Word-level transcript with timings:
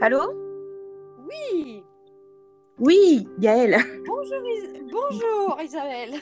Allô? 0.00 0.20
Oui. 1.28 1.82
Oui, 2.78 3.28
Gaëlle. 3.38 3.78
Bonjour, 4.06 4.46
Is- 4.46 4.82
Bonjour 4.92 5.58
Isabelle. 5.62 6.14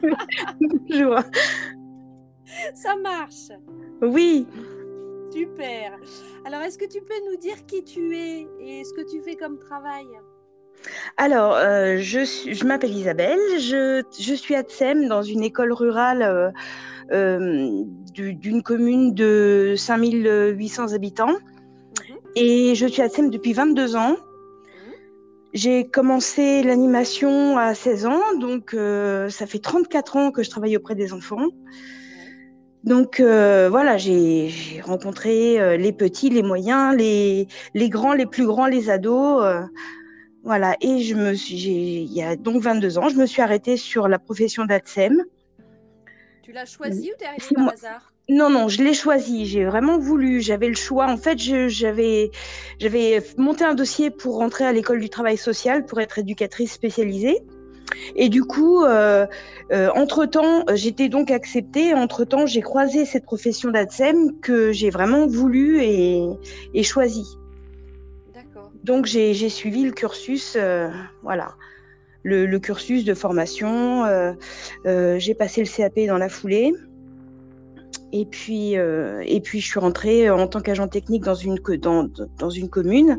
Bonjour. 0.60 1.18
Ça 2.74 2.96
marche. 2.96 3.50
Oui. 4.02 4.46
Super. 5.32 5.96
Alors, 6.44 6.60
est-ce 6.60 6.78
que 6.78 6.84
tu 6.84 7.00
peux 7.00 7.14
nous 7.30 7.36
dire 7.38 7.64
qui 7.66 7.82
tu 7.82 8.16
es 8.16 8.46
et 8.60 8.84
ce 8.84 8.92
que 8.92 9.10
tu 9.10 9.20
fais 9.22 9.34
comme 9.36 9.58
travail? 9.58 10.06
Alors, 11.16 11.54
euh, 11.54 11.96
je, 11.98 12.64
m'appelle 12.66 12.92
Isabelle. 12.94 13.38
Je, 13.58 14.02
je 14.18 14.34
suis 14.34 14.54
à 14.54 14.62
Tsem, 14.62 15.08
dans 15.08 15.22
une 15.22 15.42
école 15.42 15.72
rurale 15.72 16.22
euh, 16.22 16.50
euh, 17.12 17.82
du- 18.12 18.34
d'une 18.34 18.62
commune 18.62 19.14
de 19.14 19.74
5800 19.76 20.92
habitants. 20.92 21.36
Et 22.36 22.74
je 22.74 22.86
suis 22.86 23.02
à 23.02 23.08
Tsem 23.08 23.30
depuis 23.30 23.52
22 23.52 23.96
ans. 23.96 24.16
J'ai 25.52 25.86
commencé 25.86 26.64
l'animation 26.64 27.56
à 27.58 27.74
16 27.74 28.06
ans, 28.06 28.34
donc 28.40 28.74
euh, 28.74 29.28
ça 29.28 29.46
fait 29.46 29.60
34 29.60 30.16
ans 30.16 30.30
que 30.32 30.42
je 30.42 30.50
travaille 30.50 30.76
auprès 30.76 30.96
des 30.96 31.12
enfants. 31.12 31.46
Donc 32.82 33.20
euh, 33.20 33.68
voilà, 33.70 33.96
j'ai 33.96 34.80
rencontré 34.82 35.60
euh, 35.60 35.76
les 35.76 35.92
petits, 35.92 36.28
les 36.28 36.42
moyens, 36.42 36.96
les, 36.96 37.46
les 37.72 37.88
grands, 37.88 38.14
les 38.14 38.26
plus 38.26 38.46
grands, 38.46 38.66
les 38.66 38.90
ados. 38.90 39.42
euh, 39.44 39.62
voilà, 40.42 40.76
et 40.82 40.98
je 41.00 41.14
me 41.14 41.34
suis, 41.34 41.56
il 42.02 42.12
y 42.12 42.22
a 42.22 42.36
donc 42.36 42.60
22 42.60 42.98
ans, 42.98 43.08
je 43.08 43.16
me 43.16 43.24
suis 43.24 43.40
arrêtée 43.40 43.78
sur 43.78 44.08
la 44.08 44.18
profession 44.18 44.66
d'ATSEM. 44.66 45.22
Tu 46.42 46.52
l'as 46.52 46.66
choisi 46.66 47.10
ou 47.10 47.14
t'es 47.16 47.24
arrivée 47.24 47.54
par 47.54 47.68
hasard? 47.70 48.13
Non, 48.30 48.48
non, 48.48 48.68
je 48.68 48.82
l'ai 48.82 48.94
choisi, 48.94 49.44
j'ai 49.44 49.66
vraiment 49.66 49.98
voulu, 49.98 50.40
j'avais 50.40 50.68
le 50.68 50.74
choix. 50.74 51.06
En 51.10 51.18
fait, 51.18 51.38
j'avais 51.38 52.30
j'avais 52.78 53.22
monté 53.36 53.64
un 53.64 53.74
dossier 53.74 54.10
pour 54.10 54.38
rentrer 54.38 54.64
à 54.64 54.72
l'école 54.72 55.00
du 55.00 55.10
travail 55.10 55.36
social 55.36 55.84
pour 55.84 56.00
être 56.00 56.18
éducatrice 56.18 56.72
spécialisée. 56.72 57.38
Et 58.16 58.30
du 58.30 58.42
coup, 58.42 58.82
euh, 58.82 59.26
euh, 59.72 59.90
entre-temps, 59.94 60.64
j'étais 60.72 61.10
donc 61.10 61.30
acceptée. 61.30 61.92
Entre-temps, 61.92 62.46
j'ai 62.46 62.62
croisé 62.62 63.04
cette 63.04 63.26
profession 63.26 63.70
d'ATSEM 63.70 64.40
que 64.40 64.72
j'ai 64.72 64.88
vraiment 64.88 65.26
voulu 65.26 65.82
et, 65.82 66.24
et 66.72 66.82
choisi. 66.82 67.26
D'accord. 68.34 68.70
Donc, 68.84 69.04
j'ai 69.04 69.34
j'ai 69.34 69.50
suivi 69.50 69.84
le 69.84 69.92
cursus, 69.92 70.56
euh, 70.56 70.88
voilà, 71.22 71.56
le, 72.22 72.46
le 72.46 72.58
cursus 72.58 73.04
de 73.04 73.12
formation. 73.12 74.04
euh, 74.06 74.32
euh, 74.86 75.18
j'ai 75.18 75.34
passé 75.34 75.62
le 75.62 75.68
CAP 75.68 76.06
dans 76.06 76.18
la 76.18 76.30
foulée. 76.30 76.72
Et 78.16 78.26
puis, 78.26 78.76
euh, 78.78 79.24
et 79.26 79.40
puis, 79.40 79.58
je 79.60 79.66
suis 79.66 79.80
rentrée 79.80 80.30
en 80.30 80.46
tant 80.46 80.60
qu'agent 80.60 80.86
technique 80.86 81.24
dans 81.24 81.34
une, 81.34 81.56
dans, 81.80 82.08
dans 82.38 82.48
une 82.50 82.68
commune. 82.70 83.18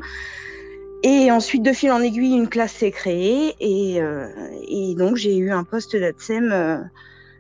Et 1.04 1.30
ensuite, 1.32 1.64
de 1.64 1.74
fil 1.74 1.92
en 1.92 2.00
aiguille, 2.02 2.34
une 2.34 2.48
classe 2.48 2.72
s'est 2.72 2.92
créée. 2.92 3.54
Et, 3.60 4.02
euh, 4.02 4.30
et 4.70 4.96
donc, 4.96 5.18
j'ai 5.18 5.36
eu 5.36 5.52
un 5.52 5.66
poste 5.66 5.98
d'ATSEM 5.98 6.50
euh, 6.50 6.78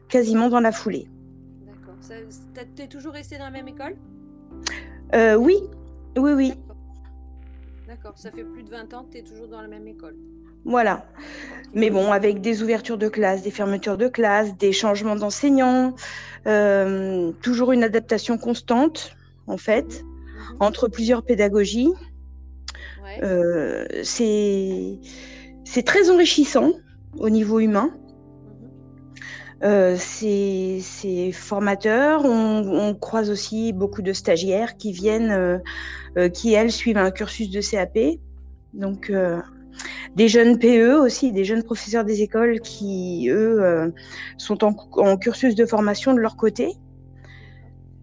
quasiment 0.09 0.49
dans 0.49 0.59
la 0.59 0.73
foulée. 0.73 1.07
D'accord. 1.65 1.95
T'as- 2.53 2.65
T'es 2.75 2.87
toujours 2.87 3.13
restée 3.13 3.37
dans 3.37 3.45
la 3.45 3.51
même 3.51 3.69
école? 3.69 3.95
Euh, 5.13 5.35
oui, 5.35 5.55
oui, 6.17 6.31
oui, 6.33 6.49
D'accord. 6.49 6.75
D'accord. 7.87 8.17
Ça 8.17 8.31
fait 8.31 8.43
plus 8.43 8.63
de 8.63 8.69
20 8.69 8.93
ans 8.93 9.05
que 9.05 9.13
tu 9.13 9.19
es 9.19 9.23
toujours 9.23 9.47
dans 9.47 9.61
la 9.61 9.69
même 9.69 9.87
école? 9.87 10.17
Voilà. 10.65 11.05
Mais 11.73 11.89
bon, 11.89 12.11
avec 12.11 12.41
des 12.41 12.63
ouvertures 12.63 12.97
de 12.97 13.09
classe, 13.09 13.41
des 13.41 13.51
fermetures 13.51 13.97
de 13.97 14.07
classe, 14.07 14.57
des 14.57 14.71
changements 14.71 15.15
d'enseignants, 15.15 15.93
euh, 16.47 17.31
toujours 17.41 17.71
une 17.73 17.83
adaptation 17.83 18.37
constante, 18.37 19.15
en 19.47 19.57
fait, 19.57 20.03
entre 20.59 20.87
plusieurs 20.87 21.23
pédagogies. 21.23 21.91
Ouais. 23.03 23.19
Euh, 23.23 23.85
c'est 24.03 24.99
très 25.85 26.09
enrichissant 26.09 26.71
au 27.17 27.29
niveau 27.29 27.59
humain. 27.59 27.91
Mhm. 27.91 28.69
Euh, 29.63 29.95
c'est 29.99 31.31
formateur. 31.33 32.23
On, 32.23 32.89
on 32.89 32.95
croise 32.95 33.29
aussi 33.29 33.73
beaucoup 33.73 34.01
de 34.01 34.13
stagiaires 34.13 34.77
qui 34.77 34.93
viennent, 34.93 35.31
euh, 35.31 35.57
euh, 36.17 36.29
qui 36.29 36.53
elles 36.53 36.71
suivent 36.71 36.97
un 36.97 37.11
cursus 37.11 37.49
de 37.49 37.59
CAP. 37.59 38.19
Donc 38.73 39.11
des 40.15 40.27
jeunes 40.27 40.59
PE 40.59 40.97
aussi, 40.99 41.31
des 41.31 41.43
jeunes 41.43 41.63
professeurs 41.63 42.05
des 42.05 42.21
écoles 42.21 42.59
qui 42.61 43.27
eux 43.29 43.63
euh, 43.63 43.89
sont 44.37 44.63
en, 44.63 45.17
cursus 45.17 45.55
de 45.55 45.65
formation 45.65 46.13
de 46.13 46.19
leur 46.19 46.37
côté. 46.37 46.73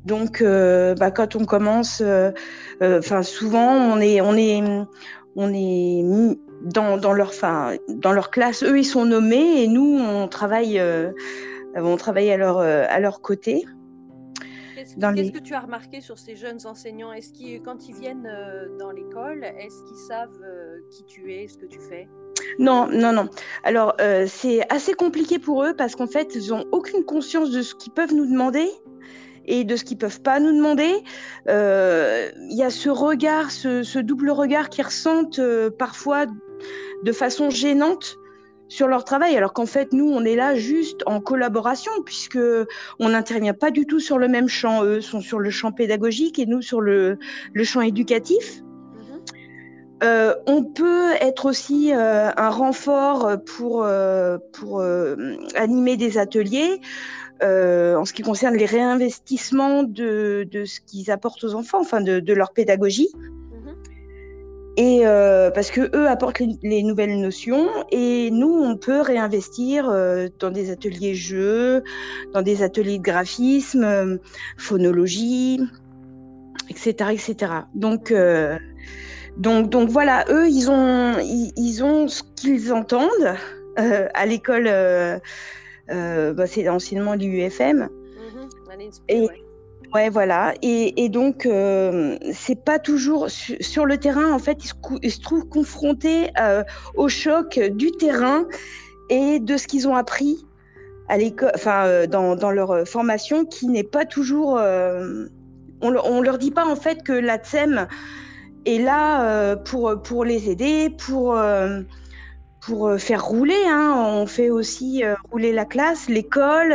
Donc, 0.04 0.42
euh, 0.42 0.94
bah, 0.94 1.10
quand 1.10 1.36
on 1.36 1.44
commence, 1.44 2.02
euh, 2.04 2.32
enfin 2.80 3.22
souvent 3.22 3.72
on 3.72 3.98
est, 4.00 4.20
on 4.20 4.34
est, 4.34 4.62
on 5.36 5.54
est 5.54 6.36
dans, 6.64 6.96
dans 6.96 7.12
leur, 7.12 7.28
enfin, 7.28 7.76
dans 7.88 8.12
leur 8.12 8.30
classe. 8.30 8.62
Eux, 8.62 8.78
ils 8.78 8.84
sont 8.84 9.04
nommés 9.04 9.62
et 9.62 9.68
nous, 9.68 9.98
on 9.98 10.28
travaille, 10.28 10.82
on 11.76 11.96
travaille 11.96 12.30
à 12.30 12.36
leur, 12.36 12.58
à 12.58 13.00
leur 13.00 13.20
côté. 13.20 13.64
Qu'est-ce 15.00 15.22
les... 15.22 15.32
que 15.32 15.38
tu 15.38 15.54
as 15.54 15.60
remarqué 15.60 16.00
sur 16.00 16.18
ces 16.18 16.36
jeunes 16.36 16.66
enseignants? 16.66 17.12
Est-ce 17.12 17.32
qu'ils, 17.32 17.62
quand 17.62 17.88
ils 17.88 17.94
viennent 17.94 18.26
euh, 18.26 18.68
dans 18.78 18.90
l'école, 18.90 19.44
est-ce 19.44 19.82
qu'ils 19.84 20.04
savent 20.08 20.40
euh, 20.42 20.78
qui 20.90 21.04
tu 21.04 21.32
es, 21.32 21.48
ce 21.48 21.58
que 21.58 21.66
tu 21.66 21.80
fais? 21.80 22.08
Non, 22.58 22.88
non, 22.90 23.12
non. 23.12 23.28
Alors, 23.64 23.94
euh, 24.00 24.26
c'est 24.28 24.60
assez 24.72 24.94
compliqué 24.94 25.38
pour 25.38 25.64
eux 25.64 25.74
parce 25.74 25.94
qu'en 25.96 26.06
fait, 26.06 26.34
ils 26.34 26.50
n'ont 26.50 26.64
aucune 26.72 27.04
conscience 27.04 27.50
de 27.50 27.62
ce 27.62 27.74
qu'ils 27.74 27.92
peuvent 27.92 28.14
nous 28.14 28.26
demander 28.26 28.68
et 29.46 29.64
de 29.64 29.74
ce 29.76 29.84
qu'ils 29.84 29.98
peuvent 29.98 30.20
pas 30.20 30.38
nous 30.40 30.52
demander. 30.52 30.92
Euh, 31.48 32.30
Il 32.50 32.56
y 32.56 32.62
a 32.62 32.70
ce 32.70 32.90
regard, 32.90 33.50
ce, 33.50 33.82
ce 33.82 33.98
double 33.98 34.30
regard 34.30 34.68
qu'ils 34.68 34.84
ressentent 34.84 35.38
euh, 35.38 35.70
parfois 35.70 36.26
de 37.02 37.12
façon 37.12 37.50
gênante 37.50 38.18
sur 38.72 38.88
leur 38.88 39.04
travail, 39.04 39.36
alors 39.36 39.52
qu'en 39.52 39.66
fait, 39.66 39.92
nous, 39.92 40.08
on 40.10 40.24
est 40.24 40.34
là 40.34 40.54
juste 40.54 41.02
en 41.04 41.20
collaboration, 41.20 41.92
puisque 42.06 42.38
on 42.98 43.10
n'intervient 43.10 43.52
pas 43.52 43.70
du 43.70 43.84
tout 43.84 44.00
sur 44.00 44.16
le 44.16 44.28
même 44.28 44.48
champ. 44.48 44.82
Eux 44.82 45.02
sont 45.02 45.20
sur 45.20 45.38
le 45.40 45.50
champ 45.50 45.72
pédagogique 45.72 46.38
et 46.38 46.46
nous 46.46 46.62
sur 46.62 46.80
le, 46.80 47.18
le 47.52 47.64
champ 47.64 47.82
éducatif. 47.82 48.62
Mhm. 48.62 49.20
Euh, 50.04 50.34
on 50.46 50.64
peut 50.64 51.12
être 51.20 51.44
aussi 51.44 51.92
euh, 51.92 52.30
un 52.34 52.48
renfort 52.48 53.36
pour, 53.44 53.84
euh, 53.84 54.38
pour 54.54 54.82
animer 55.54 55.98
des 55.98 56.16
ateliers 56.16 56.80
en 57.42 58.04
ce 58.06 58.12
qui 58.14 58.22
concerne 58.22 58.54
les 58.54 58.66
réinvestissements 58.66 59.82
de, 59.82 60.48
de 60.50 60.64
ce 60.64 60.80
qu'ils 60.80 61.10
apportent 61.10 61.44
aux 61.44 61.54
enfants, 61.54 61.80
enfin 61.80 62.00
de, 62.00 62.20
de 62.20 62.32
leur 62.32 62.52
pédagogie. 62.52 63.10
Et 64.76 65.06
euh, 65.06 65.50
parce 65.50 65.70
que 65.70 65.94
eux 65.94 66.08
apportent 66.08 66.38
les, 66.38 66.56
les 66.62 66.82
nouvelles 66.82 67.20
notions 67.20 67.68
et 67.90 68.30
nous 68.30 68.48
on 68.52 68.76
peut 68.76 69.02
réinvestir 69.02 69.90
euh, 69.90 70.28
dans 70.38 70.50
des 70.50 70.70
ateliers 70.70 71.14
jeux, 71.14 71.82
dans 72.32 72.40
des 72.40 72.62
ateliers 72.62 72.98
de 72.98 73.02
graphisme, 73.02 73.84
euh, 73.84 74.16
phonologie, 74.56 75.60
etc., 76.70 77.10
etc. 77.12 77.52
Donc 77.74 78.10
euh, 78.10 78.56
donc 79.36 79.68
donc 79.68 79.90
voilà, 79.90 80.24
eux 80.30 80.48
ils 80.48 80.70
ont 80.70 81.18
ils, 81.18 81.52
ils 81.56 81.84
ont 81.84 82.08
ce 82.08 82.22
qu'ils 82.36 82.72
entendent 82.72 83.36
à 83.76 84.26
l'école. 84.26 84.70
bah, 85.88 86.46
c'est 86.46 86.66
anciennement 86.68 87.14
l'UFM. 87.14 87.88
Mhm. 87.90 88.48
Et- 89.08 89.20
ouais. 89.20 89.41
Ouais, 89.94 90.08
voilà. 90.08 90.54
Et, 90.62 91.08
donc, 91.10 91.44
euh, 91.44 92.16
c'est 92.32 92.64
pas 92.64 92.78
toujours 92.78 93.28
su- 93.28 93.62
sur 93.62 93.84
le 93.84 93.98
terrain. 93.98 94.32
En 94.32 94.38
fait, 94.38 94.58
ils 95.02 95.10
se, 95.10 95.20
trouvent 95.20 95.48
confrontés 95.48 96.30
euh, 96.40 96.64
au 96.96 97.08
choc 97.08 97.58
du 97.58 97.92
terrain 97.92 98.46
et 99.10 99.38
de 99.38 99.56
ce 99.58 99.66
qu'ils 99.66 99.86
ont 99.88 99.94
appris 99.94 100.46
à 101.08 101.18
l'école, 101.18 101.52
enfin, 101.54 101.84
euh, 101.84 102.06
dans, 102.06 102.50
leur 102.50 102.70
euh, 102.70 102.84
formation, 102.86 103.44
qui 103.44 103.68
n'est 103.68 103.82
pas 103.82 104.06
toujours. 104.06 104.54
on, 104.54 105.28
on 105.82 106.22
leur 106.22 106.38
dit 106.38 106.52
pas 106.52 106.64
en 106.64 106.76
fait 106.76 107.02
que 107.02 107.12
la 107.12 107.36
TSEM 107.36 107.86
est 108.64 108.78
là 108.78 109.56
pour 109.56 110.24
les 110.24 110.48
aider, 110.48 110.88
pour 110.88 111.38
faire 112.98 113.24
rouler. 113.26 113.62
Hein. 113.66 113.94
On 113.98 114.26
fait 114.26 114.48
aussi 114.48 115.02
rouler 115.30 115.52
la 115.52 115.66
classe, 115.66 116.08
l'école. 116.08 116.72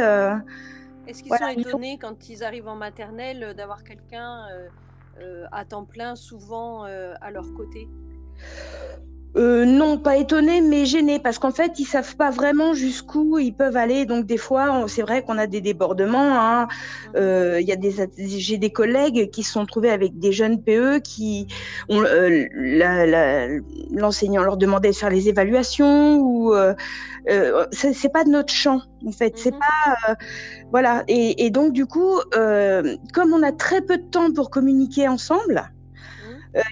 Est-ce 1.07 1.23
qu'ils 1.23 1.29
Voilà, 1.29 1.53
sont 1.53 1.59
étonnés 1.59 1.97
quand 1.97 2.29
ils 2.29 2.43
arrivent 2.43 2.67
en 2.67 2.75
maternelle 2.75 3.43
euh, 3.43 3.53
d'avoir 3.53 3.83
quelqu'un 3.83 4.47
euh, 4.51 4.67
euh, 5.19 5.45
à 5.51 5.65
temps 5.65 5.85
plein, 5.85 6.15
souvent 6.15 6.85
euh, 6.85 7.13
à 7.21 7.31
leur 7.31 7.53
côté? 7.53 7.87
Euh, 9.37 9.65
non, 9.65 9.99
pas 9.99 10.17
étonné, 10.17 10.61
mais 10.61 10.85
gêné, 10.85 11.19
parce 11.19 11.37
qu'en 11.37 11.51
fait, 11.51 11.73
ils 11.77 11.85
savent 11.85 12.15
pas 12.15 12.31
vraiment 12.31 12.73
jusqu'où 12.73 13.37
ils 13.37 13.53
peuvent 13.53 13.77
aller. 13.77 14.05
Donc, 14.05 14.25
des 14.25 14.37
fois, 14.37 14.85
c'est 14.87 15.03
vrai 15.03 15.21
qu'on 15.21 15.37
a 15.37 15.45
des 15.45 15.61
débordements. 15.61 16.39
hein. 16.39 16.67
Mhm. 17.13 17.21
Euh, 17.21 17.61
il 17.61 17.67
y 17.67 17.71
a 17.71 17.75
des, 17.75 17.93
j'ai 18.17 18.57
des 18.57 18.71
collègues 18.71 19.29
qui 19.29 19.43
se 19.43 19.51
sont 19.51 19.65
trouvés 19.65 19.91
avec 19.91 20.17
des 20.17 20.31
jeunes 20.31 20.63
PE 20.63 20.99
qui, 20.99 21.47
ont, 21.89 22.01
euh, 22.03 22.45
la- 22.55 23.05
la- 23.05 23.47
l'enseignant 23.91 24.41
leur 24.43 24.57
demandait 24.57 24.89
de 24.89 24.95
faire 24.95 25.09
les 25.11 25.29
évaluations 25.29 26.17
ou 26.19 26.53
euh, 26.55 26.73
euh, 27.29 27.65
c'est 27.71 27.93
c'est 27.93 28.09
pas 28.09 28.23
de 28.23 28.29
notre 28.29 28.53
champ 28.53 28.81
en 29.05 29.11
fait. 29.11 29.33
C'est 29.37 29.51
Mhm. 29.51 29.59
pas 29.59 30.11
euh, 30.11 30.15
voilà. 30.71 31.03
Et, 31.07 31.45
et 31.45 31.49
donc 31.51 31.73
du 31.73 31.85
coup, 31.85 32.19
euh, 32.35 32.95
comme 33.13 33.33
on 33.33 33.43
a 33.43 33.51
très 33.51 33.81
peu 33.81 33.97
de 33.97 34.03
temps 34.11 34.31
pour 34.33 34.49
communiquer 34.49 35.07
ensemble. 35.07 35.69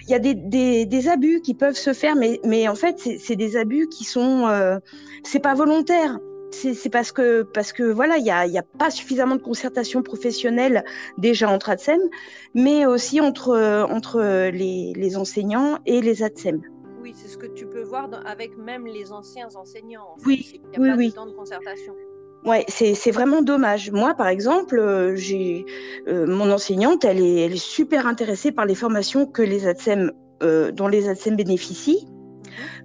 Il 0.06 0.10
y 0.10 0.14
a 0.14 0.18
des, 0.18 0.34
des, 0.34 0.86
des, 0.86 1.08
abus 1.08 1.40
qui 1.40 1.54
peuvent 1.54 1.76
se 1.76 1.92
faire, 1.92 2.16
mais, 2.16 2.40
mais 2.44 2.68
en 2.68 2.74
fait, 2.74 2.98
c'est 3.18 3.36
des 3.36 3.56
abus 3.56 3.88
qui 3.88 4.04
sont, 4.04 4.46
euh, 4.48 4.78
c'est 5.24 5.40
pas 5.40 5.54
volontaire. 5.54 6.18
C'est 6.52 6.88
parce 6.90 7.12
que 7.12 7.42
parce 7.42 7.72
que 7.72 7.82
voilà, 7.82 8.16
il 8.16 8.24
y 8.24 8.30
a, 8.30 8.46
y 8.46 8.56
a, 8.56 8.62
pas 8.62 8.90
suffisamment 8.90 9.34
de 9.36 9.42
concertation 9.42 10.02
professionnelle 10.02 10.84
déjà 11.18 11.50
entre 11.50 11.68
ATSEM, 11.68 12.00
mais 12.54 12.86
aussi 12.86 13.20
entre 13.20 13.84
entre 13.90 14.50
les, 14.50 14.92
les 14.96 15.16
enseignants 15.16 15.78
et 15.84 16.00
les 16.00 16.22
ATSEM. 16.22 16.62
Oui, 17.02 17.12
c'est 17.14 17.28
ce 17.28 17.36
que 17.36 17.46
tu 17.46 17.66
peux 17.66 17.82
voir 17.82 18.08
avec 18.24 18.56
même 18.56 18.86
les 18.86 19.12
anciens 19.12 19.48
enseignants. 19.54 20.06
En 20.14 20.16
fait. 20.18 20.26
Oui, 20.26 20.60
il 20.72 20.72
y 20.72 20.76
a 20.76 20.80
oui, 20.80 20.90
pas 20.90 20.96
oui. 20.96 21.08
De 21.10 21.14
temps 21.14 21.26
de 21.26 21.32
concertation. 21.32 21.94
Ouais, 22.46 22.64
c'est 22.68 23.10
vraiment 23.10 23.42
dommage. 23.42 23.90
Moi, 23.90 24.14
par 24.14 24.28
exemple, 24.28 24.78
euh, 24.78 25.16
j'ai 25.16 25.66
euh, 26.06 26.28
mon 26.28 26.52
enseignante, 26.52 27.04
elle 27.04 27.20
est, 27.20 27.40
elle 27.40 27.54
est, 27.54 27.56
super 27.56 28.06
intéressée 28.06 28.52
par 28.52 28.66
les 28.66 28.76
formations 28.76 29.26
que 29.26 29.42
les 29.42 29.66
ATSEM, 29.66 30.12
euh, 30.44 30.70
dont 30.70 30.86
les 30.86 31.08
ATSEM 31.08 31.34
bénéficient 31.34 32.06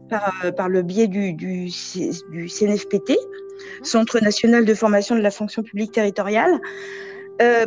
par, 0.10 0.34
euh, 0.44 0.52
par 0.52 0.68
le 0.68 0.81
biais 0.81 1.08
du, 1.08 1.34
du, 1.34 1.69
du 2.31 2.50
CNFPT, 2.50 3.16
Centre 3.84 4.19
national 4.19 4.66
de 4.66 4.74
formation 4.74 5.16
de 5.16 5.22
la 5.22 5.30
fonction 5.30 5.62
publique 5.62 5.92
territoriale. 5.92 6.60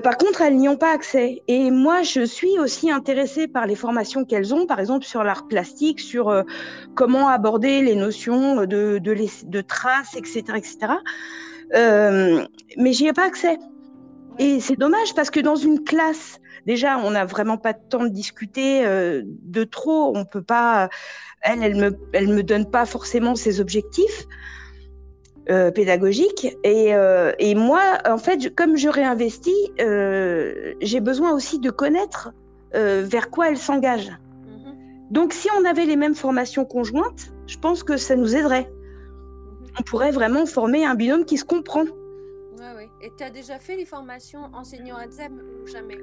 Par 0.05 0.19
contre, 0.19 0.41
elles 0.41 0.56
n'y 0.56 0.69
ont 0.69 0.76
pas 0.76 0.93
accès. 0.93 1.43
Et 1.49 1.73
moi, 1.73 2.02
je 2.02 2.25
suis 2.25 2.61
aussi 2.61 2.93
intéressée 2.93 3.49
par 3.49 3.67
les 3.67 3.75
formations 3.75 4.25
qu'elles 4.25 4.55
ont, 4.55 4.67
par 4.67 4.79
exemple 4.79 5.05
sur 5.05 5.25
l'art 5.25 5.49
plastique, 5.49 5.99
sur 5.99 6.44
comment 6.94 7.29
aborder 7.29 7.82
les 7.82 7.96
notions 7.96 8.67
de, 8.67 8.99
de, 8.99 9.11
les, 9.11 9.31
de 9.44 9.61
traces, 9.62 10.14
etc., 10.14 10.43
etc. 10.56 10.94
Euh, 11.75 12.44
mais 12.76 12.93
j'y 12.93 13.06
ai 13.06 13.12
pas 13.12 13.26
accès. 13.26 13.58
Et 14.38 14.61
c'est 14.61 14.76
dommage 14.76 15.14
parce 15.14 15.31
que 15.31 15.40
dans 15.40 15.56
une 15.56 15.84
classe, 15.84 16.40
déjà, 16.66 16.99
on 16.99 17.12
n'a 17.12 17.25
vraiment 17.25 17.56
pas 17.56 17.72
de 17.72 17.78
temps 17.88 18.05
de 18.05 18.08
discuter 18.08 18.84
euh, 18.84 19.22
de 19.25 19.64
trop. 19.64 20.16
On 20.16 20.25
peut 20.25 20.43
pas. 20.43 20.88
Elle, 21.43 21.62
elle 21.62 21.76
me, 21.76 21.99
elle 22.12 22.28
me 22.28 22.43
donne 22.43 22.70
pas 22.70 22.87
forcément 22.87 23.34
ses 23.37 23.61
objectifs 23.61 24.26
euh, 25.50 25.70
pédagogiques. 25.70 26.56
Et, 26.64 26.94
euh, 26.94 27.32
et, 27.38 27.55
moi, 27.55 27.99
en 28.06 28.17
fait, 28.17 28.55
comme 28.55 28.78
je 28.78 28.88
réinvestis, 28.88 29.52
euh, 29.78 30.72
j'ai 30.81 31.00
besoin 31.00 31.34
aussi 31.34 31.58
de 31.58 31.70
connaître 31.70 32.32
vers 32.72 33.31
quoi 33.31 33.50
elle 33.50 33.58
s'engage. 33.58 34.10
Mhm. 34.10 34.75
Donc, 35.10 35.32
si 35.32 35.49
on 35.56 35.64
avait 35.64 35.84
les 35.84 35.94
mêmes 35.94 36.17
formations 36.17 36.64
conjointes, 36.64 37.32
je 37.46 37.56
pense 37.56 37.84
que 37.84 37.96
ça 37.96 38.17
nous 38.17 38.34
aiderait. 38.34 38.69
On 39.78 39.82
pourrait 39.82 40.12
vraiment 40.12 40.46
former 40.46 40.84
un 40.84 40.94
binôme 40.94 41.24
qui 41.24 41.36
se 41.36 41.44
comprend. 41.44 41.82
Ouais, 41.82 42.74
ouais. 42.76 42.88
Et 43.02 43.10
tu 43.16 43.24
as 43.24 43.30
déjà 43.30 43.58
fait 43.58 43.76
les 43.76 43.86
formations 43.86 44.50
enseignants 44.52 44.96
ADSEM 44.96 45.40
ou 45.62 45.66
jamais? 45.66 45.98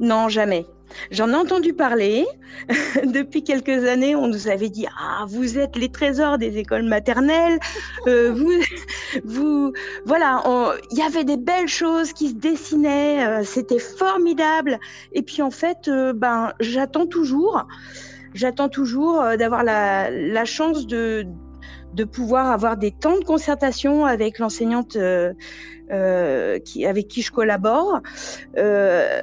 Non, 0.00 0.28
jamais. 0.28 0.66
J'en 1.12 1.30
ai 1.30 1.36
entendu 1.36 1.72
parler. 1.72 2.26
Depuis 3.04 3.44
quelques 3.44 3.84
années, 3.86 4.16
on 4.16 4.26
nous 4.26 4.48
avait 4.48 4.68
dit 4.68 4.86
Ah, 4.98 5.24
vous 5.28 5.56
êtes 5.56 5.76
les 5.76 5.88
trésors 5.88 6.36
des 6.36 6.58
écoles 6.58 6.82
maternelles. 6.82 7.58
Euh, 8.08 8.32
vous, 8.34 8.50
vous, 9.24 9.72
voilà, 10.04 10.42
il 10.90 10.98
y 10.98 11.02
avait 11.02 11.24
des 11.24 11.36
belles 11.36 11.68
choses 11.68 12.12
qui 12.12 12.30
se 12.30 12.34
dessinaient. 12.34 13.24
Euh, 13.24 13.44
C'était 13.44 13.78
formidable. 13.78 14.78
Et 15.12 15.22
puis, 15.22 15.42
en 15.42 15.50
fait, 15.52 15.86
euh, 15.86 16.12
ben, 16.12 16.52
j'attends 16.58 17.06
toujours. 17.06 17.66
J'attends 18.34 18.68
toujours 18.68 19.22
d'avoir 19.38 19.62
la, 19.62 20.10
la 20.10 20.44
chance 20.44 20.88
de, 20.88 21.24
de 21.94 22.04
pouvoir 22.04 22.50
avoir 22.50 22.76
des 22.76 22.90
temps 22.90 23.18
de 23.18 23.24
concertation 23.24 24.04
avec 24.04 24.38
l'enseignante 24.38 24.96
euh, 24.96 25.32
euh, 25.90 26.58
qui, 26.58 26.84
avec 26.86 27.08
qui 27.08 27.22
je 27.22 27.30
collabore. 27.30 28.00
Euh, 28.58 29.22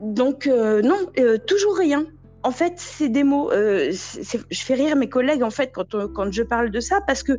donc 0.00 0.46
non, 0.46 0.98
toujours 1.46 1.76
rien. 1.76 2.06
En 2.44 2.52
fait, 2.52 2.74
c'est 2.76 3.08
des 3.08 3.24
mots. 3.24 3.50
je 3.52 4.62
fais 4.66 4.74
rire 4.74 4.96
mes 4.96 5.08
collègues 5.08 5.42
en 5.42 5.50
fait 5.50 5.72
quand, 5.74 5.96
quand 6.14 6.32
je 6.32 6.42
parle 6.42 6.70
de 6.70 6.80
ça 6.80 7.00
parce 7.06 7.22
que 7.22 7.32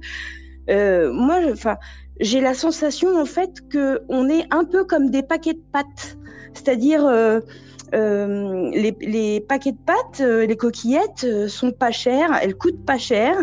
moi, 1.10 1.39
enfin, 1.51 1.77
j'ai 2.19 2.42
la 2.42 2.54
sensation 2.54 3.18
en 3.18 3.25
fait 3.25 3.68
que 3.69 4.01
on 4.10 4.30
est 4.30 4.45
un 4.51 4.65
peu 4.65 4.83
comme 4.83 5.10
des 5.10 5.24
paquets 5.24 5.54
de 5.54 5.63
pâtes, 5.72 6.18
c'est-à-dire 6.54 7.01
euh, 7.94 8.69
les, 8.71 9.39
paquets 9.41 9.71
de 9.71 9.77
pâtes, 9.77 10.21
euh, 10.21 10.45
les 10.45 10.56
coquillettes 10.56 11.24
euh, 11.24 11.47
sont 11.47 11.71
pas 11.71 11.91
chères, 11.91 12.38
elles 12.41 12.56
coûtent 12.56 12.86
pas 12.86 12.97
cher. 12.97 13.36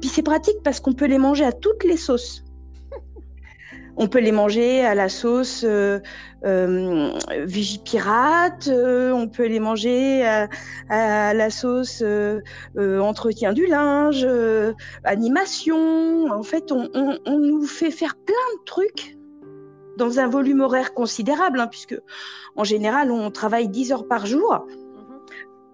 Puis 0.00 0.08
c'est 0.08 0.22
pratique 0.22 0.62
parce 0.62 0.80
qu'on 0.80 0.92
peut 0.92 1.06
les 1.06 1.18
manger 1.18 1.44
à 1.44 1.52
toutes 1.52 1.84
les 1.84 1.96
sauces. 1.96 2.44
On 3.96 4.06
peut 4.06 4.20
les 4.20 4.32
manger 4.32 4.84
à 4.84 4.94
la 4.94 5.08
sauce 5.10 5.66
Vigipirate, 7.44 8.70
on 8.72 9.28
peut 9.28 9.46
les 9.46 9.60
manger 9.60 10.24
à, 10.88 11.34
la 11.34 11.50
sauce 11.50 12.02
entretien 12.78 13.52
du 13.52 13.66
linge, 13.66 14.26
animation. 15.04 16.30
En 16.30 16.42
fait, 16.42 16.72
on 16.72 16.88
nous 17.26 17.66
fait 17.66 17.90
faire 17.90 18.14
plein 18.24 18.34
de 18.58 18.64
trucs 18.64 19.19
dans 20.00 20.18
un 20.18 20.28
volume 20.28 20.62
horaire 20.62 20.94
considérable, 20.94 21.60
hein, 21.60 21.66
puisque 21.66 21.98
en 22.56 22.64
général, 22.64 23.10
on 23.10 23.30
travaille 23.30 23.68
10 23.68 23.92
heures 23.92 24.08
par 24.08 24.26
jour. 24.26 24.66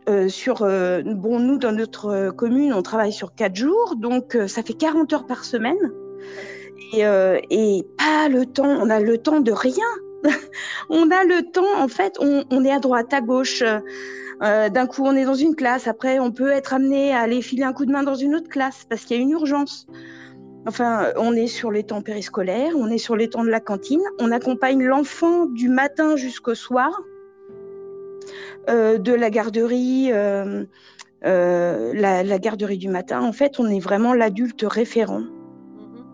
Euh, 0.08 0.28
sur, 0.28 0.62
euh, 0.62 1.02
bon, 1.04 1.38
nous, 1.38 1.58
dans 1.58 1.72
notre 1.72 2.30
commune, 2.30 2.72
on 2.72 2.82
travaille 2.82 3.12
sur 3.12 3.34
4 3.34 3.56
jours, 3.56 3.94
donc 3.96 4.34
euh, 4.36 4.46
ça 4.46 4.62
fait 4.62 4.74
40 4.74 5.12
heures 5.12 5.26
par 5.26 5.44
semaine. 5.44 5.92
Et, 6.92 7.02
et, 7.50 7.84
pas 7.98 8.28
le 8.28 8.46
temps, 8.46 8.68
on 8.68 8.90
a 8.90 9.00
le 9.00 9.18
temps 9.18 9.40
de 9.40 9.50
rien. 9.50 9.90
on 10.88 11.10
a 11.10 11.24
le 11.24 11.50
temps, 11.50 11.74
en 11.78 11.88
fait, 11.88 12.16
on, 12.20 12.44
on 12.50 12.64
est 12.64 12.70
à 12.70 12.78
droite, 12.78 13.12
à 13.12 13.20
gauche. 13.20 13.64
D'un 14.40 14.86
coup, 14.86 15.02
on 15.04 15.16
est 15.16 15.24
dans 15.24 15.34
une 15.34 15.56
classe. 15.56 15.88
Après, 15.88 16.20
on 16.20 16.30
peut 16.30 16.50
être 16.50 16.74
amené 16.74 17.12
à 17.12 17.20
aller 17.20 17.42
filer 17.42 17.64
un 17.64 17.72
coup 17.72 17.86
de 17.86 17.92
main 17.92 18.04
dans 18.04 18.14
une 18.14 18.36
autre 18.36 18.48
classe 18.48 18.86
parce 18.88 19.04
qu'il 19.04 19.16
y 19.16 19.18
a 19.18 19.22
une 19.22 19.30
urgence. 19.30 19.86
Enfin, 20.68 21.12
on 21.16 21.32
est 21.32 21.46
sur 21.46 21.70
les 21.70 21.84
temps 21.84 22.02
périscolaires, 22.02 22.72
on 22.76 22.88
est 22.88 22.98
sur 22.98 23.14
les 23.16 23.30
temps 23.30 23.44
de 23.44 23.50
la 23.50 23.60
cantine, 23.60 24.02
on 24.18 24.32
accompagne 24.32 24.82
l'enfant 24.82 25.46
du 25.46 25.68
matin 25.68 26.16
jusqu'au 26.16 26.54
soir, 26.54 26.90
euh, 28.68 28.98
de 28.98 29.12
la 29.12 29.30
garderie, 29.30 30.10
euh, 30.12 30.64
euh, 31.24 31.92
la, 31.94 32.24
la, 32.24 32.38
garderie 32.40 32.78
du 32.78 32.88
matin. 32.88 33.20
En 33.22 33.32
fait, 33.32 33.60
on 33.60 33.68
est 33.68 33.78
vraiment 33.78 34.12
l'adulte 34.12 34.64
référent. 34.68 35.20
Mhm. 35.20 36.04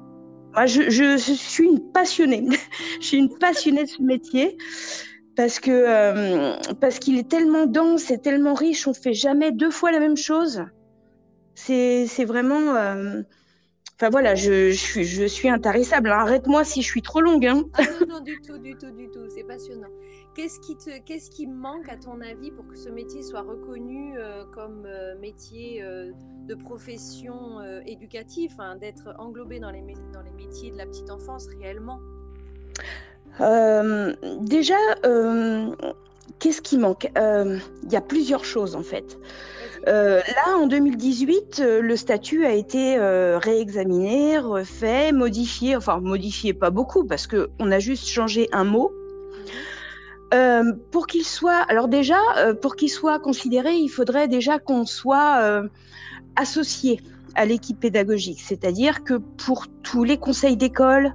Moi, 0.53 0.67
je, 0.67 0.83
je, 0.91 1.17
je, 1.17 1.33
suis 1.33 1.65
une 1.65 1.81
passionnée. 1.93 2.47
je 3.01 3.07
suis 3.07 3.17
une 3.17 3.37
passionnée 3.39 3.85
de 3.85 3.89
ce 3.89 4.03
métier 4.03 4.59
parce 5.35 5.61
que 5.61 5.71
euh, 5.71 6.57
parce 6.81 6.99
qu'il 6.99 7.19
est 7.19 7.29
tellement 7.29 7.67
dense 7.67 8.11
et 8.11 8.19
tellement 8.19 8.55
riche. 8.55 8.87
On 8.87 8.95
fait 8.95 9.15
jamais 9.15 9.51
deux 9.51 9.71
fois 9.71 9.93
la 9.93 10.01
même 10.01 10.17
chose. 10.17 10.65
C'est 11.55 12.25
vraiment 12.25 12.75
euh, 12.77 13.23
Enfin 14.03 14.11
voilà, 14.11 14.35
je, 14.35 14.71
je, 14.71 14.77
suis, 14.77 15.05
je 15.05 15.23
suis 15.23 15.49
intarissable. 15.49 16.11
Hein. 16.11 16.19
Arrête-moi 16.19 16.65
si 16.65 16.83
je 16.83 16.89
suis 16.89 17.03
trop 17.03 17.21
longue. 17.21 17.47
Hein. 17.47 17.63
Ah 17.75 17.83
non, 18.01 18.17
non, 18.17 18.21
du 18.21 18.41
tout, 18.41 18.59
du 18.59 18.75
tout, 18.75 18.91
du 18.91 19.09
tout. 19.09 19.29
C'est 19.29 19.45
passionnant. 19.45 19.87
Qu'est-ce 20.35 20.59
qui, 20.59 20.77
te, 20.77 20.99
qu'est-ce 21.05 21.31
qui 21.31 21.47
manque 21.47 21.89
à 21.89 21.97
ton 21.97 22.21
avis 22.21 22.51
pour 22.51 22.67
que 22.67 22.77
ce 22.77 22.89
métier 22.89 23.23
soit 23.23 23.43
reconnu 23.43 24.19
euh, 24.19 24.43
comme 24.53 24.87
euh, 24.87 25.17
métier 25.21 25.85
euh, 25.85 26.11
de 26.49 26.55
profession 26.57 27.63
éducative, 27.87 28.51
hein, 28.59 28.75
d'être 28.75 29.15
englobé 29.21 29.61
dans 29.61 29.71
les, 29.71 29.83
dans 30.13 30.23
les 30.23 30.33
métiers 30.33 30.73
de 30.73 30.79
la 30.79 30.87
petite 30.87 31.09
enfance 31.09 31.47
réellement? 31.61 32.01
Déjà, 34.41 34.75
qu'est-ce 36.39 36.63
qui 36.63 36.79
manque? 36.79 37.11
Il 37.17 37.93
y 37.93 37.97
a 37.97 38.01
plusieurs 38.01 38.45
choses 38.45 38.77
en 38.77 38.83
fait. 38.83 39.19
Euh, 39.89 40.21
là, 40.37 40.57
en 40.57 40.69
2018, 40.69 41.61
euh, 41.61 41.81
le 41.81 41.97
statut 41.97 42.47
a 42.47 42.53
été 42.53 42.97
euh, 42.97 43.39
réexaminé, 43.39 44.39
refait, 44.39 45.11
modifié. 45.11 45.75
Enfin, 45.77 45.99
modifié 46.01 46.55
pas 46.55 46.71
beaucoup 46.71 47.05
parce 47.05 47.27
que 47.27 47.51
on 47.59 47.73
a 47.73 47.81
juste 47.81 48.07
changé 48.07 48.49
un 48.53 48.65
mot. 48.65 48.93
Euh, 50.33 50.73
pour 50.93 51.07
qu'il 51.07 51.25
soit, 51.25 51.61
alors 51.69 51.89
déjà, 51.89 52.19
euh, 52.39 52.55
pour 52.55 52.77
qu'il 52.77 52.89
soit 52.89 53.19
considéré, 53.19 53.75
il 53.75 53.89
faudrait 53.89 54.29
déjà 54.29 54.59
qu'on 54.59 54.87
soit 54.87 55.41
euh, 55.43 55.69
associé 56.37 57.01
à 57.35 57.45
l'équipe 57.45 57.79
pédagogique, 57.79 58.41
c'est-à-dire 58.41 59.05
que 59.05 59.15
pour 59.15 59.67
tous 59.83 60.05
les 60.05 60.17
conseils 60.17 60.57
d'école, 60.57 61.15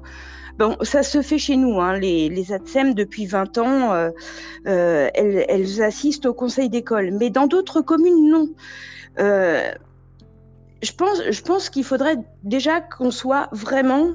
Bon, 0.58 0.76
ça 0.82 1.04
se 1.04 1.22
fait 1.22 1.38
chez 1.38 1.56
nous. 1.56 1.80
Hein. 1.80 2.00
Les, 2.00 2.30
les 2.30 2.52
ATSEM, 2.52 2.96
depuis 2.96 3.26
20 3.26 3.58
ans, 3.60 3.94
euh, 3.94 4.10
euh, 4.68 5.10
elles, 5.14 5.82
assistent 5.84 6.26
au 6.26 6.34
conseil 6.34 6.70
d'école. 6.70 7.12
Mais 7.12 7.30
dans 7.30 7.48
d'autres 7.48 7.82
communes, 7.82 8.30
non. 8.30 8.50
Euh, 9.20 9.72
je 10.82 10.92
pense, 10.92 11.22
je 11.30 11.42
pense 11.42 11.70
qu'il 11.70 11.84
faudrait 11.84 12.18
déjà 12.44 12.82
qu'on 12.82 13.12
soit 13.12 13.50
vraiment 13.52 14.14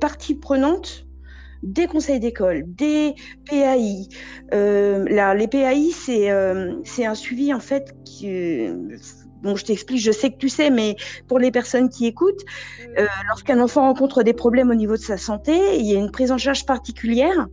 partie 0.00 0.34
prenante 0.34 1.06
des 1.62 1.86
conseils 1.86 2.18
d'école, 2.20 2.64
des 2.66 3.14
PAI. 3.48 4.08
Là, 4.50 5.34
les 5.34 5.48
PAI, 5.48 5.90
c'est 5.92 6.28
un 7.06 7.14
suivi, 7.14 7.54
en 7.54 7.60
fait, 7.60 7.94
qui 8.04 8.68
bon, 9.42 9.56
je 9.56 9.64
t'explique, 9.64 10.00
je 10.00 10.12
sais 10.12 10.30
que 10.30 10.36
tu 10.36 10.48
sais, 10.48 10.70
mais 10.70 10.96
pour 11.28 11.38
les 11.38 11.50
personnes 11.50 11.88
qui 11.88 12.06
écoutent, 12.06 12.44
euh, 12.98 13.06
lorsqu'un 13.28 13.60
enfant 13.60 13.82
rencontre 13.82 14.22
des 14.22 14.32
problèmes 14.32 14.70
au 14.70 14.74
niveau 14.74 14.94
de 14.94 15.02
sa 15.02 15.16
santé, 15.16 15.78
il 15.78 15.86
y 15.86 15.94
a 15.94 15.98
une 15.98 16.10
prise 16.10 16.32
en 16.32 16.38
charge 16.38 16.64
particulière 16.66 17.48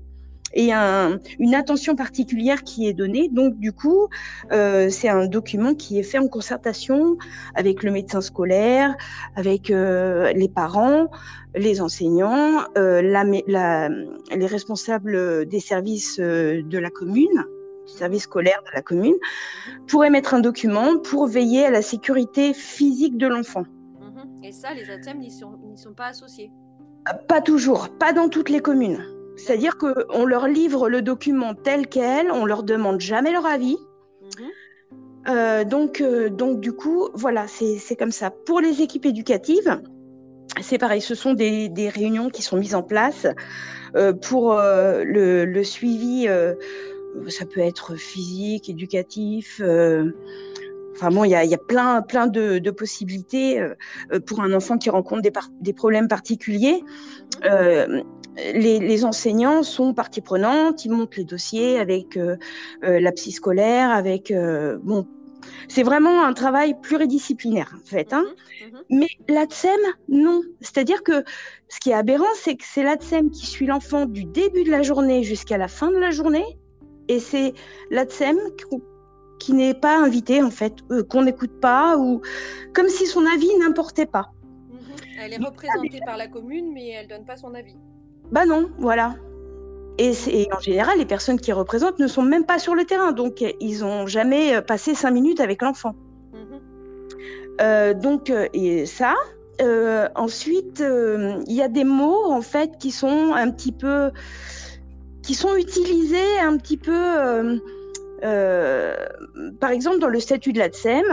et 0.56 0.72
un, 0.72 1.20
une 1.40 1.56
attention 1.56 1.96
particulière 1.96 2.64
qui 2.64 2.88
est 2.88 2.94
donnée. 2.94 3.28
Donc, 3.28 3.58
du 3.58 3.72
coup, 3.72 4.08
euh, 4.52 4.90
c'est 4.90 5.10
un 5.10 5.26
document 5.26 5.74
qui 5.74 5.98
est 5.98 6.04
fait 6.04 6.20
en 6.20 6.28
concertation 6.28 7.18
avec 7.56 7.82
le 7.82 7.90
médecin 7.90 8.22
scolaire, 8.22 8.96
avec 9.36 9.72
euh, 9.72 10.32
les 10.34 10.50
parents, 10.50 11.10
les 11.56 11.82
enseignants, 11.82 12.66
les 12.76 14.46
responsables 14.46 15.48
des 15.48 15.60
services 15.60 16.20
de 16.20 16.78
la 16.78 16.90
commune 16.92 17.46
service 17.86 18.24
scolaire 18.24 18.62
de 18.66 18.72
la 18.74 18.82
commune, 18.82 19.16
pour 19.88 20.06
émettre 20.06 20.34
un 20.34 20.40
document 20.40 20.98
pour 20.98 21.28
veiller 21.28 21.66
à 21.66 21.72
la 21.72 21.82
sécurité 21.82 22.54
physique 22.54 23.18
de 23.18 23.28
l'enfant. 23.28 23.64
Mhm. 24.00 24.44
Et 24.44 24.52
ça, 24.52 24.74
les 24.74 24.90
ATSEM 24.90 25.20
n'y 25.20 25.32
sont, 25.32 25.60
sont, 25.76 25.94
pas 25.94 26.08
associés 26.08 26.52
Pas 27.28 27.42
toujours, 27.42 27.90
pas 27.90 28.14
dans 28.14 28.30
toutes 28.30 28.50
les 28.50 28.62
communes. 28.62 29.04
C'est-à-dire 29.36 29.78
qu'on 29.78 30.26
leur 30.26 30.48
livre 30.48 30.90
le 30.90 31.02
document 31.02 31.56
tel 31.56 31.88
quel, 31.88 32.32
on 32.32 32.46
leur 32.46 32.64
demande 32.64 33.02
jamais 33.02 33.32
leur 33.32 33.46
avis. 33.46 33.78
Mhm. 34.22 34.50
Euh, 35.30 35.64
donc, 35.64 36.02
euh, 36.02 36.30
donc, 36.30 36.60
du 36.60 36.74
coup, 36.74 37.10
voilà, 37.14 37.46
c'est 37.48 37.96
comme 37.96 38.12
ça. 38.12 38.30
Pour 38.30 38.60
les 38.60 38.82
équipes 38.82 39.06
éducatives, 39.06 39.82
c'est 40.62 40.78
pareil, 40.78 41.02
ce 41.02 41.16
sont 41.16 41.34
des, 41.34 41.70
des, 41.70 41.90
réunions 41.90 42.30
qui 42.30 42.42
sont 42.42 42.58
mises 42.58 42.76
en 42.76 42.84
place 42.84 43.26
euh, 43.96 44.14
pour 44.14 44.54
euh, 44.54 45.04
le, 45.04 45.46
le, 45.46 45.64
suivi 45.64 46.28
ça 47.30 47.46
peut 47.46 47.62
être 47.62 47.96
physique, 47.96 48.70
éducatif. 48.70 49.62
Euh, 49.64 50.12
enfin 50.96 51.10
bon, 51.10 51.24
il 51.24 51.32
y 51.32 51.36
a, 51.36 51.44
y 51.44 51.54
a, 51.54 51.58
plein, 51.58 52.02
plein 52.02 52.28
de, 52.28 52.60
de 52.60 52.72
possibilités 52.72 53.60
euh, 53.60 53.76
pour 54.26 54.42
un 54.42 54.54
enfant 54.54 54.78
qui 54.78 54.90
rencontre 54.90 55.22
des, 55.22 55.32
des 55.62 55.74
problèmes 55.74 56.08
particuliers. 56.08 56.84
Euh, 57.44 58.02
les, 58.38 58.80
les, 58.80 59.06
enseignants 59.06 59.62
sont 59.62 59.94
partie 59.94 60.22
prenante, 60.22 60.86
ils 60.86 60.92
montent 60.92 61.18
les 61.18 61.24
dossiers 61.24 61.80
avec 61.80 62.18
euh, 62.18 62.36
la 62.82 63.12
psy 63.12 63.32
scolaire, 63.32 63.92
avec 63.92 64.34
bon. 64.84 65.08
C'est 65.68 65.84
vraiment 65.84 66.24
un 66.24 66.32
travail 66.32 66.74
pluridisciplinaire, 66.82 67.76
en 67.76 67.86
fait. 67.86 68.14
Hein. 68.14 68.24
Mmh, 68.24 68.96
mmh. 68.96 69.00
Mais 69.00 69.08
l'ATSEM, 69.28 69.80
non. 70.08 70.42
C'est-à-dire 70.62 71.04
que 71.04 71.24
ce 71.68 71.82
qui 71.82 71.90
est 71.90 71.94
aberrant, 71.94 72.34
c'est 72.36 72.56
que 72.56 72.64
c'est 72.66 72.82
l'ATSEM 72.82 73.30
qui 73.30 73.46
suit 73.46 73.66
l'enfant 73.66 74.06
du 74.06 74.24
début 74.24 74.64
de 74.64 74.72
la 74.72 74.84
journée 74.84 75.22
jusqu'à 75.24 75.58
la 75.58 75.68
fin 75.68 75.92
de 75.92 75.98
la 75.98 76.12
journée 76.12 76.58
et 77.08 77.20
c'est 77.20 77.54
l'ATSEM 77.90 78.38
qui 79.40 79.54
n'est 79.54 79.74
pas 79.74 79.98
invité, 79.98 80.42
en 80.42 80.52
fait, 80.52 80.74
euh, 80.92 81.04
qu'on 81.04 81.24
n'écoute 81.24 81.60
pas, 81.60 81.98
ou 81.98 82.22
comme 82.74 82.88
si 82.88 83.06
son 83.06 83.26
avis 83.26 83.50
n'importait 83.60 84.06
pas. 84.06 84.32
Mhm. 84.70 84.80
Elle 85.22 85.34
est 85.34 85.46
représentée 85.46 86.00
par 86.06 86.18
la 86.18 86.28
commune, 86.28 86.72
mais 86.74 86.90
elle 86.90 87.08
donne 87.08 87.26
pas 87.26 87.38
son 87.38 87.54
avis. 87.54 87.76
Bah 88.32 88.46
non, 88.46 88.70
voilà. 88.78 89.16
Et, 89.98 90.14
et, 90.28 90.48
en 90.52 90.60
général, 90.60 90.98
les 90.98 91.06
personnes 91.06 91.40
qui 91.40 91.52
représentent 91.52 92.00
ne 92.00 92.08
sont 92.08 92.24
même 92.24 92.46
pas 92.46 92.58
sur 92.58 92.74
le 92.74 92.86
terrain, 92.86 93.12
donc 93.12 93.44
ils 93.60 93.80
n'ont 93.82 94.08
jamais 94.08 94.56
euh, 94.56 94.62
passé 94.62 94.96
cinq 94.96 95.12
minutes 95.12 95.40
avec 95.40 95.62
l'enfant. 95.62 95.94
Mhm. 96.34 96.60
Euh, 97.62 97.94
donc, 97.94 98.32
et 98.54 98.86
ça. 98.86 99.16
Euh, 99.62 100.10
ensuite, 100.16 100.82
euh, 100.82 101.44
il 101.48 101.54
y 101.54 101.62
a 101.62 101.68
des 101.68 101.84
mots 101.84 102.32
en 102.32 102.42
fait 102.42 102.78
qui 102.80 102.92
sont 102.92 103.34
un 103.34 103.52
petit 103.52 103.72
peu 103.72 104.12
qui 105.24 105.34
sont 105.34 105.56
utilisés 105.56 106.40
un 106.42 106.58
petit 106.58 106.78
peu, 106.78 106.92
euh, 106.94 107.58
euh, 108.24 108.96
par 109.60 109.72
exemple, 109.72 110.00
dans 110.00 110.10
le 110.10 110.20
statut 110.20 110.54
de 110.54 110.60
l'ATSEM, 110.60 111.06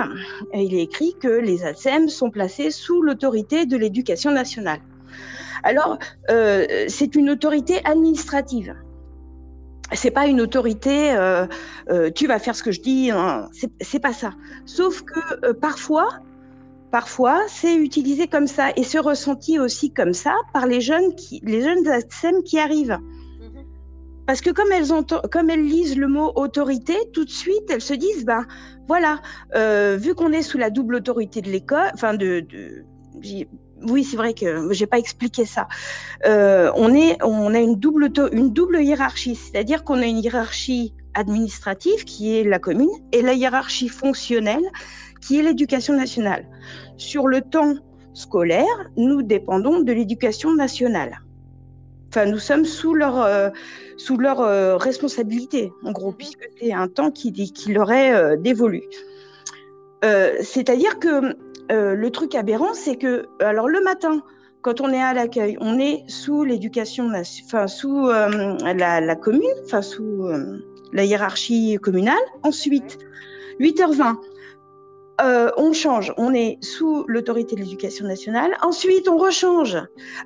il 0.53 0.75
est 0.75 0.83
écrit 0.83 1.15
que 1.21 1.29
les 1.29 1.65
ATSEM 1.65 2.09
sont 2.09 2.31
placés 2.31 2.71
sous 2.71 3.01
l'autorité 3.03 3.67
de 3.67 3.77
l'éducation 3.77 4.33
nationale. 4.33 4.81
Alors, 5.63 5.99
euh, 6.31 6.67
c'est 6.89 7.15
une 7.15 7.31
autorité 7.31 7.81
administrative. 7.85 8.75
C'est 9.93 10.11
pas 10.13 10.27
une 10.27 10.41
autorité, 10.41 11.17
tu 12.15 12.29
vas 12.29 12.39
faire 12.39 12.55
ce 12.55 12.63
que 12.63 12.71
je 12.71 12.81
dis, 12.81 13.11
hein, 13.11 13.49
c'est 13.81 13.99
pas 13.99 14.13
ça. 14.13 14.31
Sauf 14.65 15.03
que 15.03 15.51
parfois, 15.51 16.21
parfois, 16.93 17.41
c'est 17.49 17.75
utilisé 17.75 18.29
comme 18.29 18.47
ça 18.47 18.71
et 18.77 18.85
c'est 18.85 19.01
ressenti 19.01 19.59
aussi 19.59 19.91
comme 19.91 20.15
ça 20.15 20.37
par 20.53 20.69
les 20.69 20.81
jeunes 20.81 21.13
qui, 21.17 21.41
les 21.45 21.63
jeunes 21.63 21.89
ATSEM 21.89 22.45
qui 22.45 22.61
arrivent. 22.61 23.01
Parce 24.31 24.43
que 24.43 24.51
comme 24.51 24.71
elles, 25.51 25.65
lisent 25.65 25.97
le 25.97 26.07
mot 26.07 26.31
autorité, 26.37 26.95
tout 27.13 27.25
de 27.25 27.31
suite, 27.31 27.69
elles 27.69 27.81
se 27.81 27.95
disent, 27.95 28.25
ben 28.25 28.47
voilà, 28.87 29.19
euh, 29.57 29.99
vu 30.01 30.15
qu'on 30.15 30.31
est 30.31 30.43
sous 30.43 30.57
la 30.57 30.71
double 30.71 30.95
autorité 30.95 31.43
de 31.43 31.51
l'école, 31.51 31.91
enfin 31.95 32.15
de, 32.15 32.39
de 32.39 32.85
oui, 33.83 34.05
c'est 34.05 34.17
vrai 34.17 34.33
que 34.33 34.73
j'ai 34.73 34.87
pas 34.87 35.01
expliqué 35.01 35.45
ça. 35.47 35.67
Euh, 36.27 36.71
on 36.77 36.95
est, 36.95 37.21
on 37.25 37.53
a 37.53 37.59
une 37.59 37.75
double, 37.75 38.13
une 38.31 38.53
double 38.53 38.81
hiérarchie, 38.81 39.35
c'est-à-dire 39.35 39.83
qu'on 39.83 40.01
a 40.01 40.07
une 40.07 40.19
hiérarchie 40.19 40.95
administrative 41.15 42.05
qui 42.05 42.39
est 42.39 42.45
la 42.45 42.61
commune 42.61 42.89
et 43.11 43.23
la 43.23 43.33
hiérarchie 43.33 43.89
fonctionnelle 43.89 44.63
qui 45.21 45.41
est 45.41 45.43
l'éducation 45.43 45.97
nationale. 45.97 46.47
Sur 46.99 47.27
le 47.27 47.41
temps 47.41 47.75
scolaire, 48.15 48.91
nous 48.97 49.23
dépendons 49.23 49.81
de 49.81 49.93
l'éducation 49.93 50.55
nationale. 50.55 51.21
Enfin, 52.11 52.27
nous 52.27 52.41
sommes 52.41 52.65
sous 52.65 52.93
leur, 52.93 53.23
euh, 53.23 53.51
sous 53.97 54.17
leur 54.17 54.41
euh, 54.41 54.77
responsabilité, 54.77 55.73
en 55.85 55.93
gros, 55.93 56.11
puisque 56.11 56.49
c'est 56.61 56.73
un 56.73 56.89
temps 56.89 57.13
qui, 57.13 57.33
qui 57.33 57.73
leur 57.73 57.93
est 57.93 58.13
euh, 58.13 58.37
dévolu. 58.37 58.83
C'est-à-dire 60.03 60.99
que 60.99 61.37
le 61.69 62.11
truc 62.11 62.35
aberrant, 62.35 62.73
c'est 62.73 62.97
que, 62.97 63.27
alors 63.41 63.69
le 63.69 63.83
matin, 63.83 64.23
quand 64.63 64.81
on 64.81 64.91
est 64.91 65.03
à 65.03 65.13
l'accueil, 65.13 65.59
on 65.61 65.79
est 65.79 66.05
sous 66.09 66.43
l'éducation, 66.43 67.13
enfin 67.45 67.67
sous 67.67 68.09
la, 68.09 69.01
la, 69.03 69.17
commune, 69.17 69.53
enfin 69.67 69.83
sous 69.83 70.27
la 70.95 71.05
hiérarchie 71.05 71.77
communale. 71.83 72.17
Ensuite, 72.43 72.99
8h20, 73.61 74.17
euh, 75.23 75.51
on 75.57 75.73
change, 75.73 76.13
on 76.17 76.35
est 76.35 76.63
sous 76.63 77.05
l'autorité 77.07 77.55
de 77.57 77.61
l'éducation 77.61 78.07
nationale. 78.07 78.57
Ensuite, 78.63 79.09
on 79.09 79.17
rechange. 79.17 79.77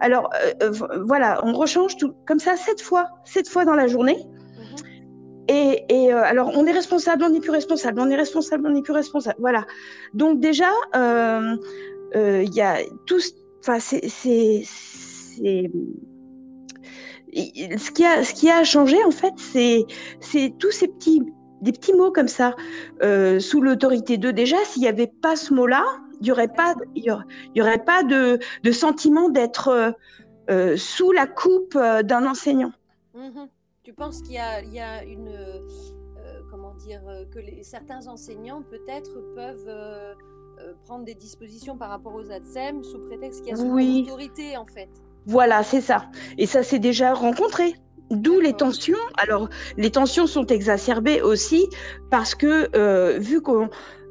Alors, 0.01 0.31
euh, 0.63 0.73
voilà, 1.07 1.41
on 1.45 1.53
rechange 1.53 1.97
tout 1.97 2.13
comme 2.27 2.39
ça 2.39 2.57
sept 2.57 2.81
fois, 2.81 3.07
sept 3.25 3.49
fois 3.49 3.65
dans 3.65 3.75
la 3.75 3.87
journée. 3.87 4.17
Mm-hmm. 4.17 5.49
Et, 5.49 5.85
et 5.89 6.13
euh, 6.13 6.23
alors, 6.23 6.51
on 6.55 6.67
est 6.67 6.73
responsable, 6.73 7.25
on 7.25 7.31
n'est 7.31 7.41
plus 7.41 7.51
responsable, 7.51 8.01
on 8.01 8.11
est 8.11 8.17
responsable, 8.17 8.67
on 8.67 8.71
n'est 8.71 8.83
plus 8.83 8.93
responsable. 8.93 9.37
Voilà. 9.41 9.67
Donc 10.13 10.41
déjà, 10.41 10.71
il 10.95 12.55
y 12.55 12.61
a 12.61 12.79
tout. 13.07 13.21
Enfin, 13.61 13.81
c'est 13.81 14.09
ce 17.77 17.91
qui 17.91 18.05
a, 18.05 18.23
ce 18.25 18.35
qui 18.35 18.51
a 18.51 18.63
changé 18.63 19.03
en 19.05 19.11
fait, 19.11 19.35
c'est 19.39 20.55
tous 20.59 20.71
ces 20.71 20.89
petits 20.89 21.23
des 21.65 21.73
petits 21.73 21.95
mots 21.95 22.13
comme 22.13 22.29
ça 22.29 22.55
euh, 23.03 23.41
sous 23.41 23.61
l'autorité 23.61 24.19
d'eux. 24.19 24.33
Déjà, 24.33 24.59
s'il 24.65 24.83
n'y 24.83 24.89
avait 24.89 25.09
pas 25.09 25.35
ce 25.35 25.53
mot-là, 25.53 25.85
il 26.21 26.25
n'y 26.25 26.33
aurait 26.33 26.49
pas, 26.49 26.75
y 26.95 27.11
aurait, 27.11 27.25
y 27.55 27.61
aurait 27.61 27.85
pas 27.85 28.03
de, 28.03 28.39
de 28.63 28.73
sentiment 28.73 29.29
d'être 29.29 29.69
euh, 29.69 29.91
euh, 30.51 30.77
sous 30.77 31.11
la 31.13 31.27
coupe 31.27 31.77
d'un 31.77 32.27
enseignant. 32.27 32.73
Mmh. 33.15 33.47
Tu 33.83 33.93
penses 33.93 34.23
qu'il 34.23 34.33
y 34.33 34.75
y 34.75 34.81
a 34.81 35.05
une, 35.05 35.29
euh, 35.29 35.61
comment 36.51 36.75
dire, 36.75 37.03
que 37.33 37.39
les, 37.39 37.63
certains 37.63 38.07
enseignants 38.07 38.63
peut-être 38.63 39.13
peuvent 39.35 40.17
prendre 40.85 41.05
des 41.05 41.15
dispositions 41.15 41.77
par 41.77 41.91
rapport 41.91 42.15
aux 42.15 42.31
ATSEM 42.31 42.83
sous 42.83 43.01
prétexte 43.01 43.43
qu'il 43.43 43.55
y 43.55 43.59
a 43.59 43.63
une 43.63 43.73
oui. 43.73 44.05
autorité 44.07 44.57
en 44.57 44.65
fait. 44.67 44.89
Voilà, 45.27 45.63
c'est 45.63 45.81
ça. 45.81 46.07
Et 46.39 46.47
ça 46.47 46.63
s'est 46.63 46.79
déjà 46.79 47.13
rencontré. 47.13 47.75
D'où 48.11 48.41
les 48.41 48.53
tensions. 48.53 48.99
Alors, 49.17 49.49
les 49.77 49.91
tensions 49.91 50.27
sont 50.27 50.47
exacerbées 50.47 51.23
aussi 51.23 51.67
parce 52.11 52.35
que, 52.35 52.69
euh, 52.77 53.19
vu 53.19 53.43
que 53.43 53.69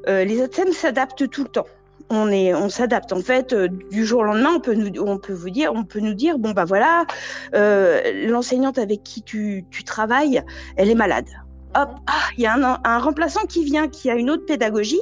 euh, 0.08 0.24
les 0.24 0.42
ATSEM 0.42 0.72
s'adaptent 0.72 1.28
tout 1.28 1.44
le 1.44 1.48
temps, 1.48 1.66
on 2.10 2.30
est, 2.30 2.54
on 2.54 2.68
s'adapte. 2.68 3.12
En 3.12 3.20
fait, 3.20 3.52
euh, 3.52 3.68
du 3.90 4.04
jour 4.04 4.20
au 4.20 4.24
lendemain, 4.24 4.54
on 4.56 4.60
peut 4.60 4.74
nous, 4.74 4.90
on 5.00 5.18
peut 5.18 5.32
vous 5.32 5.50
dire, 5.50 5.72
on 5.74 5.84
peut 5.84 6.00
nous 6.00 6.14
dire, 6.14 6.38
bon 6.38 6.50
bah 6.50 6.64
voilà, 6.64 7.06
l'enseignante 7.52 8.78
avec 8.78 9.02
qui 9.04 9.22
tu, 9.22 9.64
tu, 9.70 9.84
travailles, 9.84 10.42
elle 10.76 10.90
est 10.90 10.94
malade. 10.94 11.28
Hop, 11.76 11.90
ah, 12.06 12.28
il 12.36 12.42
y 12.42 12.46
a 12.46 12.54
un, 12.54 12.80
un, 12.84 12.98
remplaçant 12.98 13.46
qui 13.46 13.64
vient, 13.64 13.88
qui 13.88 14.10
a 14.10 14.14
une 14.14 14.30
autre 14.30 14.44
pédagogie, 14.44 15.00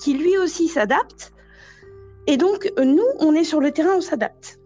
qui 0.00 0.14
lui 0.14 0.36
aussi 0.36 0.68
s'adapte. 0.68 1.32
Et 2.26 2.36
donc, 2.36 2.70
nous, 2.82 3.06
on 3.20 3.34
est 3.34 3.44
sur 3.44 3.60
le 3.60 3.70
terrain, 3.70 3.94
on 3.96 4.00
s'adapte. 4.00 4.58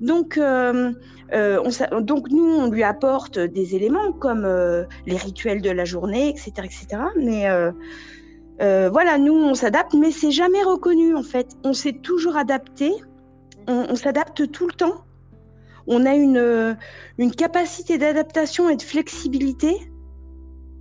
donc, 0.00 0.38
euh, 0.38 0.92
euh, 1.32 1.62
on, 1.64 2.00
donc 2.00 2.28
nous, 2.30 2.44
on 2.44 2.70
lui 2.70 2.82
apporte 2.82 3.38
des 3.38 3.74
éléments 3.74 4.12
comme 4.12 4.44
euh, 4.44 4.84
les 5.06 5.16
rituels 5.16 5.62
de 5.62 5.70
la 5.70 5.84
journée, 5.84 6.28
etc., 6.28 6.52
etc. 6.58 7.02
Mais 7.16 7.48
euh, 7.48 8.90
voilà, 8.90 9.18
nous, 9.18 9.34
on 9.34 9.54
s'adapte, 9.54 9.94
mais 9.94 10.10
c'est 10.10 10.30
jamais 10.30 10.62
reconnu 10.62 11.14
en 11.14 11.22
fait. 11.22 11.56
On 11.64 11.72
s'est 11.72 11.94
toujours 11.94 12.36
adapté, 12.36 12.92
on, 13.66 13.86
on 13.88 13.96
s'adapte 13.96 14.50
tout 14.50 14.66
le 14.66 14.74
temps. 14.74 15.04
On 15.86 16.06
a 16.06 16.14
une, 16.14 16.76
une 17.18 17.34
capacité 17.34 17.98
d'adaptation 17.98 18.68
et 18.68 18.76
de 18.76 18.82
flexibilité. 18.82 19.90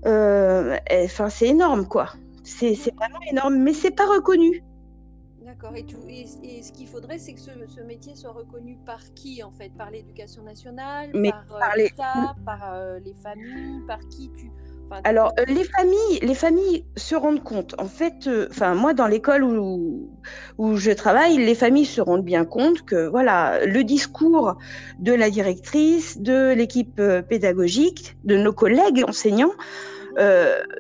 Enfin, 0.06 1.30
c'est 1.30 1.48
énorme, 1.48 1.88
quoi. 1.88 2.14
C'est 2.44 2.76
vraiment 2.96 3.20
énorme, 3.32 3.56
mais 3.58 3.74
c'est 3.74 3.96
pas 3.96 4.06
reconnu. 4.06 4.64
D'accord. 5.52 5.76
Et, 5.76 5.86
et, 6.44 6.64
ce 6.64 6.72
qu'il 6.72 6.88
faudrait, 6.88 7.20
c'est 7.20 7.34
que 7.34 7.40
ce, 7.40 7.82
métier 7.82 8.16
soit 8.16 8.32
reconnu 8.32 8.78
par 8.86 9.02
qui, 9.14 9.44
en 9.44 9.52
fait? 9.52 9.72
Par 9.78 9.92
l'éducation 9.92 10.44
nationale, 10.44 11.12
par, 11.12 11.76
l'État, 11.76 12.36
par 12.46 13.00
les 13.04 13.14
familles, 13.14 13.82
par 13.86 14.00
qui 14.08 14.32
tu 14.32 14.50
alors, 15.04 15.34
euh, 15.40 15.46
les 15.48 15.64
familles, 15.64 16.20
les 16.22 16.36
familles 16.36 16.86
se 16.98 17.16
rendent 17.16 17.44
compte. 17.44 17.76
En 17.80 17.86
fait, 17.86 18.28
euh, 18.28 18.48
enfin, 18.50 18.76
moi, 18.76 18.94
dans 18.94 19.08
l'école 19.08 19.44
où, 19.44 20.10
où 20.58 20.78
je 20.78 20.92
travaille, 20.92 21.38
les 21.38 21.56
familles 21.56 21.86
se 21.86 22.02
rendent 22.02 22.26
bien 22.26 22.46
compte 22.46 22.84
que, 22.84 23.08
voilà, 23.08 23.66
le 23.66 23.84
discours 23.84 24.58
de 25.00 25.14
la 25.14 25.30
directrice, 25.30 26.20
de 26.20 26.54
l'équipe 26.54 27.00
euh, 27.00 27.22
pédagogique, 27.22 28.18
de 28.26 28.36
nos 28.36 28.54
collègues 28.54 29.04
enseignants, 29.08 29.54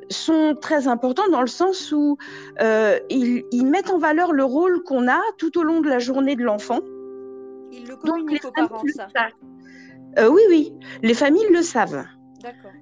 sont 0.09 0.55
très 0.61 0.87
importants 0.87 1.29
dans 1.29 1.41
le 1.41 1.47
sens 1.47 1.91
où 1.91 2.17
ils, 3.09 3.65
mettent 3.65 3.91
en 3.91 3.97
valeur 3.97 4.33
le 4.33 4.43
rôle 4.43 4.83
qu'on 4.83 5.07
a 5.07 5.19
tout 5.37 5.57
au 5.57 5.63
long 5.63 5.81
de 5.81 5.89
la 5.89 5.99
journée 5.99 6.35
de 6.35 6.43
l'enfant. 6.43 6.79
Ils 7.71 7.87
le 7.87 7.95
communiquent 7.95 8.45
aux 8.45 8.51
parents, 8.51 8.81
ça. 8.95 9.07
oui, 10.29 10.41
oui, 10.49 10.73
les 11.01 11.13
familles 11.13 11.47
le 11.51 11.61
savent. 11.61 12.05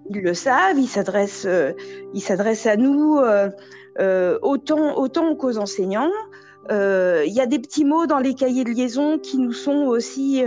Ils 0.10 0.22
le 0.22 0.34
savent, 0.34 0.78
ils 0.78 0.88
s'adressent, 0.88 1.46
euh, 1.46 1.74
ils 2.14 2.22
s'adressent 2.22 2.66
à 2.66 2.76
nous 2.76 3.18
euh, 3.18 3.50
euh, 4.00 4.40
autant, 4.42 4.98
autant 4.98 5.36
qu'aux 5.36 5.58
enseignants. 5.58 6.12
Il 6.72 7.34
y 7.34 7.42
a 7.42 7.46
des 7.48 7.60
petits 7.60 7.86
mots 7.86 8.06
dans 8.06 8.20
les 8.20 8.36
cahiers 8.36 8.64
de 8.64 8.70
liaison 8.70 9.18
qui 9.18 9.40
nous 9.40 9.54
sont 9.54 9.86
aussi, 9.86 10.44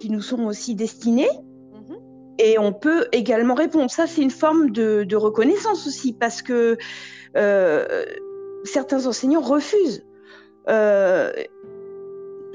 qui 0.00 0.10
nous 0.10 0.20
sont 0.20 0.44
aussi 0.44 0.74
destinés. 0.74 1.30
Et 2.38 2.58
on 2.58 2.72
peut 2.72 3.06
également 3.12 3.54
répondre. 3.54 3.90
Ça, 3.90 4.06
c'est 4.06 4.22
une 4.22 4.30
forme 4.30 4.70
de, 4.70 5.16
reconnaissance 5.16 5.86
aussi, 5.86 6.12
parce 6.12 6.42
que 6.42 6.76
certains 8.64 9.06
enseignants 9.06 9.40
refusent 9.40 10.04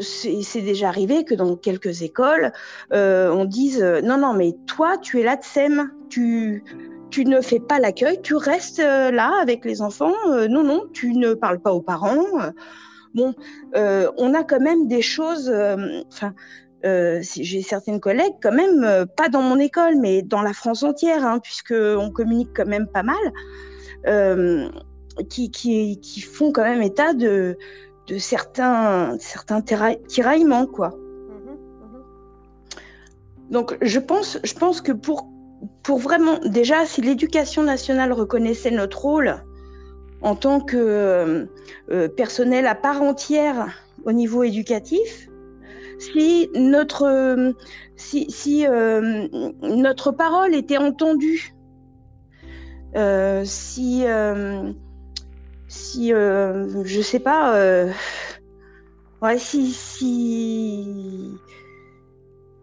c'est 0.02 0.62
déjà 0.62 0.90
arrivé 0.90 1.24
que 1.24 1.36
dans 1.36 1.56
quelques 1.56 2.02
écoles, 2.02 2.52
euh, 2.94 3.30
on 3.32 3.46
dise 3.46 3.82
euh, 3.82 4.02
non, 4.02 4.18
non, 4.18 4.34
mais 4.34 4.54
toi, 4.68 4.98
tu 4.98 5.20
es 5.20 5.24
là 5.24 5.36
de 5.36 5.44
SEM, 5.44 5.92
tu, 6.10 6.64
ne 7.18 7.42
fais 7.42 7.60
pas 7.60 7.80
l'accueil, 7.80 8.20
tu 8.22 8.36
restes 8.36 8.80
euh, 8.80 9.12
là 9.12 9.32
avec 9.42 9.66
les 9.66 9.82
enfants. 9.82 10.14
non, 10.50 10.64
non, 10.64 10.86
tu 10.94 11.14
ne 11.14 11.34
parles 11.34 11.60
pas 11.60 11.74
aux 11.74 11.82
parents. 11.82 12.26
Bon, 13.14 13.34
on 13.74 14.34
a 14.34 14.44
quand 14.44 14.62
même 14.62 14.88
des 14.88 15.02
choses. 15.02 15.52
J'ai 16.84 17.62
certaines 17.62 18.00
collègues, 18.00 18.36
quand 18.42 18.52
même, 18.52 19.06
pas 19.16 19.30
dans 19.30 19.42
mon 19.42 19.60
école, 19.60 19.96
mais 20.00 20.22
dans 20.22 20.42
la 20.42 20.54
France 20.54 20.84
entière, 20.84 21.26
hein, 21.26 21.40
puisque 21.40 21.74
on 21.74 22.12
communique 22.12 22.50
quand 22.56 22.66
même 22.66 22.88
pas 22.88 23.04
mal, 23.04 24.46
qui, 25.30 25.52
qui, 25.52 26.00
qui, 26.00 26.22
font 26.22 26.52
quand 26.52 26.64
même 26.64 26.82
état 26.82 27.14
de 27.14 27.58
de 28.08 28.18
certains, 28.18 29.18
certains 29.20 29.62
tiraillements, 29.62 30.66
quoi. 30.66 30.90
Mhm, 30.90 31.58
mhm. 31.82 32.04
Donc, 33.50 33.78
je 33.82 34.00
pense, 34.00 34.38
je 34.44 34.54
pense 34.54 34.82
que 34.82 34.92
pour, 34.92 35.28
pour 35.84 36.00
vraiment, 36.00 36.40
déjà, 36.46 36.86
si 36.86 37.02
l'éducation 37.02 37.64
nationale 37.64 38.12
reconnaissait 38.12 38.72
notre 38.72 39.00
rôle 39.00 39.36
en 40.22 40.36
tant 40.36 40.60
que 40.60 40.78
euh, 40.78 41.46
euh, 41.92 42.08
personnel 42.08 42.68
à 42.68 42.76
part 42.76 43.02
entière 43.02 43.70
au 44.04 44.12
niveau 44.12 44.44
éducatif, 44.44 45.30
si 46.01 46.50
notre, 46.55 47.53
si, 47.96 48.29
si 48.29 48.65
euh, 48.67 49.27
notre 49.62 50.12
parole 50.12 50.55
était 50.55 50.77
entendue, 50.77 51.53
si 53.43 54.05
si, 55.72 56.13
euh, 56.13 56.84
je 56.84 57.01
sais 57.01 57.20
pas, 57.20 57.55
euh, 57.55 57.89
ouais, 59.22 59.38
si, 59.38 59.72
si, 59.72 61.34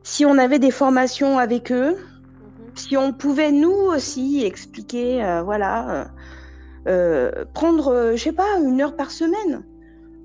si 0.03 0.27
on 0.27 0.37
avait 0.37 0.59
des 0.59 0.71
formations 0.71 1.39
avec 1.39 1.73
eux, 1.73 1.93
mhm. 1.93 2.71
si 2.75 2.99
on 2.99 3.15
pouvait 3.15 3.51
nous 3.51 3.73
aussi 3.73 4.45
expliquer, 4.45 5.25
euh, 5.25 5.43
voilà, 5.43 6.11
prendre, 7.55 8.13
je 8.15 8.23
sais 8.23 8.33
pas, 8.33 8.59
une 8.63 8.81
heure 8.83 8.95
par 8.95 9.11
semaine. 9.11 9.65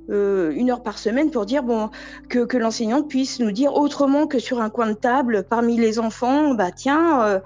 Une 0.09 0.69
heure 0.69 0.83
par 0.83 0.97
semaine 0.97 1.31
pour 1.31 1.45
dire 1.45 1.63
bon 1.63 1.89
que, 2.29 2.45
que 2.45 2.57
l'enseignant 2.57 3.03
puisse 3.03 3.39
nous 3.39 3.51
dire 3.51 3.73
autrement 3.73 4.27
que 4.27 4.37
sur 4.37 4.61
un 4.61 4.69
coin 4.69 4.87
de 4.87 4.93
table 4.93 5.45
parmi 5.49 5.77
les 5.77 5.97
enfants 5.97 6.53
bah 6.53 6.71
tiens 6.71 7.41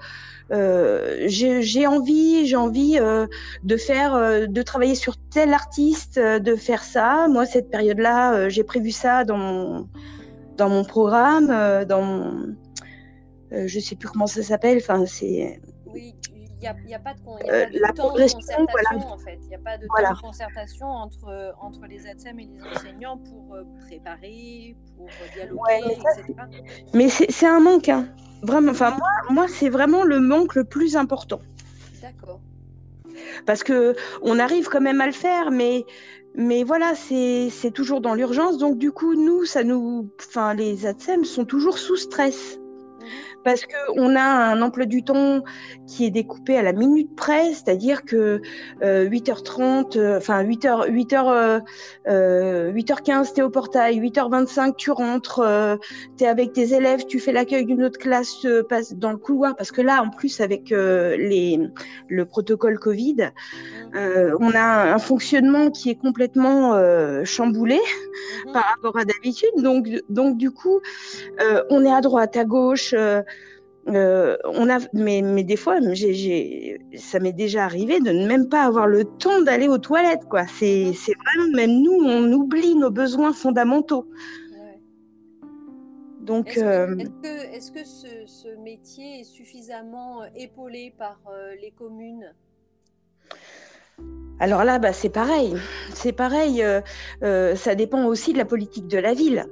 euh, 0.50 1.26
j'ai 1.26 1.86
envie, 1.86 2.46
j'ai 2.46 2.56
envie 2.56 2.98
euh, 2.98 3.26
de 3.64 3.76
faire, 3.76 4.14
euh, 4.14 4.46
de 4.46 4.62
travailler 4.62 4.94
sur 4.94 5.16
tel 5.16 5.52
artiste, 5.52 6.18
de 6.18 6.56
faire 6.56 6.82
ça. 6.82 7.28
Moi, 7.28 7.44
cette 7.46 7.70
période-là, 7.70 8.48
j'ai 8.48 8.64
prévu 8.64 8.90
ça 8.90 9.24
dans 9.24 9.36
mon, 9.36 9.88
dans 10.56 10.70
mon 10.70 10.84
programme, 10.84 11.48
dans 11.84 12.02
mon, 12.02 12.56
je 13.52 13.80
sais 13.80 13.96
plus 13.96 14.08
comment 14.08 14.26
ça 14.26 14.42
s'appelle. 14.42 14.78
Enfin, 14.78 15.04
c'est. 15.06 15.60
Oui, 15.86 16.14
n'y 16.60 16.66
a, 16.66 16.70
a, 16.70 16.74
pas 16.74 16.80
de, 16.80 16.86
y 16.88 16.94
a 16.94 16.98
pas 16.98 17.92
de 17.92 17.96
temps 17.96 18.14
de 18.14 18.20
concertation 18.20 18.66
voilà. 18.70 19.06
en 19.06 19.18
fait. 19.18 19.38
Il 19.42 19.48
n'y 19.48 19.54
a 19.54 19.58
pas 19.58 19.78
de 19.78 19.86
voilà. 19.88 20.08
temps 20.08 20.14
de 20.14 20.20
concertation 20.20 20.86
entre, 20.86 21.54
entre 21.60 21.86
les 21.86 22.06
ATSEM 22.06 22.40
et 22.40 22.48
les 22.52 22.62
enseignants 22.62 23.18
pour 23.18 23.56
préparer, 23.86 24.76
pour 24.96 25.08
dialoguer, 25.34 25.60
ouais, 25.60 25.80
etc. 25.94 26.34
Mais 26.94 27.08
c'est 27.08 27.46
un 27.46 27.60
manque. 27.60 27.88
Hein. 27.88 28.08
Vraiment, 28.42 28.70
enfin 28.72 28.90
moi, 28.90 29.08
moi 29.30 29.46
c'est 29.48 29.68
vraiment 29.68 30.04
le 30.04 30.20
manque 30.20 30.54
le 30.54 30.64
plus 30.64 30.96
important. 30.96 31.40
D'accord. 32.02 32.40
Parce 33.46 33.62
que 33.62 33.96
on 34.22 34.38
arrive 34.38 34.68
quand 34.68 34.80
même 34.80 35.00
à 35.00 35.06
le 35.06 35.12
faire, 35.12 35.50
mais 35.50 35.84
mais 36.34 36.62
voilà, 36.62 36.94
c'est 36.94 37.72
toujours 37.72 38.00
dans 38.00 38.14
l'urgence. 38.14 38.58
Donc 38.58 38.78
du 38.78 38.92
coup, 38.92 39.14
nous, 39.14 39.44
ça 39.44 39.64
nous, 39.64 40.08
enfin 40.20 40.54
les 40.54 40.86
ATSEM 40.86 41.24
sont 41.24 41.44
toujours 41.44 41.78
sous 41.78 41.96
stress 41.96 42.60
parce 43.48 43.64
qu'on 43.64 44.14
a 44.14 44.20
un 44.20 44.60
emploi 44.60 44.84
du 44.84 45.02
temps 45.02 45.42
qui 45.86 46.04
est 46.04 46.10
découpé 46.10 46.58
à 46.58 46.62
la 46.62 46.74
minute 46.74 47.16
près, 47.16 47.54
c'est-à-dire 47.54 48.04
que 48.04 48.42
8h30, 48.82 49.96
euh, 49.96 50.00
euh, 50.02 50.18
enfin 50.18 50.44
8h, 50.44 50.90
8h, 50.90 51.62
8h15, 52.06 53.32
tu 53.32 53.40
es 53.40 53.42
au 53.42 53.48
portail, 53.48 53.98
8h25, 54.00 54.74
tu 54.76 54.90
rentres, 54.90 55.38
euh, 55.38 55.76
tu 56.18 56.24
es 56.24 56.26
avec 56.26 56.52
tes 56.52 56.74
élèves, 56.74 57.06
tu 57.06 57.18
fais 57.20 57.32
l'accueil 57.32 57.64
d'une 57.64 57.82
autre 57.84 57.98
classe, 57.98 58.46
passe 58.68 58.92
dans 58.92 59.12
le 59.12 59.16
couloir, 59.16 59.56
parce 59.56 59.72
que 59.72 59.80
là, 59.80 60.02
en 60.02 60.10
plus, 60.10 60.42
avec 60.42 60.68
les, 60.68 61.58
le 62.08 62.24
protocole 62.26 62.78
Covid, 62.78 63.30
on 63.94 64.50
a 64.50 64.92
un 64.92 64.98
fonctionnement 64.98 65.70
qui 65.70 65.88
est 65.88 65.98
complètement 65.98 66.78
chamboulé 67.24 67.78
mmh 67.78 68.52
par 68.52 68.64
rapport 68.64 68.98
à 68.98 69.04
d'habitude. 69.04 69.48
Donc, 69.58 69.88
donc, 70.10 70.36
du 70.36 70.50
coup, 70.50 70.80
on 71.70 71.84
est 71.84 71.92
à 71.92 72.00
droite, 72.02 72.36
à 72.36 72.44
gauche. 72.44 72.94
Euh, 72.98 73.22
on 73.88 74.68
a, 74.68 74.78
mais, 74.92 75.22
mais 75.22 75.44
des 75.44 75.56
fois, 75.56 75.78
ça 76.96 77.20
m'est 77.20 77.32
déjà 77.32 77.64
arrivé 77.64 78.00
de 78.00 78.10
ne 78.10 78.26
même 78.26 78.48
pas 78.48 78.64
avoir 78.64 78.86
le 78.86 79.04
temps 79.04 79.42
d'aller 79.42 79.68
aux 79.68 79.78
toilettes. 79.78 80.24
Quoi. 80.28 80.46
C'est, 80.46 80.92
vraiment, 80.92 81.56
même 81.56 81.82
nous, 81.82 82.00
on 82.04 82.32
oublie 82.32 82.74
nos 82.74 82.90
besoins 82.90 83.32
fondamentaux. 83.32 84.08
Donc, 86.20 86.48
est-ce 86.48 86.60
que, 86.60 86.64
euh, 86.64 87.52
est-ce 87.54 87.72
que, 87.72 87.84
ce, 87.84 88.56
métier 88.62 89.20
est 89.20 89.24
suffisamment 89.24 90.22
euh, 90.22 90.26
épaulé 90.36 90.92
par 90.98 91.18
les 91.62 91.70
communes? 91.70 92.34
Alors 94.38 94.64
là, 94.64 94.78
bah, 94.78 94.92
c'est 94.92 95.08
pareil. 95.08 95.54
C'est 95.94 96.12
pareil. 96.12 96.62
ça 97.22 97.74
dépend 97.74 98.04
aussi 98.04 98.34
de 98.34 98.38
la 98.38 98.44
politique 98.44 98.86
de 98.88 98.98
la 98.98 99.14
ville. 99.14 99.46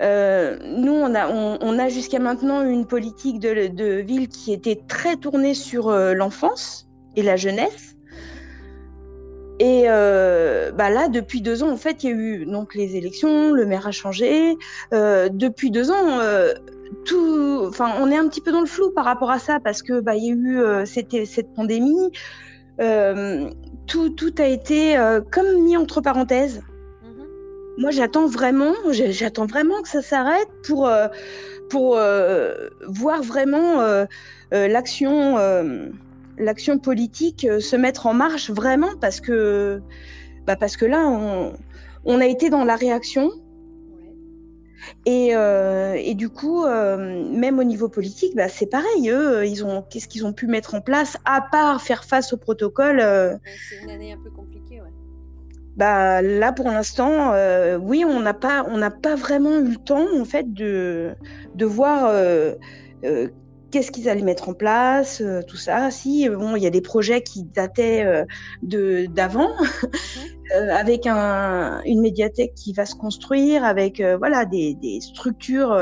Euh, 0.00 0.58
nous, 0.62 0.92
on 0.92 1.78
a, 1.78 1.88
jusqu'à 1.88 2.18
maintenant 2.18 2.62
une 2.62 2.86
politique 2.86 3.40
de, 3.40 4.00
ville 4.00 4.28
qui 4.28 4.52
était 4.52 4.80
très 4.88 5.16
tournée 5.16 5.54
sur 5.54 5.88
euh, 5.88 6.14
l'enfance 6.14 6.88
et 7.16 7.22
la 7.22 7.36
jeunesse. 7.36 7.96
Et 9.58 9.84
euh, 9.86 10.70
bah 10.70 10.90
là, 10.90 11.08
depuis 11.08 11.40
deux 11.40 11.62
ans, 11.62 11.70
en 11.70 11.78
fait, 11.78 12.04
il 12.04 12.10
y 12.10 12.12
a 12.12 12.16
eu 12.16 12.44
donc 12.44 12.74
les 12.74 12.96
élections, 12.96 13.52
le 13.52 13.64
maire 13.64 13.86
a 13.86 13.90
changé. 13.90 14.54
depuis 14.92 15.70
deux 15.70 15.90
ans, 15.90 16.20
tout, 17.06 17.64
enfin, 17.66 17.94
on 17.98 18.10
est 18.10 18.16
un 18.16 18.28
petit 18.28 18.42
peu 18.42 18.52
dans 18.52 18.60
le 18.60 18.66
flou 18.66 18.90
par 18.90 19.06
rapport 19.06 19.30
à 19.30 19.38
ça 19.38 19.58
parce 19.58 19.82
que 19.82 20.00
bah, 20.00 20.14
il 20.14 20.24
y 20.24 20.30
a 20.30 20.34
eu 20.34 20.86
cette, 20.86 21.24
cette 21.24 21.54
pandémie. 21.54 22.10
tout, 23.86 24.10
tout 24.10 24.34
a 24.36 24.46
été 24.46 24.96
comme 25.32 25.62
mis 25.62 25.78
entre 25.78 26.02
parenthèses 26.02 26.62
moi, 27.78 27.90
j'attends 27.90 28.26
vraiment, 28.26 28.72
j'attends 28.92 29.46
vraiment 29.46 29.82
que 29.82 29.88
ça 29.88 30.02
s'arrête 30.02 30.48
pour, 30.66 30.86
euh, 30.86 31.08
pour 31.68 31.96
euh, 31.96 32.68
voir 32.86 33.22
vraiment 33.22 33.80
euh, 33.80 34.06
l'action, 34.50 35.36
l'action 36.38 36.78
politique 36.78 37.46
se 37.60 37.76
mettre 37.76 38.06
en 38.06 38.14
marche 38.14 38.50
vraiment 38.50 38.96
parce 39.00 39.20
que, 39.20 39.80
bah 40.46 40.56
parce 40.56 40.76
que 40.76 40.86
là, 40.86 41.06
on, 41.06 41.52
on 42.04 42.20
a 42.20 42.26
été 42.26 42.50
dans 42.50 42.64
la 42.64 42.76
réaction. 42.76 43.30
Et, 45.04 45.30
et, 45.30 46.14
du 46.14 46.28
coup, 46.28 46.64
même 46.64 47.58
au 47.58 47.64
niveau 47.64 47.88
politique, 47.88 48.36
bah, 48.36 48.48
c'est 48.48 48.66
pareil. 48.66 49.10
Eux, 49.10 49.44
ils 49.44 49.64
ont, 49.64 49.82
qu'est-ce 49.82 50.06
qu'ils 50.06 50.24
ont 50.24 50.32
pu 50.32 50.46
mettre 50.46 50.74
en 50.76 50.80
place 50.80 51.16
à 51.24 51.40
part 51.40 51.82
faire 51.82 52.04
face 52.04 52.32
au 52.32 52.36
protocole 52.36 53.00
C'est 53.68 53.82
une 53.82 53.90
année 53.90 54.12
un 54.12 54.18
peu 54.18 54.30
compliquée, 54.30 54.80
ouais. 54.80 54.85
Bah 55.76 56.22
là 56.22 56.52
pour 56.52 56.66
l'instant, 56.70 57.32
oui, 57.80 58.04
on 58.06 58.20
n'a 58.20 58.34
pas, 58.34 58.64
on 58.68 58.78
n'a 58.78 58.90
pas 58.90 59.14
vraiment 59.14 59.58
eu 59.58 59.70
le 59.70 59.76
temps 59.76 60.06
en 60.18 60.24
fait 60.24 60.52
de, 60.52 61.14
de 61.54 61.64
voir 61.66 62.12
qu'est-ce 63.70 63.90
qu'ils 63.90 64.08
allaient 64.08 64.22
mettre 64.22 64.48
en 64.48 64.54
place, 64.54 65.22
tout 65.46 65.56
ça. 65.56 65.90
Si 65.90 66.28
bon, 66.28 66.56
il 66.56 66.62
y 66.62 66.66
a 66.66 66.70
des 66.70 66.80
projets 66.80 67.22
qui 67.22 67.44
dataient 67.44 68.24
de 68.62 69.06
d'avant, 69.06 69.50
avec 70.70 71.06
un, 71.06 71.82
une 71.84 72.00
médiathèque 72.00 72.54
qui 72.54 72.72
va 72.72 72.86
se 72.86 72.94
construire, 72.94 73.64
avec 73.64 74.00
voilà 74.18 74.44
des, 74.46 74.74
des 74.74 75.00
structures 75.00 75.78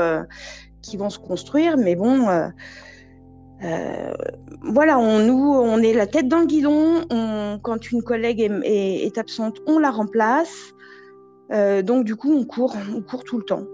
qui 0.81 0.97
vont 0.97 1.09
se 1.09 1.19
construire, 1.19 1.77
mais 1.77 1.95
bon. 1.95 2.27
Euh, 3.63 4.13
voilà, 4.61 4.99
on, 4.99 5.19
nous, 5.19 5.53
on 5.53 5.77
est 5.79 5.93
la 5.93 6.07
tête 6.07 6.27
dans 6.27 6.39
le 6.39 6.45
guidon. 6.45 7.05
quand 7.61 7.91
une 7.91 8.03
collègue 8.03 8.41
est, 8.41 9.17
absente, 9.17 9.59
on 9.65 9.79
la 9.79 9.91
remplace. 9.91 10.73
Euh, 11.51 11.81
donc, 11.81 12.05
du 12.05 12.15
coup, 12.15 12.33
on 12.33 12.43
court, 12.43 12.75
on 12.95 13.01
court 13.01 13.23
tout 13.23 13.37
le 13.37 13.43
temps. 13.43 13.65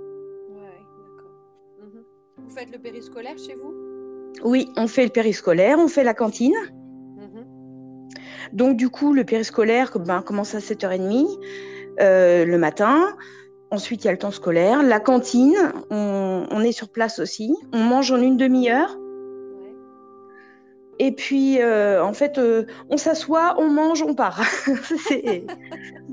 Mhm. 1.79 2.03
Vous 2.37 2.49
faites 2.49 2.71
le 2.71 2.79
périscolaire 2.79 3.37
chez 3.37 3.55
vous? 3.55 3.73
Oui, 4.43 4.69
on 4.77 4.87
fait 4.87 5.03
le 5.03 5.09
périscolaire, 5.09 5.77
on 5.79 5.87
fait 5.87 6.03
la 6.03 6.13
cantine. 6.13 6.55
Mhm. 7.17 7.45
Donc, 8.53 8.77
du 8.77 8.89
coup, 8.89 9.13
le 9.13 9.23
périscolaire 9.23 9.97
ben, 9.97 10.21
commence 10.21 10.53
à 10.53 10.59
7h30 10.59 11.39
euh, 12.01 12.45
le 12.45 12.57
matin. 12.57 13.15
Ensuite, 13.71 14.03
il 14.03 14.07
y 14.07 14.09
a 14.09 14.11
le 14.11 14.17
temps 14.17 14.31
scolaire. 14.31 14.83
La 14.83 14.99
cantine, 14.99 15.55
on 15.89 16.59
est 16.61 16.73
sur 16.73 16.89
place 16.89 17.19
aussi. 17.19 17.55
On 17.71 17.79
mange 17.79 18.11
en 18.11 18.19
une 18.19 18.35
demi-heure. 18.35 18.97
Et 20.99 21.11
puis, 21.11 21.61
euh, 21.61 22.03
en 22.03 22.13
fait, 22.13 22.37
euh, 22.37 22.65
on 22.89 22.97
s'assoit, 22.97 23.55
on 23.57 23.69
mange, 23.69 24.03
on 24.03 24.13
part. 24.13 24.41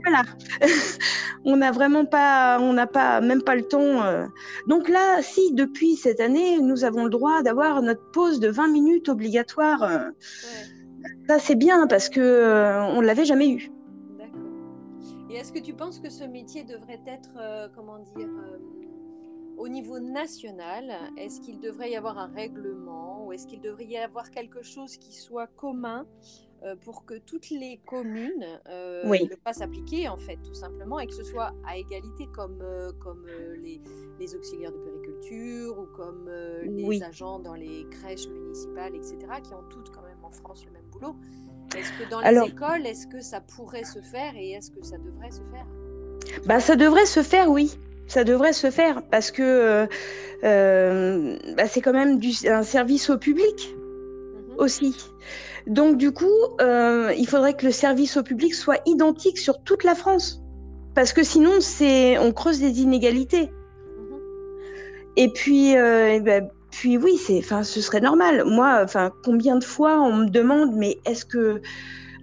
voilà. 0.03 0.23
on 1.45 1.57
n'a 1.57 1.73
vraiment 1.73 2.05
pas, 2.05 2.59
on 2.61 2.73
n'a 2.73 2.87
pas, 2.87 3.21
même 3.21 3.43
pas 3.43 3.55
le 3.55 3.63
temps. 3.63 4.03
Euh. 4.03 4.27
Donc 4.67 4.89
là, 4.89 5.21
si 5.23 5.53
depuis 5.53 5.97
cette 5.97 6.21
année, 6.21 6.59
nous 6.61 6.85
avons 6.85 7.05
le 7.05 7.11
droit 7.11 7.43
d'avoir 7.43 7.83
notre 7.83 8.11
pause 8.13 8.41
de 8.41 8.49
20 8.49 8.69
minutes 8.69 9.09
obligatoire, 9.09 9.87
ça 11.29 11.39
c'est 11.39 11.55
bien 11.55 11.87
parce 11.87 12.09
que 12.09 12.89
on 12.95 13.01
l'avait 13.01 13.25
jamais 13.25 13.51
eu. 13.51 13.71
D'accord. 14.19 14.41
Et 15.31 15.37
est-ce 15.37 15.53
que 15.53 15.61
tu 15.61 15.75
penses 15.75 16.01
que 16.01 16.09
ce 16.11 16.25
métier 16.25 16.65
devrait 16.65 17.01
être, 17.07 17.31
comment 17.75 17.99
dire, 18.17 18.29
au 19.59 19.69
niveau 19.69 19.99
national, 19.99 20.93
est-ce 21.17 21.41
qu'il 21.41 21.59
devrait 21.61 21.91
y 21.91 21.97
avoir 21.97 22.17
un 22.19 22.29
règlement 22.29 23.27
ou 23.27 23.33
est-ce 23.33 23.47
qu'il 23.47 23.61
devrait 23.61 23.87
y 23.87 23.99
avoir 23.99 24.31
quelque 24.31 24.63
chose 24.63 24.97
qui 24.97 25.15
soit 25.15 25.49
commun 25.49 26.07
euh, 26.65 26.75
pour 26.77 27.05
que 27.05 27.15
toutes 27.19 27.51
les 27.51 27.81
communes 27.87 28.47
euh, 28.69 29.05
le 29.05 29.37
fassent 29.45 29.61
appliquer, 29.61 30.09
en 30.09 30.17
fait, 30.17 30.39
tout 30.43 30.55
simplement, 30.55 30.99
et 30.99 31.07
que 31.07 31.15
ce 31.15 31.23
soit 31.23 31.53
à 31.67 31.77
égalité 31.77 32.27
comme, 32.35 32.61
euh, 32.63 32.93
comme 33.01 33.27
les, 33.63 34.35
auxiliaires 34.35 34.73
de 34.73 34.79
périculture 34.79 35.79
ou 35.79 35.87
comme 35.97 36.29
les 36.65 37.03
agents 37.03 37.39
dans 37.39 37.55
les 37.55 37.87
crèches 37.91 38.29
municipales, 38.29 38.95
etc., 38.95 39.17
qui 39.43 39.55
ont 39.55 39.63
toutes 39.71 39.91
quand 39.91 40.03
même 40.03 40.23
en 40.25 40.31
France 40.31 40.65
le 40.67 40.73
même 40.73 40.87
boulot. 40.91 41.17
Est-ce 41.77 41.93
que 41.93 42.11
dans 42.11 42.21
les 42.21 42.49
écoles, 42.49 42.87
est-ce 42.87 43.07
que 43.07 43.21
ça 43.21 43.41
pourrait 43.41 43.85
se 43.85 44.01
faire 44.01 44.37
et 44.37 44.51
est-ce 44.53 44.71
que 44.71 44.83
ça 44.83 44.99
devrait 44.99 45.31
se 45.31 45.43
faire? 45.53 45.67
Bah, 46.47 46.61
Ça 46.61 46.77
devrait 46.77 47.07
se 47.07 47.23
faire, 47.23 47.51
oui 47.51 47.79
ça 48.09 48.25
devrait 48.25 48.55
se 48.55 48.71
faire 48.71 49.03
parce 49.11 49.31
que 49.31 49.43
euh, 49.43 49.87
euh, 50.45 51.37
bah, 51.57 51.69
c'est 51.69 51.81
quand 51.81 51.93
même 51.93 52.19
du, 52.19 52.33
un 52.49 52.63
service 52.63 53.11
au 53.11 53.19
public 53.19 53.75
mhm. 53.77 54.55
aussi. 54.59 54.97
Donc 55.67 55.99
du 55.99 56.13
coup, 56.13 56.27
euh, 56.61 57.13
il 57.17 57.29
faudrait 57.29 57.55
que 57.55 57.67
le 57.67 57.73
service 57.73 58.17
au 58.17 58.23
public 58.23 58.55
soit 58.55 58.81
identique 58.87 59.39
sur 59.39 59.63
toute 59.63 59.85
la 59.85 59.95
France 59.95 60.43
parce 60.95 61.13
que 61.13 61.23
sinon 61.23 61.61
c'est 61.61 62.19
on 62.19 62.33
creuse 62.33 62.61
des 62.61 62.81
inégalités. 62.81 63.51
Mhm. 63.51 64.21
Et 65.17 65.29
puis, 65.33 65.75
ben, 65.75 66.49
puis 66.71 66.97
oui, 66.97 67.19
c'est, 67.19 67.39
enfin, 67.39 67.63
ce 67.63 67.81
serait 67.81 68.01
normal. 68.01 68.45
Moi, 68.47 68.81
enfin, 68.83 69.13
combien 69.25 69.57
de 69.57 69.65
fois 69.65 70.01
on 70.01 70.15
me 70.15 70.29
demande, 70.29 70.75
mais 70.75 70.99
est-ce 71.05 71.25
que 71.25 71.61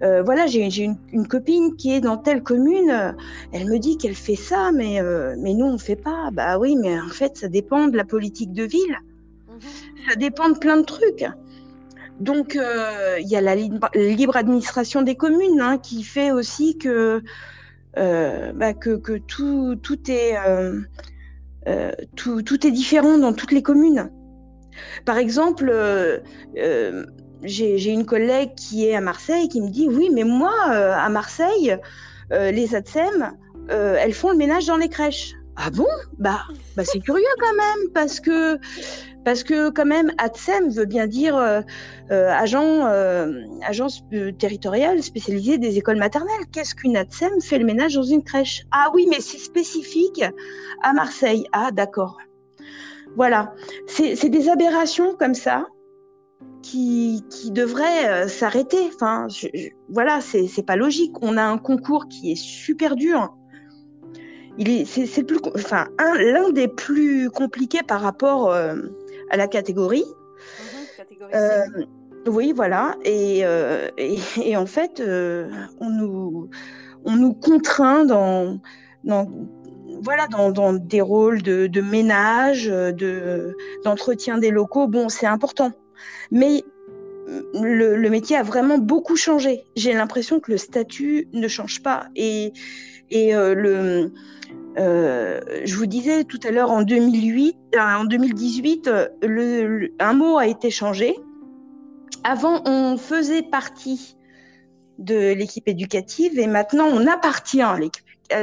euh, 0.02 0.22
voilà, 0.22 0.46
j'ai 0.46 0.84
une, 1.12 1.28
copine 1.28 1.76
qui 1.76 1.92
est 1.92 2.00
dans 2.00 2.16
telle 2.16 2.42
commune, 2.42 3.14
elle 3.52 3.66
me 3.66 3.78
dit 3.78 3.96
qu'elle 3.96 4.14
fait 4.14 4.36
ça, 4.36 4.70
mais, 4.72 5.00
euh, 5.00 5.34
mais 5.38 5.54
nous, 5.54 5.66
on 5.66 5.74
ne 5.74 5.78
fait 5.78 5.96
pas. 5.96 6.30
Bah 6.32 6.58
oui, 6.58 6.76
mais 6.76 6.98
en 7.00 7.08
fait, 7.08 7.36
ça 7.36 7.48
dépend 7.48 7.88
de 7.88 7.96
la 7.96 8.04
politique 8.04 8.52
de 8.52 8.64
ville. 8.64 8.98
Mhm. 9.48 9.60
Ça 10.08 10.16
dépend 10.16 10.50
de 10.50 10.58
plein 10.58 10.76
de 10.76 10.84
trucs. 10.84 11.24
Donc, 12.20 12.56
euh, 12.56 13.16
il 13.20 13.28
y 13.28 13.36
a 13.36 13.40
la 13.40 13.54
libre, 13.54 14.36
administration 14.36 15.02
des 15.02 15.16
communes 15.16 15.60
hein, 15.60 15.78
qui 15.78 16.02
fait 16.02 16.30
aussi 16.30 16.78
que, 16.78 17.22
bah, 17.94 18.74
que, 18.74 18.96
que, 18.96 19.18
tout, 19.18 19.76
tout, 19.82 20.10
est, 20.10 20.36
tout, 22.16 22.42
tout, 22.42 22.66
est 22.66 22.70
différent 22.70 23.18
dans 23.18 23.32
toutes 23.32 23.52
les 23.52 23.62
communes. 23.62 24.10
Par 25.06 25.16
exemple, 25.16 25.70
j'ai 27.42 27.90
une 27.90 28.06
collègue 28.06 28.54
qui 28.54 28.86
est 28.88 28.94
à 28.94 29.00
Marseille 29.00 29.48
qui 29.48 29.60
me 29.60 29.68
dit 29.68 29.88
oui, 29.88 30.10
mais 30.12 30.24
moi, 30.24 30.54
euh, 30.70 30.92
à 30.94 31.08
Marseille, 31.08 31.76
euh, 32.32 32.50
les 32.50 32.74
ATSEM, 32.74 33.32
euh, 33.70 33.96
elles 34.00 34.14
font 34.14 34.30
le 34.30 34.36
ménage 34.36 34.66
dans 34.66 34.76
les 34.76 34.88
crèches. 34.88 35.34
Ah 35.56 35.70
bon? 35.70 35.86
Bah, 36.18 36.40
bah 36.76 36.84
c'est 36.84 37.00
curieux 37.00 37.24
quand 37.40 37.54
même, 37.54 37.90
parce 37.94 38.20
que, 38.20 38.58
parce 39.24 39.42
que 39.42 39.70
quand 39.70 39.86
même, 39.86 40.12
ATSEM 40.18 40.70
veut 40.70 40.84
bien 40.84 41.06
dire 41.06 41.36
agent, 42.10 42.84
agence 43.66 44.02
territoriale 44.38 45.02
spécialisée 45.02 45.56
des 45.56 45.78
écoles 45.78 45.96
maternelles. 45.96 46.44
Qu'est-ce 46.52 46.74
qu'une 46.74 46.96
ATSEM 46.96 47.40
fait 47.40 47.58
le 47.58 47.64
ménage 47.64 47.94
dans 47.94 48.02
une 48.02 48.22
crèche? 48.22 48.66
Ah 48.70 48.90
oui, 48.92 49.06
mais 49.08 49.20
c'est 49.20 49.38
spécifique 49.38 50.22
à 50.82 50.92
Marseille. 50.92 51.46
Ah 51.52 51.70
d'accord. 51.72 52.18
Voilà, 53.16 53.54
c'est 53.86 54.28
des 54.28 54.50
aberrations 54.50 55.14
comme 55.16 55.34
ça 55.34 55.64
qui, 56.66 57.22
qui 57.30 57.52
devrait 57.52 58.08
euh, 58.08 58.28
s'arrêter. 58.28 58.90
Enfin, 58.94 59.28
voilà, 59.88 60.20
c'est 60.20 60.66
pas 60.66 60.76
logique. 60.76 61.12
On 61.22 61.36
a 61.36 61.42
un 61.42 61.58
concours 61.58 62.08
qui 62.08 62.32
est 62.32 62.36
super 62.36 62.96
dur. 62.96 63.34
Il 64.58 64.68
est, 64.70 64.84
c'est 64.84 65.22
plus, 65.22 65.38
enfin, 65.54 65.86
l'un 65.98 66.50
des 66.50 66.66
plus 66.66 67.30
compliqués 67.30 67.82
par 67.86 68.00
rapport 68.00 68.52
euh, 68.52 68.74
à 69.30 69.36
la 69.36 69.46
catégorie. 69.46 70.04
Mhm, 70.98 71.28
euh, 71.34 71.60
oui, 72.26 72.52
voilà. 72.56 72.96
Et, 73.04 73.44
et, 74.42 74.56
en 74.56 74.66
fait, 74.66 75.00
on 75.80 75.90
nous, 75.90 76.50
on 77.04 77.16
nous 77.16 77.34
contraint 77.34 78.04
dans, 78.04 78.58
dans 79.04 79.30
voilà, 80.02 80.26
dans, 80.26 80.50
dans, 80.50 80.72
des 80.72 81.00
rôles 81.00 81.42
de, 81.42 81.68
de 81.68 81.80
ménage, 81.80 82.66
de, 82.66 83.56
d'entretien 83.84 84.38
des 84.38 84.50
locaux. 84.50 84.88
Bon, 84.88 85.08
c'est 85.08 85.26
important. 85.26 85.72
Mais 86.30 86.64
le, 87.54 88.08
métier 88.08 88.36
a 88.36 88.42
vraiment 88.42 88.78
beaucoup 88.78 89.16
changé. 89.16 89.64
J'ai 89.76 89.92
l'impression 89.92 90.40
que 90.40 90.52
le 90.52 90.58
statut 90.58 91.28
ne 91.32 91.48
change 91.48 91.82
pas. 91.82 92.08
Et, 92.14 92.52
et 93.10 93.34
euh, 93.34 93.54
le, 93.54 94.12
euh, 94.78 95.40
je 95.64 95.76
vous 95.76 95.86
disais 95.86 96.24
tout 96.24 96.40
à 96.44 96.50
l'heure, 96.50 96.70
en 96.70 96.82
2008, 96.82 97.56
euh, 97.74 97.78
en 97.78 98.04
2018, 98.04 98.90
le, 99.22 99.92
un 99.98 100.12
mot 100.12 100.38
a 100.38 100.46
été 100.46 100.70
changé. 100.70 101.16
Avant, 102.24 102.62
on 102.66 102.96
faisait 102.96 103.42
partie 103.42 104.16
de 104.98 105.32
l'équipe 105.32 105.68
éducative 105.68 106.38
et 106.38 106.46
maintenant, 106.46 106.86
on 106.86 107.06
appartient 107.06 107.62
à 107.62 107.76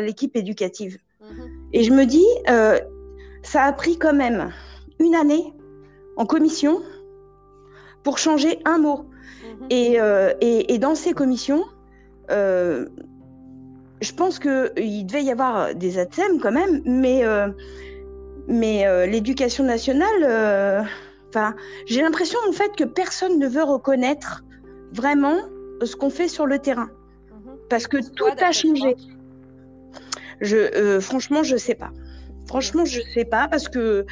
l'équipe 0.02 0.36
éducative. 0.36 0.98
Mhm. 1.22 1.50
Et 1.74 1.84
je 1.84 1.92
me 1.92 2.06
dis, 2.06 2.26
ça 3.42 3.64
a 3.64 3.74
pris 3.74 3.98
quand 3.98 4.14
même 4.14 4.52
une 5.00 5.16
année 5.16 5.54
en 6.16 6.26
commission 6.26 6.82
pour 8.04 8.18
changer 8.18 8.60
un 8.66 8.78
mot. 8.78 9.06
Mhm. 9.44 9.68
Euh, 9.72 10.34
et, 10.42 10.74
et, 10.74 10.78
dans 10.78 10.96
ces 10.96 11.14
commissions, 11.14 11.64
euh, 12.32 12.86
je 14.02 14.12
pense 14.14 14.40
qu'il 14.40 15.06
devait 15.06 15.24
y 15.24 15.32
avoir 15.32 15.74
des 15.74 15.98
ATSEM 15.98 16.40
quand 16.42 16.52
même, 16.52 16.82
mais, 16.86 17.26
euh, 17.26 17.48
mais 18.48 19.08
l'éducation 19.08 19.64
nationale, 19.64 20.86
enfin, 21.30 21.56
j'ai 21.86 22.02
l'impression 22.02 22.40
en 22.48 22.52
fait 22.52 22.76
que 22.76 22.84
personne 22.84 23.40
ne 23.40 23.48
veut 23.48 23.64
reconnaître 23.64 24.44
vraiment 24.92 25.38
ce 25.82 25.96
qu'on 25.96 26.10
fait 26.10 26.28
sur 26.28 26.46
le 26.46 26.60
terrain. 26.60 26.90
Mhm. 27.32 27.58
Parce 27.70 27.88
que 27.88 27.98
tout 27.98 28.26
a 28.42 28.52
changé. 28.52 28.96
Je, 30.42 31.00
franchement, 31.00 31.44
je 31.44 31.54
ne 31.54 31.60
sais 31.60 31.76
pas. 31.76 31.92
Franchement, 32.48 32.84
je 32.84 33.00
ne 33.00 33.06
sais 33.14 33.24
pas 33.24 33.48
parce 33.48 33.70
que, 33.70 34.06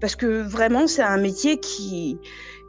parce 0.00 0.14
que 0.14 0.42
vraiment, 0.42 0.86
c'est 0.86 1.02
un 1.02 1.16
métier 1.16 1.58
qui, 1.58 2.18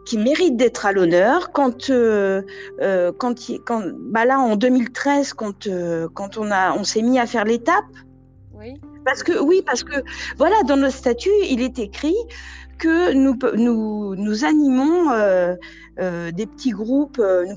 qui 0.09 0.17
mérite 0.17 0.57
d'être 0.57 0.87
à 0.87 0.91
l'honneur. 0.91 1.51
Quand, 1.51 1.91
euh, 1.91 2.41
euh, 2.81 3.11
quand, 3.15 3.35
quand 3.63 3.83
bah 4.09 4.25
là 4.25 4.39
en 4.39 4.55
2013, 4.55 5.33
quand, 5.33 5.67
euh, 5.67 6.07
quand 6.15 6.39
on 6.39 6.49
a, 6.49 6.73
on 6.73 6.83
s'est 6.83 7.03
mis 7.03 7.19
à 7.19 7.27
faire 7.27 7.45
l'étape. 7.45 7.85
Oui. 8.55 8.81
Parce 9.05 9.21
que 9.21 9.39
oui, 9.39 9.61
parce 9.63 9.83
que 9.83 10.01
voilà, 10.37 10.55
dans 10.63 10.77
notre 10.77 10.95
statut, 10.95 11.29
il 11.47 11.61
est 11.61 11.77
écrit 11.77 12.15
que 12.79 13.13
nous, 13.13 13.37
nous, 13.55 14.15
nous 14.15 14.45
animons 14.45 15.11
des 15.97 16.45
petits 16.47 16.71
groupes, 16.71 17.19
nous, 17.19 17.55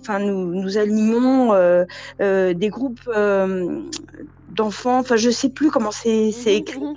enfin, 0.00 0.18
nous, 0.18 0.54
nous 0.54 0.76
animons 0.76 1.54
des 2.18 2.68
groupes 2.68 3.08
d'enfants, 4.50 4.98
enfin 4.98 5.16
je 5.16 5.30
sais 5.30 5.50
plus 5.50 5.70
comment 5.70 5.92
c'est 5.92 6.30
mmh 6.30 6.48
écrit. 6.48 6.80
Mmh 6.80 6.94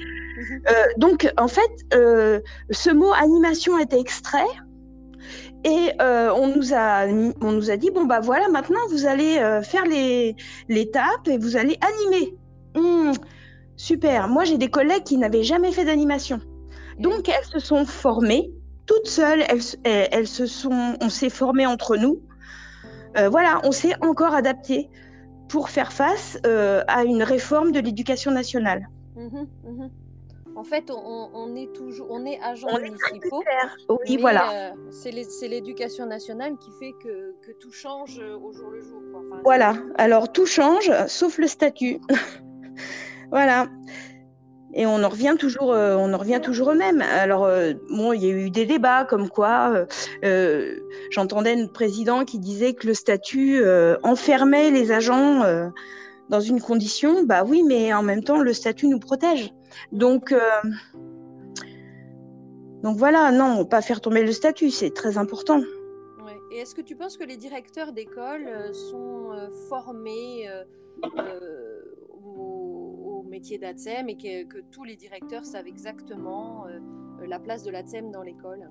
donc 0.98 1.32
en 1.38 1.48
fait, 1.48 1.72
ce 1.92 2.90
mot 2.92 3.14
animation 3.14 3.80
était 3.80 4.00
extrait 4.00 4.44
et 5.66 5.92
euh, 6.00 6.32
on, 6.32 6.56
nous 6.56 6.76
a, 6.76 7.08
on 7.42 7.52
nous 7.52 7.72
a 7.72 7.76
dit, 7.76 7.90
bon, 7.90 8.06
bah 8.06 8.20
voilà, 8.20 8.48
maintenant, 8.50 8.80
vous 8.92 9.08
allez 9.08 9.40
euh, 9.40 9.64
faire 9.64 9.84
les, 9.86 10.36
l'étape 10.70 11.28
et 11.28 11.40
vous 11.40 11.58
allez 11.58 11.76
animer. 11.82 12.38
Mmh, 12.76 13.14
super. 13.76 14.28
Moi, 14.28 14.44
j'ai 14.44 14.60
des 14.60 14.70
collègues 14.70 15.04
qui 15.04 15.18
n'avaient 15.18 15.44
jamais 15.44 15.72
fait 15.72 15.84
d'animation. 15.84 16.40
Donc, 17.00 17.28
elles 17.30 17.46
se 17.46 17.58
sont 17.58 17.84
formées 17.84 18.52
toutes 18.86 19.08
seules. 19.08 19.44
Elles, 19.50 20.08
elles, 20.12 20.28
se 20.28 20.46
sont, 20.46 20.98
on 21.02 21.10
s'est 21.10 21.32
formé 21.32 21.66
entre 21.66 21.98
nous. 21.98 22.22
Euh, 23.18 23.28
voilà, 23.30 23.60
on 23.64 23.72
s'est 23.72 23.96
encore 24.02 24.36
adapté 24.36 24.92
pour 25.50 25.70
faire 25.70 25.92
face 25.92 26.38
à 26.44 27.04
une 27.06 27.24
réforme 27.24 27.72
de 27.72 27.80
l'éducation 27.80 28.30
nationale. 28.32 28.88
Mmh 29.16 29.48
mmh 29.64 30.05
en 30.56 30.64
fait, 30.64 30.90
on, 30.90 31.56
est 31.56 31.74
toujours, 31.74 32.08
on 32.10 32.26
est 32.26 32.40
agents 32.42 32.80
municipaux. 32.80 33.44
oui, 34.08 34.18
voilà. 34.20 34.72
Euh, 34.72 34.72
c'est 34.90 35.48
l'éducation 35.48 36.06
nationale 36.06 36.58
qui 36.58 36.72
fait 36.80 36.94
que, 37.04 37.52
tout 37.60 37.72
change 37.72 38.20
euh, 38.20 38.38
au 38.38 38.52
jour 38.54 38.70
le 38.70 38.82
jour. 38.82 39.02
voilà. 39.44 39.76
Alors 39.98 40.32
tout 40.32 40.46
change, 40.46 40.92
sauf 41.08 41.38
le 41.38 41.48
statut. 41.48 42.00
voilà. 43.32 43.68
Et 44.74 44.86
on 44.86 45.04
en 45.04 45.10
revient 45.10 45.36
toujours, 45.38 45.72
euh, 45.72 45.96
on 45.96 46.14
en 46.14 46.18
revient 46.18 46.42
toujours 46.42 46.70
au 46.70 46.74
même. 46.74 47.02
Alors 47.02 47.50
bon, 47.90 48.14
il 48.14 48.24
y 48.24 48.28
a 48.28 48.34
eu 48.34 48.50
des 48.50 48.66
débats 48.66 49.06
comme 49.06 49.30
quoi 49.30 49.86
j'entendais 51.12 51.56
notre 51.56 51.74
président 51.74 52.24
qui 52.24 52.40
disait 52.40 52.74
que 52.74 52.88
le 52.88 52.94
statut 52.94 53.62
enfermait 54.04 54.72
les 54.72 54.92
agents 54.92 55.44
dans 56.30 56.40
une 56.40 56.62
condition. 56.62 57.24
Bah 57.24 57.44
oui, 57.46 57.64
mais 57.64 57.94
en 57.94 58.04
même 58.04 58.24
temps, 58.24 58.40
le 58.40 58.54
statut 58.54 58.88
nous 58.88 59.00
protège. 59.00 59.54
Donc, 59.92 60.32
euh, 60.32 60.40
donc 62.84 62.98
voilà, 62.98 63.32
non, 63.32 63.66
pas 63.66 63.82
faire 63.82 64.02
tomber 64.02 64.24
le 64.24 64.32
statut, 64.32 64.70
c'est 64.70 64.92
très 64.92 65.18
important. 65.18 65.62
Et 66.52 66.60
est-ce 66.60 66.76
que 66.76 66.82
tu 66.82 66.96
penses 66.96 67.18
que 67.18 67.24
les 67.24 67.38
directeurs 67.38 67.92
d'école 67.92 68.48
euh, 68.48 68.72
sont 68.72 69.32
euh, 69.32 69.50
formés 69.70 70.48
au, 72.24 73.26
métier 73.28 73.58
d'ATSEM 73.58 74.08
et 74.08 74.16
que, 74.16 74.62
tous 74.72 74.86
les 74.86 74.96
directeurs 74.96 75.44
savent 75.44 75.68
exactement 75.68 76.68
la 77.28 77.38
place 77.38 77.64
de 77.64 77.72
l'ATSEM 77.72 78.12
dans 78.12 78.22
l'école? 78.22 78.70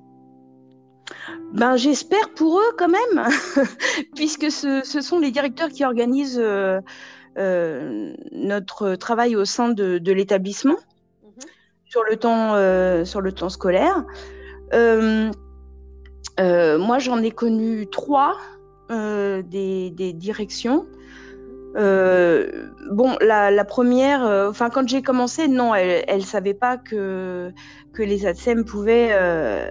Ben, 1.52 1.76
j'espère 1.76 2.32
pour 2.32 2.58
eux 2.58 2.72
quand 2.78 2.88
même, 2.88 3.28
puisque 4.14 4.50
ce, 4.50 4.80
sont 4.82 5.18
les 5.18 5.30
directeurs 5.30 5.68
qui 5.68 5.84
organisent 5.84 6.42
notre 7.36 8.94
travail 8.94 9.36
au 9.36 9.44
sein 9.44 9.68
de 9.68 10.12
l'établissement 10.12 10.78
sur 11.94 12.02
le 12.02 12.16
temps, 12.16 12.56
euh, 12.56 13.04
sur 13.04 13.20
le 13.20 13.30
temps 13.30 13.48
scolaire. 13.48 14.04
Euh, 14.72 15.30
euh, 16.40 16.76
moi, 16.76 16.98
j'en 16.98 17.22
ai 17.22 17.30
connu 17.30 17.86
trois 17.86 18.36
des, 18.90 20.12
directions. 20.16 20.86
bon, 21.76 23.16
la, 23.20 23.64
première, 23.64 24.22
enfin 24.50 24.70
quand 24.70 24.88
j'ai 24.88 25.02
commencé, 25.02 25.46
non, 25.46 25.72
elle 25.72 26.18
ne 26.18 26.24
savait 26.24 26.54
pas 26.54 26.78
que, 26.78 27.52
les 27.96 28.26
ATSEM 28.26 28.64
pouvaient 28.64 29.12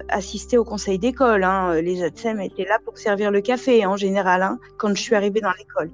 assister 0.07 0.57
au 0.57 0.63
conseil 0.63 0.99
d'école. 0.99 1.43
Hein. 1.43 1.81
Les 1.81 2.03
ATSEM 2.03 2.39
étaient 2.39 2.65
là 2.65 2.77
pour 2.85 2.97
servir 2.97 3.31
le 3.31 3.41
café 3.41 3.85
en 3.85 3.97
général, 3.97 4.43
hein, 4.43 4.59
quand 4.77 4.95
je 4.95 5.01
suis 5.01 5.15
arrivée 5.15 5.41
dans 5.41 5.51
l'école. 5.59 5.91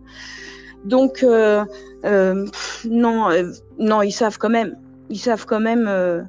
Donc, 0.85 1.23
non, 1.23 1.65
non, 3.79 4.01
ils 4.03 4.11
savent 4.11 4.37
quand 4.37 4.51
même 4.51 4.75
ils 5.09 5.19
savent 5.19 5.45
quand 5.45 5.59
même 5.59 5.85
euh, 5.87 6.21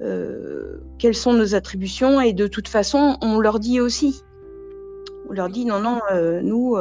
euh, 0.00 0.78
quelles 0.98 1.14
sont 1.14 1.32
nos 1.32 1.54
attributions 1.54 2.20
et 2.20 2.32
de 2.32 2.46
toute 2.46 2.68
façon, 2.68 3.16
on 3.22 3.38
leur 3.38 3.58
dit 3.58 3.80
aussi. 3.80 4.22
On 5.28 5.32
leur 5.32 5.48
dit 5.48 5.64
non, 5.64 5.80
non, 5.80 6.00
euh, 6.12 6.40
nous, 6.42 6.76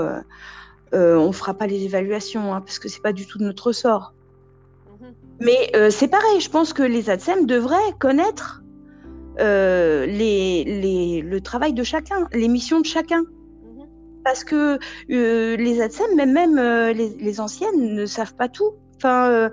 on 0.94 1.28
ne 1.28 1.32
fera 1.32 1.54
pas 1.54 1.68
les 1.68 1.84
évaluations 1.84 2.54
hein, 2.54 2.62
parce 2.62 2.80
que 2.80 2.88
c'est 2.90 3.02
pas 3.02 3.14
du 3.14 3.26
tout 3.26 3.38
de 3.38 3.44
notre 3.44 3.72
sort. 3.72 4.14
Mhm. 5.00 5.14
Mais 5.42 5.72
c'est 5.92 6.08
pareil, 6.08 6.40
je 6.40 6.50
pense 6.50 6.74
que 6.74 6.84
les 6.84 7.10
ADSEM 7.10 7.46
devraient 7.46 7.94
connaître 8.00 8.64
les, 9.38 11.22
le 11.24 11.42
travail 11.42 11.74
de 11.74 11.84
chacun, 11.84 12.28
les 12.34 12.48
missions 12.48 12.80
de 12.80 12.86
chacun. 12.86 13.22
Mhm. 13.22 13.88
Parce 14.24 14.44
que 14.44 14.80
les 15.08 15.82
ADSEM, 15.82 16.16
même, 16.16 16.34
même 16.34 16.56
les, 16.96 17.10
les, 17.10 17.40
anciennes, 17.42 17.94
ne 17.94 18.06
savent 18.06 18.36
pas 18.36 18.48
tout. 18.48 18.74
Enfin, 18.98 19.30
euh, 19.30 19.50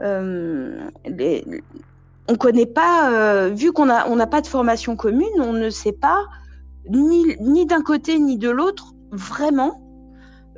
on 0.00 2.32
ne 2.32 2.36
connaît 2.36 2.66
pas, 2.66 3.12
euh, 3.12 3.50
vu 3.50 3.72
qu'on 3.72 3.86
n'a 3.86 4.08
on 4.08 4.18
pas 4.26 4.40
de 4.40 4.46
formation 4.46 4.96
commune, 4.96 5.40
on 5.40 5.52
ne 5.52 5.70
sait 5.70 5.92
pas 5.92 6.24
ni, 6.88 7.36
ni 7.40 7.66
d'un 7.66 7.82
côté 7.82 8.18
ni 8.18 8.38
de 8.38 8.50
l'autre 8.50 8.94
vraiment 9.10 9.82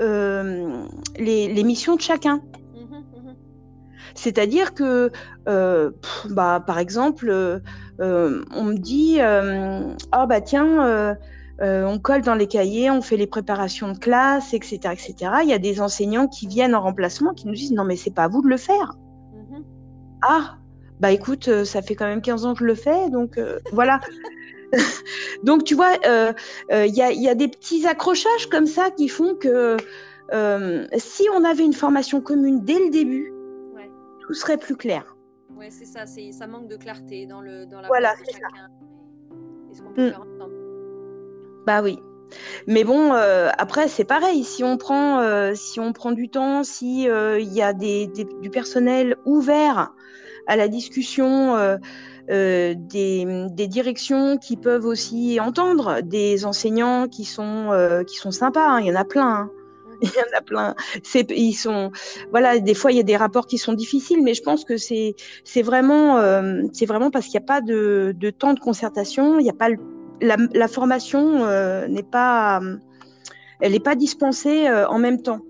euh, 0.00 0.84
les, 1.18 1.64
missions 1.64 1.96
de 1.96 2.00
chacun. 2.00 2.40
C'est-à-dire 4.14 4.74
que, 4.74 5.10
bah, 5.46 6.64
par 6.66 6.78
exemple, 6.78 7.60
on 8.00 8.64
me 8.64 8.76
dit, 8.76 9.20
ah 9.20 10.26
bah 10.26 10.40
tiens, 10.40 11.16
on 11.60 11.98
colle 11.98 12.22
dans 12.22 12.34
les 12.34 12.48
cahiers, 12.48 12.90
on 12.90 13.00
fait 13.00 13.16
les 13.16 13.26
préparations 13.26 13.92
de 13.92 13.98
classe, 13.98 14.54
etc., 14.54 14.78
etc. 14.92 15.14
Il 15.42 15.48
y 15.48 15.52
a 15.52 15.58
des 15.58 15.80
enseignants 15.80 16.26
qui 16.26 16.46
viennent 16.46 16.74
en 16.74 16.80
remplacement 16.80 17.32
qui 17.32 17.46
nous 17.46 17.54
disent, 17.54 17.72
non 17.72 17.84
mais 17.84 17.96
c'est 17.96 18.14
pas 18.14 18.24
à 18.24 18.28
vous 18.28 18.42
de 18.42 18.48
le 18.48 18.56
faire. 18.56 18.96
Ah, 20.22 20.56
bah 21.00 21.12
écoute, 21.12 21.48
euh, 21.48 21.64
ça 21.64 21.82
fait 21.82 21.94
quand 21.94 22.06
même 22.06 22.22
15 22.22 22.44
ans 22.44 22.52
que 22.54 22.60
je 22.60 22.64
le 22.64 22.74
fais, 22.74 23.10
donc 23.10 23.38
euh, 23.38 23.58
voilà. 23.72 24.00
donc 25.44 25.64
tu 25.64 25.74
vois, 25.74 25.96
euh, 26.06 26.32
il 26.70 26.94
y, 26.94 27.28
a, 27.28 27.34
des 27.34 27.48
petits 27.48 27.86
accrochages 27.86 28.48
comme 28.50 28.66
ça 28.66 28.90
qui 28.90 29.08
font 29.08 29.34
que 29.34 29.76
si 30.98 31.26
on 31.34 31.44
avait 31.44 31.64
une 31.64 31.72
formation 31.72 32.20
commune 32.20 32.64
dès 32.64 32.78
le 32.78 32.90
début, 32.90 33.32
tout 34.20 34.34
serait 34.34 34.58
plus 34.58 34.76
clair. 34.76 35.16
Oui, 35.56 35.66
c'est 35.70 35.86
ça, 35.86 36.04
ça 36.06 36.46
manque 36.46 36.68
de 36.68 36.76
clarté 36.76 37.26
dans, 37.26 37.40
le, 37.40 37.64
dans 37.64 37.80
la 37.80 37.88
voilà, 37.88 38.14
c'est 38.24 38.32
chacun. 38.32 38.68
Est-ce 39.70 39.82
qu'on 39.82 39.92
peut 39.92 40.06
mm. 40.06 40.10
faire 40.10 40.20
ensemble 40.20 40.54
Bah 41.66 41.82
oui. 41.82 41.98
Mais 42.66 42.84
bon, 42.84 43.12
après 43.12 43.88
c'est 43.88 44.04
pareil. 44.04 44.44
Si 44.44 44.64
on 44.64 44.76
prend, 44.76 45.54
si 45.54 45.80
on 45.80 45.92
prend 45.92 46.12
du 46.12 46.28
temps, 46.28 46.64
si 46.64 47.04
il 47.04 47.52
y 47.52 47.62
a 47.62 47.72
du 47.72 48.50
personnel 48.50 49.16
ouvert 49.24 49.92
à 50.48 50.56
la 50.56 50.66
discussion 50.66 51.54
euh, 51.56 51.76
euh, 52.30 52.74
des, 52.76 53.68
directions 53.68 54.38
qui 54.38 54.56
peuvent 54.56 54.86
aussi 54.86 55.38
entendre, 55.38 56.00
des 56.02 56.44
enseignants 56.44 57.06
qui 57.06 57.24
sont, 57.24 57.70
euh, 57.70 58.02
qui 58.02 58.16
sont 58.16 58.32
sympas, 58.32 58.66
hein. 58.66 58.80
il 58.80 58.86
y 58.86 58.92
en 58.92 58.96
a 58.96 59.04
plein. 59.04 59.28
Hein. 59.28 59.50
Il 60.00 60.10
y 60.10 60.20
en 60.20 60.38
a 60.38 60.42
plein. 60.42 60.76
Ils 61.30 61.54
sont, 61.54 61.90
voilà, 62.30 62.60
des 62.60 62.74
fois 62.74 62.92
il 62.92 62.96
y 62.98 63.00
a 63.00 63.02
des 63.02 63.16
rapports 63.16 63.48
qui 63.48 63.58
sont 63.58 63.72
difficiles, 63.72 64.22
mais 64.22 64.32
je 64.32 64.42
pense 64.42 64.64
que 64.64 64.76
c'est, 64.76 65.16
vraiment, 65.56 66.22
c'est 66.72 66.86
vraiment 66.86 67.10
parce 67.10 67.26
qu'il 67.26 67.32
n'y 67.40 67.44
a 67.44 67.48
pas 67.48 67.60
de, 67.60 68.14
temps 68.38 68.54
de 68.54 68.60
concertation, 68.60 69.40
il 69.40 69.42
n'y 69.42 69.50
a 69.50 69.54
pas 69.54 69.70
la, 70.20 70.36
la 70.54 70.68
formation 70.68 71.46
n'est 71.88 72.02
pas, 72.02 72.60
elle 73.60 73.72
n'est 73.72 73.80
pas 73.80 73.94
dispensée 73.94 74.68
en 74.70 74.98
même 74.98 75.22
temps. 75.22 75.40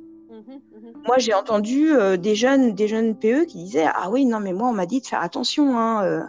Moi, 1.06 1.16
j'ai 1.18 1.32
entendu 1.32 1.90
euh, 1.92 2.16
des 2.16 2.34
jeunes, 2.34 2.74
des 2.74 2.88
jeunes 2.88 3.16
PE 3.16 3.44
qui 3.46 3.58
disaient 3.64 3.86
ah 3.86 4.10
oui 4.10 4.26
non 4.26 4.40
mais 4.40 4.52
moi 4.52 4.68
on 4.68 4.72
m'a 4.72 4.84
dit 4.84 5.00
de 5.00 5.06
faire 5.06 5.22
attention, 5.22 5.78
hein, 5.78 6.04
euh, 6.04 6.22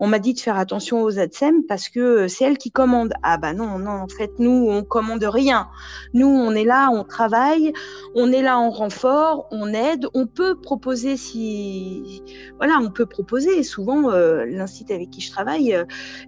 on 0.00 0.06
m'a 0.06 0.18
dit 0.18 0.32
de 0.32 0.40
faire 0.40 0.56
attention 0.56 1.02
aux 1.02 1.18
ADSEM 1.18 1.64
parce 1.66 1.88
que 1.88 2.00
euh, 2.00 2.28
c'est 2.28 2.44
elles 2.44 2.56
qui 2.56 2.70
commandent. 2.70 3.12
Ah 3.22 3.36
bah 3.36 3.52
non 3.52 3.78
non 3.78 3.90
en 3.90 4.08
fait 4.08 4.30
nous 4.38 4.68
on 4.70 4.84
commande 4.84 5.24
rien. 5.24 5.68
Nous 6.14 6.26
on 6.26 6.52
est 6.52 6.64
là, 6.64 6.88
on 6.90 7.04
travaille, 7.04 7.72
on 8.14 8.32
est 8.32 8.42
là 8.42 8.58
en 8.58 8.70
renfort, 8.70 9.48
on 9.50 9.74
aide, 9.74 10.06
on 10.14 10.26
peut 10.26 10.54
proposer 10.54 11.16
si 11.16 12.22
voilà 12.56 12.78
on 12.80 12.90
peut 12.90 13.06
proposer. 13.06 13.62
Souvent 13.62 14.10
l'institut 14.10 14.94
avec 14.94 15.10
qui 15.10 15.20
je 15.20 15.30
travaille, 15.30 15.76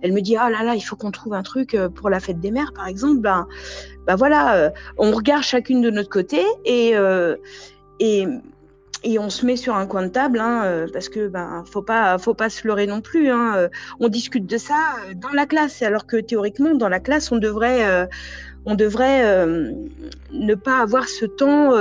elle 0.02 0.12
me 0.12 0.20
dit 0.20 0.36
ah 0.36 0.50
là 0.50 0.62
là 0.62 0.74
il 0.74 0.82
faut 0.82 0.96
qu'on 0.96 1.10
trouve 1.10 1.34
un 1.34 1.42
truc 1.42 1.76
pour 1.94 2.10
la 2.10 2.20
fête 2.20 2.40
des 2.40 2.50
mères 2.50 2.72
par 2.74 2.86
exemple. 2.86 3.20
Ben, 3.20 3.46
ben 4.06 4.16
voilà, 4.16 4.72
on 4.98 5.12
regarde 5.12 5.42
chacune 5.42 5.80
de 5.80 5.90
notre 5.90 6.10
côté 6.10 6.42
et, 6.64 6.94
et, 8.00 9.18
on 9.18 9.30
se 9.30 9.44
met 9.44 9.56
sur 9.56 9.74
un 9.74 9.86
coin 9.86 10.02
de 10.02 10.08
table, 10.08 10.38
hein, 10.40 10.64
euh, 10.64 10.86
parce 10.92 11.08
que 11.08 11.28
ben 11.28 11.64
faut 11.70 11.82
pas, 11.82 12.18
faut 12.18 12.34
pas 12.34 12.50
se 12.50 12.66
leurrer 12.66 12.86
non 12.86 13.00
plus. 13.00 13.30
Hein, 13.30 13.54
euh, 13.56 13.68
on 14.00 14.08
discute 14.08 14.46
de 14.46 14.58
ça 14.58 14.96
euh, 15.06 15.14
dans 15.14 15.30
la 15.30 15.46
classe, 15.46 15.82
alors 15.82 16.06
que 16.06 16.16
théoriquement 16.16 16.74
dans 16.74 16.88
la 16.88 17.00
classe 17.00 17.30
on 17.30 17.36
devrait, 17.36 18.08
on 18.64 18.74
devrait 18.74 19.46
ne 20.32 20.54
pas 20.54 20.78
avoir 20.78 21.08
ce 21.08 21.26
temps 21.26 21.72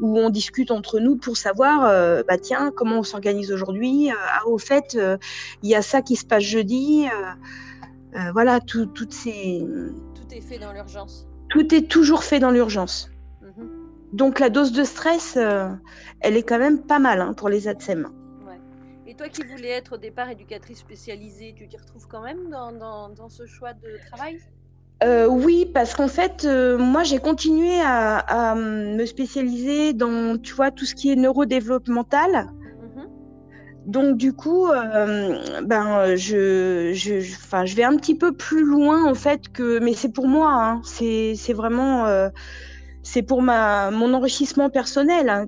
où 0.00 0.18
on 0.18 0.30
discute 0.30 0.70
entre 0.70 1.00
nous 1.00 1.16
pour 1.16 1.36
savoir, 1.36 2.24
bah 2.26 2.36
comment 2.74 3.00
on 3.00 3.02
s'organise 3.02 3.52
aujourd'hui. 3.52 4.10
ah 4.10 4.46
au 4.46 4.58
fait, 4.58 4.98
il 5.62 5.68
y 5.68 5.74
a 5.74 5.82
ça 5.82 6.02
qui 6.02 6.16
se 6.16 6.24
passe 6.24 6.44
jeudi. 6.44 7.06
voilà. 8.32 8.60
Tout 8.60 8.88
est 9.14 10.40
fait 10.40 10.58
dans 10.58 10.72
l'urgence. 10.72 11.28
Tout 11.48 11.74
est 11.74 11.88
toujours 11.88 12.24
fait 12.24 12.40
dans 12.40 12.50
l'urgence. 12.50 13.10
Mhm. 13.42 13.68
Donc 14.12 14.40
la 14.40 14.50
dose 14.50 14.72
de 14.72 14.84
stress, 14.84 15.36
elle 15.36 16.36
est 16.36 16.42
quand 16.42 16.58
même 16.58 16.80
pas 16.80 16.98
mal 16.98 17.20
hein, 17.20 17.32
pour 17.34 17.48
les 17.48 17.68
ATSEM. 17.68 18.08
Et 19.06 19.14
toi 19.14 19.28
qui 19.28 19.42
voulais 19.44 19.68
être 19.68 19.94
au 19.94 19.98
départ 19.98 20.28
éducatrice 20.30 20.78
spécialisée, 20.78 21.54
tu 21.56 21.68
t'y 21.68 21.76
retrouves 21.76 22.08
quand 22.08 22.22
même 22.22 22.50
dans, 22.50 22.72
dans, 22.72 23.28
ce 23.28 23.46
choix 23.46 23.72
de 23.72 23.98
travail? 24.10 24.40
Oui, 25.28 25.70
parce 25.72 25.94
qu'en 25.94 26.08
fait, 26.08 26.44
moi, 26.44 27.04
j'ai 27.04 27.18
continué 27.18 27.80
à, 27.80 28.16
à, 28.16 28.54
me 28.54 29.04
spécialiser 29.06 29.92
dans, 29.92 30.38
tu 30.38 30.54
vois, 30.54 30.70
tout 30.70 30.84
ce 30.84 30.94
qui 30.94 31.12
est 31.12 31.16
neurodéveloppemental. 31.16 32.48
Donc 33.86 34.16
du 34.16 34.32
coup, 34.32 34.68
euh, 34.68 35.60
ben 35.62 36.16
je, 36.16 36.92
je, 36.94 37.20
je 37.20 37.76
vais 37.76 37.84
un 37.84 37.96
petit 37.96 38.14
peu 38.14 38.32
plus 38.32 38.64
loin 38.64 39.04
en 39.04 39.14
fait 39.14 39.48
que, 39.48 39.78
mais 39.80 39.92
c'est 39.92 40.12
pour 40.12 40.26
moi, 40.26 40.52
hein, 40.52 40.80
c'est, 40.84 41.34
c'est 41.36 41.52
vraiment, 41.52 42.06
euh, 42.06 42.30
c'est 43.02 43.22
pour 43.22 43.42
ma, 43.42 43.90
mon 43.90 44.14
enrichissement 44.14 44.70
personnel. 44.70 45.28
Hein. 45.28 45.46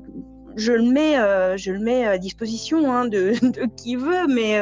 Je 0.54 0.72
le 0.72 0.82
mets, 0.82 1.18
euh, 1.18 1.56
je 1.56 1.72
le 1.72 1.80
mets 1.80 2.06
à 2.06 2.18
disposition 2.18 2.92
hein, 2.92 3.06
de, 3.06 3.32
qui 3.76 3.96
veut, 3.96 4.26
mais, 4.28 4.60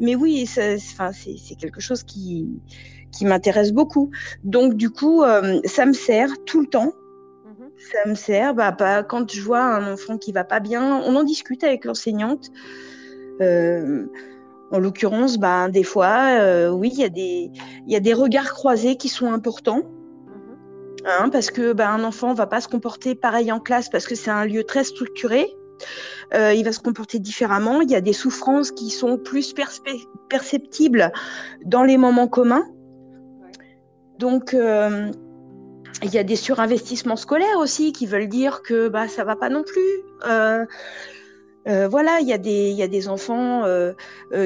mais 0.00 0.14
oui, 0.14 0.48
enfin, 0.48 1.12
c'est, 1.12 1.36
c'est 1.36 1.56
quelque 1.56 1.80
chose 1.80 2.02
qui, 2.02 2.48
qui 3.12 3.26
m'intéresse 3.26 3.72
beaucoup. 3.72 4.10
Donc 4.44 4.74
du 4.74 4.88
coup, 4.88 5.24
ça 5.64 5.84
me 5.84 5.92
sert 5.92 6.30
tout 6.46 6.62
le 6.62 6.66
temps 6.66 6.92
ça 7.78 8.08
me 8.08 8.14
sert. 8.14 8.54
Bah, 8.54 8.74
quand 9.08 9.30
je 9.30 9.40
vois 9.40 9.60
un 9.60 9.92
enfant 9.92 10.18
qui 10.18 10.32
va 10.32 10.44
pas 10.44 10.60
bien, 10.60 11.00
on 11.04 11.14
en 11.16 11.22
discute 11.22 11.64
avec 11.64 11.84
l'enseignante. 11.84 12.50
Euh, 13.40 14.06
en 14.70 14.78
l'occurrence, 14.78 15.38
bah, 15.38 15.68
des 15.68 15.84
fois, 15.84 16.40
euh, 16.40 16.68
oui, 16.70 16.90
il 16.92 17.00
y, 17.00 17.04
a 17.04 17.08
des, 17.08 17.50
y 17.86 17.96
a 17.96 18.00
des 18.00 18.12
regards 18.12 18.52
croisés 18.52 18.96
qui 18.96 19.08
sont 19.08 19.32
importants. 19.32 19.82
Mhm. 19.82 21.06
Hein, 21.06 21.28
parce 21.30 21.50
que 21.50 21.72
bah, 21.72 21.90
un 21.90 22.04
enfant 22.04 22.34
va 22.34 22.46
pas 22.46 22.60
se 22.60 22.68
comporter 22.68 23.14
pareil 23.14 23.50
en 23.52 23.60
classe 23.60 23.88
parce 23.88 24.06
que 24.06 24.14
c'est 24.14 24.30
un 24.30 24.44
lieu 24.44 24.64
très 24.64 24.84
structuré. 24.84 25.46
Euh, 26.34 26.52
il 26.52 26.64
va 26.64 26.72
se 26.72 26.80
comporter 26.80 27.18
différemment. 27.20 27.80
Il 27.80 27.90
y 27.90 27.94
a 27.94 28.00
des 28.00 28.12
souffrances 28.12 28.72
qui 28.72 28.90
sont 28.90 29.16
plus 29.16 29.54
perceptibles 30.28 31.12
dans 31.64 31.84
les 31.84 31.96
moments 31.96 32.28
communs. 32.28 32.64
Donc, 34.18 34.54
il 36.02 36.14
y 36.14 36.18
a 36.18 36.24
des 36.24 36.36
surinvestissements 36.36 37.16
scolaires 37.16 37.58
aussi 37.58 37.92
qui 37.92 38.06
veulent 38.06 38.28
dire 38.28 38.62
que 38.62 38.88
bah, 38.88 39.08
ça 39.08 39.24
va 39.24 39.36
pas 39.36 39.48
non 39.48 39.62
plus. 39.62 40.02
Euh, 40.26 40.64
euh, 41.66 41.88
voilà, 41.88 42.20
il 42.20 42.28
y, 42.28 42.32
a 42.32 42.38
des, 42.38 42.70
y 42.70 42.82
a 42.82 42.88
des 42.88 43.08
enfants 43.08 43.64
euh, 43.64 43.92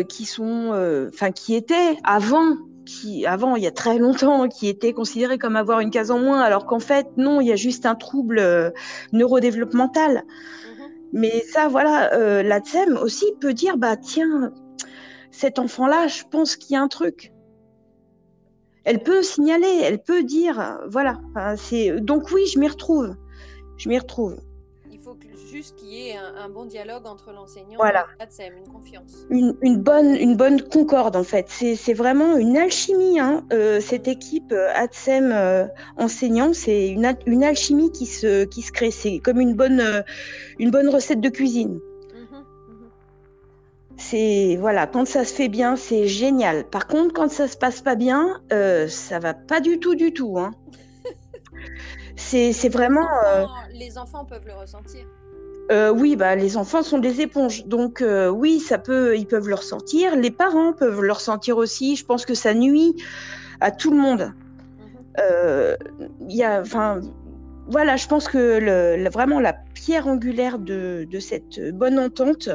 qui 0.09 0.25
sont, 0.25 0.73
enfin, 1.13 1.31
qui 1.31 1.55
étaient 1.55 1.97
avant, 2.05 2.57
qui 2.85 3.27
avant, 3.27 3.55
il 3.57 3.63
y 3.63 3.67
a 3.67 3.71
très 3.71 3.99
longtemps, 3.99 4.49
qui 4.49 4.69
étaient 4.69 4.93
considérés 4.93 5.39
comme 5.39 5.57
avoir 5.57 5.81
une 5.81 5.91
case 5.91 6.11
en 6.11 6.19
moins, 6.19 6.41
alors 6.41 6.67
qu'en 6.67 6.81
fait, 6.81 7.07
non, 7.17 7.41
il 7.41 7.49
y 7.49 7.53
a 7.53 7.57
juste 7.57 7.87
un 7.87 7.95
trouble 7.95 8.73
neurodéveloppemental. 9.13 10.25
Mm-hmm. 10.25 10.89
Mais 11.13 11.45
ça, 11.53 11.69
voilà, 11.69 12.43
l'ATSEM 12.43 12.97
aussi 12.97 13.27
peut 13.41 13.53
dire, 13.53 13.77
bah 13.77 13.97
tiens, 13.97 14.53
cet 15.31 15.59
enfant-là, 15.59 16.09
je 16.09 16.23
pense 16.31 16.57
qu'il 16.57 16.75
y 16.75 16.77
a 16.77 16.83
un 16.83 16.89
truc 16.89 17.33
elle 18.85 19.03
peut 19.03 19.23
signaler, 19.23 19.81
elle 19.83 20.03
peut 20.03 20.23
dire, 20.23 20.79
voilà. 20.89 21.21
c'est 21.57 22.01
donc 22.01 22.31
oui, 22.33 22.47
je 22.47 22.59
m'y 22.59 22.69
retrouve, 22.69 23.15
je 23.77 23.89
m'y 23.89 23.99
retrouve. 23.99 24.37
Il 24.91 24.99
faut 24.99 25.17
juste 25.53 25.77
qu'il 25.77 25.89
y 25.89 26.09
ait 26.09 26.17
un, 26.17 26.49
bon 26.49 26.65
dialogue 26.65 27.07
entre 27.07 27.33
l'enseignant 27.33 27.77
voilà. 27.77 28.07
et 28.17 28.21
l'ATSEM, 28.21 28.55
une 28.57 28.73
confiance. 28.73 29.27
Une, 29.31 29.77
bonne, 29.77 30.15
une 30.15 30.37
bonne 30.37 30.63
concorde 30.63 31.15
en 31.15 31.25
fait. 31.25 31.47
C'est 31.49 31.93
vraiment 31.93 32.37
une 32.37 32.57
alchimie. 32.57 33.21
Hein. 33.21 33.45
Euh, 33.53 33.81
cette 33.81 34.09
équipe 34.09 34.53
euh, 34.53 34.73
ATSEM 34.75 35.31
euh, 35.33 35.67
enseignant, 35.99 36.53
c'est 36.53 36.89
une, 36.89 37.15
une, 37.27 37.45
alchimie 37.45 37.93
qui 37.93 38.07
se, 38.07 38.45
qui 38.45 38.63
se 38.63 38.73
crée. 38.73 38.91
C'est 38.91 39.19
comme 39.19 39.41
une 39.41 39.55
bonne, 39.55 39.83
une 40.59 40.71
bonne 40.71 40.89
recette 40.89 41.21
de 41.21 41.29
cuisine. 41.29 41.81
C'est 44.03 44.57
voilà, 44.59 44.89
quand 44.89 45.07
ça 45.07 45.25
se 45.25 45.33
fait 45.33 45.49
bien, 45.49 45.77
c'est 45.77 46.09
génial. 46.09 46.65
Par 46.65 46.89
contre, 46.89 47.15
quand 47.15 47.31
ça 47.31 47.47
se 47.47 47.57
passe 47.57 47.81
pas 47.81 47.95
bien, 47.95 48.41
euh, 48.53 48.89
ça 48.89 49.21
va 49.21 49.33
pas 49.33 49.61
du 49.61 49.79
tout, 49.79 49.95
du 49.95 50.13
tout. 50.13 50.41
Hein. 50.41 50.51
c'est 52.17 52.69
vraiment. 52.69 53.07
Euh, 53.27 53.45
les 53.73 53.97
enfants, 53.99 54.25
peuvent 54.25 54.45
le 54.45 54.55
ressentir. 54.55 55.07
Euh, 55.71 55.93
oui, 55.93 56.17
bah 56.17 56.35
les 56.35 56.57
enfants 56.57 56.83
sont 56.83 56.99
des 56.99 57.21
éponges, 57.21 57.65
donc 57.67 58.03
euh, 58.03 58.29
oui, 58.29 58.59
ça 58.59 58.77
peut, 58.77 59.17
ils 59.17 59.27
peuvent 59.27 59.49
le 59.49 59.55
ressentir. 59.55 60.17
Les 60.17 60.33
parents 60.33 60.73
peuvent 60.73 61.01
le 61.01 61.13
ressentir 61.13 61.57
aussi. 61.57 61.95
Je 61.95 62.05
pense 62.05 62.27
que 62.27 62.35
ça 62.35 62.55
nuit 62.55 62.97
à 63.61 63.71
tout 63.71 63.93
le 63.93 63.99
monde. 63.99 64.33
Mhm. 65.17 65.77
Il 66.29 66.63
voilà, 67.69 67.95
je 67.97 68.09
pense 68.09 68.27
que 68.27 68.59
le, 68.99 69.09
vraiment 69.09 69.39
la 69.39 69.53
pierre 69.53 70.09
angulaire 70.09 70.59
de, 70.59 71.07
de 71.09 71.21
cette 71.21 71.71
bonne 71.73 72.01
entente, 72.01 72.51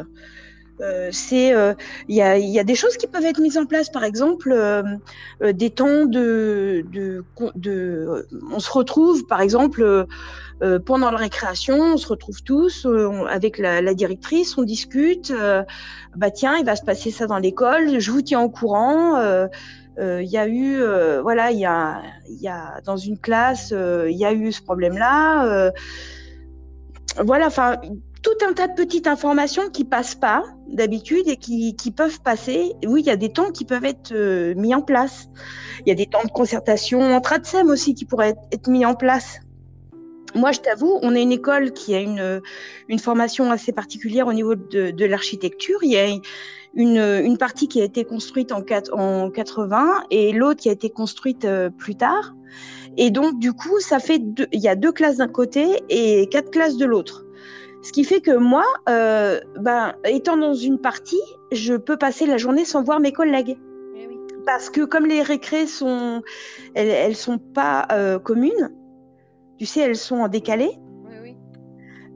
euh, 0.81 1.09
c'est 1.11 1.47
il 1.47 1.53
euh, 1.53 1.73
y, 2.07 2.21
a, 2.21 2.37
y, 2.37 2.59
a, 2.59 2.63
des 2.63 2.75
choses 2.75 2.97
qui 2.97 3.07
peuvent 3.07 3.25
être 3.25 3.39
mises 3.39 3.57
en 3.57 3.65
place. 3.65 3.89
Par 3.89 4.03
exemple 4.03 4.51
euh, 4.51 4.83
des 5.41 5.71
temps 5.71 6.05
de, 6.05 6.85
de, 6.91 7.23
on 8.51 8.59
se 8.59 8.71
retrouve 8.71 9.25
par 9.25 9.41
exemple 9.41 10.05
pendant 10.85 11.11
la 11.11 11.17
récréation 11.17 11.79
on 11.79 11.97
se 11.97 12.07
retrouve 12.07 12.41
tous 12.41 12.87
avec 13.29 13.59
la, 13.59 13.93
directrice 13.93 14.57
on 14.57 14.63
discute 14.63 15.31
bah 16.15 16.31
tiens 16.31 16.57
il 16.57 16.65
va 16.65 16.75
se 16.75 16.83
passer 16.83 17.11
ça 17.11 17.27
dans 17.27 17.37
l'école 17.37 17.99
je 17.99 18.11
vous 18.11 18.21
tiens 18.21 18.41
au 18.41 18.49
courant. 18.49 19.21
Il 19.99 20.29
y 20.29 20.37
a 20.37 20.47
eu 20.47 20.81
voilà 21.21 21.51
il 21.51 21.59
y 21.59 21.65
a, 21.65 22.01
y 22.29 22.47
a 22.47 22.81
dans 22.85 22.97
une 22.97 23.19
classe 23.19 23.71
il 23.71 24.17
y 24.17 24.25
a 24.25 24.33
eu 24.33 24.51
ce 24.51 24.61
problème 24.61 24.97
là 24.97 25.71
voilà 27.23 27.47
enfin 27.47 27.77
tout 28.21 28.45
un 28.47 28.53
tas 28.53 28.67
de 28.67 28.73
petites 28.73 29.07
informations 29.07 29.69
qui 29.69 29.83
passent 29.83 30.15
pas 30.15 30.43
d'habitude 30.67 31.27
et 31.27 31.37
qui, 31.37 31.75
qui, 31.75 31.91
peuvent 31.91 32.21
passer. 32.21 32.73
Oui, 32.85 33.01
il 33.01 33.07
y 33.07 33.11
a 33.11 33.15
des 33.15 33.29
temps 33.29 33.51
qui 33.51 33.65
peuvent 33.65 33.85
être 33.85 34.11
euh, 34.11 34.53
mis 34.55 34.73
en 34.75 34.81
place. 34.81 35.29
Il 35.85 35.89
y 35.89 35.91
a 35.91 35.95
des 35.95 36.05
temps 36.05 36.23
de 36.23 36.31
concertation 36.31 37.01
entre 37.15 37.33
ATSEM 37.33 37.69
aussi 37.69 37.93
qui 37.93 38.05
pourraient 38.05 38.35
être, 38.51 38.67
mis 38.67 38.85
en 38.85 38.95
place. 38.95 39.39
Moi, 40.35 40.51
je 40.51 40.59
t'avoue, 40.59 40.99
on 41.01 41.15
est 41.15 41.21
une 41.21 41.31
école 41.31 41.71
qui 41.71 41.95
a 41.95 42.01
une, 42.01 42.41
une 42.89 42.99
formation 42.99 43.49
assez 43.49 43.71
particulière 43.71 44.27
au 44.27 44.33
niveau 44.33 44.55
de, 44.55 44.91
de 44.91 45.05
l'architecture. 45.05 45.79
Il 45.83 45.91
y 45.91 45.97
a 45.97 46.05
une, 46.05 46.97
une, 46.97 47.37
partie 47.37 47.67
qui 47.67 47.81
a 47.81 47.85
été 47.85 48.03
construite 48.03 48.51
en, 48.51 48.63
en 48.91 49.31
80 49.31 50.05
et 50.11 50.33
l'autre 50.33 50.61
qui 50.61 50.69
a 50.69 50.73
été 50.73 50.89
construite 50.89 51.45
euh, 51.45 51.69
plus 51.69 51.95
tard. 51.95 52.33
Et 52.97 53.11
donc, 53.11 53.39
du 53.39 53.53
coup, 53.53 53.79
ça 53.79 53.99
fait 53.99 54.19
deux, 54.19 54.47
il 54.51 54.59
y 54.59 54.67
a 54.67 54.75
deux 54.75 54.91
classes 54.91 55.17
d'un 55.17 55.27
côté 55.27 55.83
et 55.89 56.27
quatre 56.29 56.51
classes 56.51 56.77
de 56.77 56.85
l'autre. 56.85 57.26
Ce 57.81 57.91
qui 57.91 58.03
fait 58.03 58.21
que 58.21 58.35
moi, 58.35 58.65
euh, 58.89 59.39
ben, 59.59 59.95
étant 60.05 60.37
dans 60.37 60.53
une 60.53 60.79
partie, 60.79 61.21
je 61.51 61.75
peux 61.75 61.97
passer 61.97 62.25
la 62.25 62.37
journée 62.37 62.65
sans 62.65 62.83
voir 62.83 62.99
mes 62.99 63.11
collègues. 63.11 63.57
Eh 63.95 64.07
Parce 64.45 64.69
que 64.69 64.81
comme 64.81 65.05
les 65.05 65.21
récrés 65.21 65.67
sont, 65.67 66.21
elles, 66.73 66.89
elles 66.89 67.15
sont 67.15 67.37
pas 67.37 67.87
euh, 67.91 68.19
communes, 68.19 68.73
tu 69.57 69.65
sais, 69.65 69.81
elles 69.81 69.95
sont 69.95 70.17
en 70.17 70.27
décalé. 70.27 70.71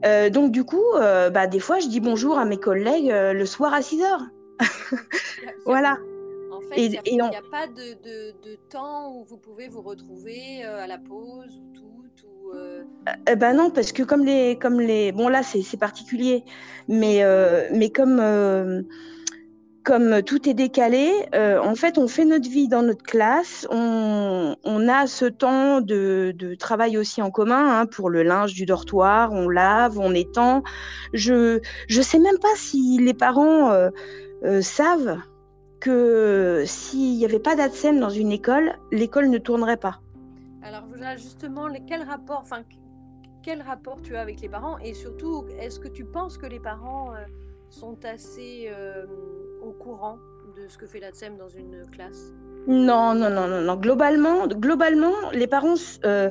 Euh, 0.04 0.30
donc 0.30 0.50
du 0.50 0.64
coup, 0.64 0.82
bah, 0.96 1.46
des 1.46 1.60
fois, 1.60 1.78
je 1.78 1.86
dis 1.86 2.00
bonjour 2.00 2.36
à 2.36 2.44
mes 2.44 2.56
collègues 2.56 3.12
le 3.12 3.46
soir 3.46 3.72
à 3.72 3.82
6 3.82 4.02
heures. 4.02 4.26
voilà. 5.64 5.96
En 6.50 6.60
fait, 6.60 6.86
il 6.86 6.90
n'y 6.90 7.20
a, 7.20 7.40
pas 7.52 7.68
de, 7.68 7.94
de, 8.02 8.32
de, 8.42 8.56
temps 8.68 9.14
où 9.14 9.24
vous 9.24 9.38
pouvez 9.38 9.68
vous 9.68 9.80
retrouver 9.80 10.64
à 10.64 10.88
la 10.88 10.98
pause 10.98 11.56
ou 11.56 11.72
tout 11.72 11.91
ben 13.36 13.56
non, 13.56 13.70
parce 13.70 13.92
que 13.92 14.02
comme 14.02 14.24
les, 14.24 14.56
comme 14.56 14.80
les, 14.80 15.12
bon 15.12 15.28
là 15.28 15.42
c'est 15.42 15.76
particulier, 15.76 16.44
mais 16.88 17.24
euh, 17.24 17.68
mais 17.72 17.90
comme 17.90 18.22
comme 19.84 20.22
tout 20.22 20.48
est 20.48 20.54
décalé, 20.54 21.10
en 21.34 21.74
fait 21.74 21.98
on 21.98 22.06
fait 22.06 22.24
notre 22.24 22.48
vie 22.48 22.68
dans 22.68 22.82
notre 22.82 23.02
classe, 23.02 23.66
on, 23.70 24.54
on 24.62 24.88
a 24.88 25.08
ce 25.08 25.24
temps 25.24 25.80
de, 25.80 26.32
de, 26.36 26.54
travail 26.54 26.96
aussi 26.96 27.20
en 27.20 27.30
commun 27.32 27.80
hein, 27.80 27.86
pour 27.86 28.08
le 28.08 28.22
linge 28.22 28.54
du 28.54 28.66
dortoir, 28.66 29.32
on 29.32 29.48
lave, 29.48 29.98
on 29.98 30.14
étend. 30.14 30.62
Je 31.12 31.60
je 31.88 32.02
sais 32.02 32.20
même 32.20 32.38
pas 32.38 32.54
si 32.56 32.98
les 33.00 33.14
parents 33.14 33.72
savent 34.60 35.18
que 35.82 36.62
s'il 36.64 37.16
n'y 37.16 37.24
avait 37.24 37.40
pas 37.40 37.56
d'ADSEM 37.56 37.98
dans 37.98 38.10
une 38.10 38.30
école, 38.30 38.74
l'école 38.92 39.28
ne 39.30 39.38
tournerait 39.38 39.76
pas. 39.76 40.01
Alors 40.64 40.84
justement, 41.16 41.68
quel 41.88 42.02
rapport, 42.02 42.40
enfin, 42.40 42.62
quel 43.42 43.62
rapport 43.62 44.00
tu 44.00 44.16
as 44.16 44.20
avec 44.20 44.40
les 44.40 44.48
parents 44.48 44.78
et 44.78 44.94
surtout, 44.94 45.44
est-ce 45.58 45.80
que 45.80 45.88
tu 45.88 46.04
penses 46.04 46.38
que 46.38 46.46
les 46.46 46.60
parents 46.60 47.12
euh, 47.14 47.24
sont 47.68 47.98
assez 48.04 48.68
euh, 48.68 49.04
au 49.62 49.72
courant 49.72 50.18
de 50.56 50.68
ce 50.68 50.78
que 50.78 50.86
fait 50.86 51.00
la 51.00 51.10
TSEM 51.10 51.36
dans 51.36 51.48
une 51.48 51.82
classe? 51.90 52.32
Non, 52.68 53.12
non, 53.14 53.28
non, 53.28 53.48
non, 53.48 53.60
non. 53.60 53.74
Globalement, 53.74 54.46
globalement, 54.46 55.14
les 55.32 55.48
parents, 55.48 55.74
euh, 56.04 56.30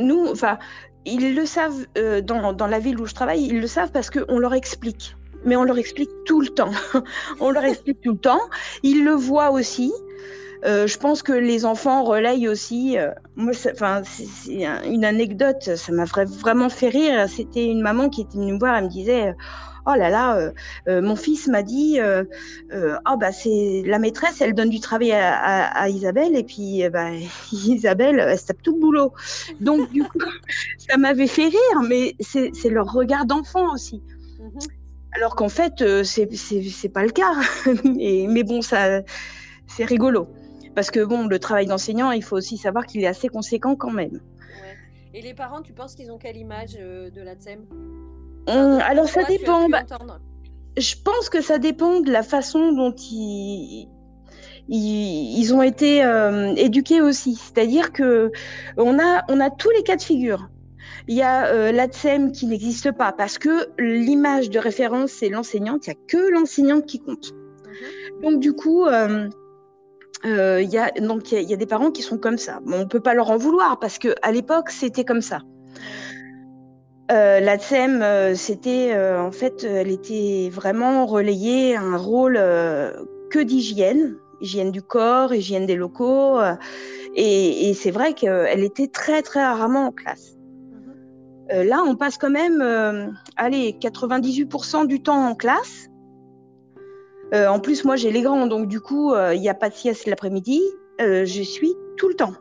nous, 0.00 0.28
enfin, 0.28 0.58
ils 1.04 1.34
le 1.34 1.44
savent 1.44 1.84
dans, 2.22 2.52
dans, 2.52 2.68
la 2.68 2.78
ville 2.78 3.00
où 3.00 3.06
je 3.06 3.14
travaille, 3.14 3.44
ils 3.44 3.60
le 3.60 3.66
savent 3.66 3.90
parce 3.90 4.08
qu'on 4.08 4.38
leur 4.38 4.54
explique. 4.54 5.16
Mais 5.44 5.56
on 5.56 5.64
leur 5.64 5.78
explique 5.78 6.10
tout 6.24 6.40
le 6.40 6.48
temps. 6.48 6.70
on 7.40 7.50
leur 7.50 7.64
explique 7.64 8.00
tout 8.02 8.12
le 8.12 8.18
temps. 8.18 8.40
Ils 8.84 9.04
le 9.04 9.14
voient 9.14 9.50
aussi. 9.50 9.92
Je 10.64 10.96
pense 10.96 11.22
que 11.22 11.32
les 11.32 11.64
enfants 11.64 12.04
relayent 12.04 12.48
aussi. 12.48 12.96
moi, 13.36 13.52
enfin, 13.72 14.02
c'est 14.04 14.66
une 14.86 15.04
anecdote, 15.04 15.76
ça 15.76 15.92
m'a 15.92 16.04
vraiment 16.04 16.68
fait 16.68 16.88
rire. 16.88 17.28
C'était 17.28 17.66
une 17.66 17.82
maman 17.82 18.08
qui 18.08 18.22
était 18.22 18.38
venue 18.38 18.52
me 18.52 18.58
voir, 18.58 18.76
elle 18.76 18.84
me 18.84 18.88
disait 18.90 19.34
oh 19.86 19.94
là 19.96 20.10
là, 20.10 20.36
euh, 20.36 20.52
euh, 20.88 21.02
mon 21.02 21.16
fils 21.16 21.48
m'a 21.48 21.62
dit, 21.62 21.98
euh, 22.00 22.24
oh 22.72 23.16
bah 23.16 23.32
c'est 23.32 23.82
la 23.86 23.98
maîtresse, 23.98 24.40
elle 24.40 24.54
donne 24.54 24.70
du 24.70 24.80
travail 24.80 25.12
à, 25.12 25.88
Isabelle 25.88 26.36
et 26.36 26.44
puis 26.44 26.82
bah, 26.90 27.10
Isabelle, 27.52 28.18
elle 28.20 28.38
se 28.38 28.46
tape 28.46 28.62
tout 28.62 28.74
le 28.74 28.80
boulot. 28.80 29.12
Donc 29.60 29.90
du 29.90 30.02
coup, 30.02 30.18
ça 30.78 30.96
m'avait 30.96 31.26
fait 31.26 31.48
rire, 31.48 31.82
mais 31.88 32.14
c'est 32.20 32.70
leur 32.70 32.92
regard 32.92 33.26
d'enfant 33.26 33.72
aussi. 33.72 34.02
Mhm. 34.40 34.60
Alors 35.14 35.36
qu'en 35.36 35.50
fait, 35.50 35.84
c'est 36.04 36.88
pas 36.92 37.04
le 37.04 37.10
cas. 37.10 37.34
mais, 37.84 38.26
mais 38.28 38.44
bon, 38.44 38.62
ça, 38.62 39.02
c'est 39.66 39.84
rigolo. 39.84 40.28
Parce 40.74 40.90
que 40.90 41.04
bon, 41.04 41.26
le 41.26 41.38
travail 41.38 41.66
d'enseignant, 41.66 42.10
il 42.12 42.22
faut 42.22 42.36
aussi 42.36 42.56
savoir 42.56 42.86
qu'il 42.86 43.02
est 43.02 43.06
assez 43.06 43.28
conséquent 43.28 43.76
quand 43.76 43.90
même. 43.90 44.20
Et 45.14 45.20
les 45.20 45.34
parents, 45.34 45.60
tu 45.60 45.72
penses 45.72 45.94
qu'ils 45.94 46.10
ont 46.10 46.18
quelle 46.18 46.38
image 46.38 46.74
de 46.74 47.20
la 47.22 47.34
TSEM 47.34 47.66
Hum, 48.48 48.80
alors 48.84 49.08
ça 49.08 49.22
dépend. 49.24 49.68
Bah, 49.68 49.84
je 50.76 50.94
pense 51.04 51.28
que 51.28 51.40
ça 51.40 51.58
dépend 51.58 52.00
de 52.00 52.10
la 52.10 52.22
façon 52.22 52.72
dont 52.72 52.92
ils, 52.92 53.88
ils, 54.68 55.54
ont 55.54 55.62
été 55.62 56.04
euh, 56.04 56.54
éduqués 56.56 57.00
aussi. 57.00 57.36
C'est-à-dire 57.36 57.92
que 57.92 58.32
on 58.76 58.98
a, 58.98 59.22
on 59.28 59.38
a 59.38 59.50
tous 59.50 59.70
les 59.70 59.82
cas 59.82 59.96
de 59.96 60.02
figure. 60.02 60.48
Il 61.08 61.16
y 61.16 61.22
a 61.22 61.46
euh, 61.46 61.72
l'ATSEM 61.72 62.32
qui 62.32 62.46
n'existe 62.46 62.92
pas 62.92 63.12
parce 63.12 63.38
que 63.38 63.68
l'image 63.78 64.50
de 64.50 64.58
référence, 64.58 65.10
c'est 65.10 65.28
l'enseignante. 65.28 65.86
Il 65.86 65.90
n'y 65.90 65.96
a 65.96 66.00
que 66.08 66.32
l'enseignante 66.32 66.86
qui 66.86 67.00
compte. 67.00 67.32
Mhm. 67.32 68.22
Donc, 68.22 68.40
du 68.40 68.52
coup, 68.52 68.86
euh, 68.86 69.28
il 70.24 70.68
y, 70.70 70.78
a, 70.78 70.90
donc, 71.00 71.32
il 71.32 71.42
y, 71.42 71.52
a 71.52 71.56
des 71.56 71.66
parents 71.66 71.90
qui 71.90 72.02
sont 72.02 72.18
comme 72.18 72.38
ça. 72.38 72.60
on 72.66 72.80
ne 72.80 72.84
peut 72.84 73.00
pas 73.00 73.14
leur 73.14 73.30
en 73.30 73.36
vouloir 73.36 73.78
parce 73.80 73.98
qu'à 73.98 74.30
l'époque, 74.32 74.70
c'était 74.70 75.04
comme 75.04 75.20
ça. 75.20 75.40
Euh, 77.12 77.40
la 77.40 77.58
TSEM, 77.58 78.00
euh, 78.00 78.34
c'était 78.34 78.92
euh, 78.94 79.20
en 79.20 79.32
fait, 79.32 79.64
elle 79.64 79.90
était 79.90 80.48
vraiment 80.50 81.04
relayée 81.04 81.76
un 81.76 81.96
rôle 81.96 82.34
que 83.30 83.38
d'hygiène, 83.38 84.16
hygiène 84.40 84.70
du 84.70 84.82
corps, 84.82 85.34
hygiène 85.34 85.66
des 85.66 85.76
locaux, 85.76 86.40
et, 87.14 87.74
c'est 87.74 87.90
vrai 87.90 88.14
qu'elle 88.14 88.64
était 88.64 88.88
très 88.88 89.22
très 89.22 89.44
rarement 89.44 89.86
en 89.86 89.92
classe. 89.92 90.36
Mhm. 91.50 91.62
là, 91.64 91.82
on 91.86 91.96
passe 91.96 92.16
quand 92.16 92.30
même, 92.30 92.62
allez, 93.36 93.76
98% 93.78 94.86
du 94.86 95.02
temps 95.02 95.26
en 95.26 95.34
classe. 95.34 95.88
En 97.32 97.60
plus, 97.60 97.84
moi, 97.84 97.96
j'ai 97.96 98.12
les 98.12 98.22
grands, 98.22 98.46
donc 98.46 98.68
du 98.68 98.80
coup, 98.80 99.14
il 99.14 99.40
n'y 99.40 99.48
a 99.48 99.54
pas 99.54 99.68
de 99.68 99.74
sieste 99.74 100.06
l'après-midi. 100.06 100.60
je 100.98 101.42
suis 101.42 101.74
tout 101.96 102.08
le 102.08 102.14
temps. 102.14 102.34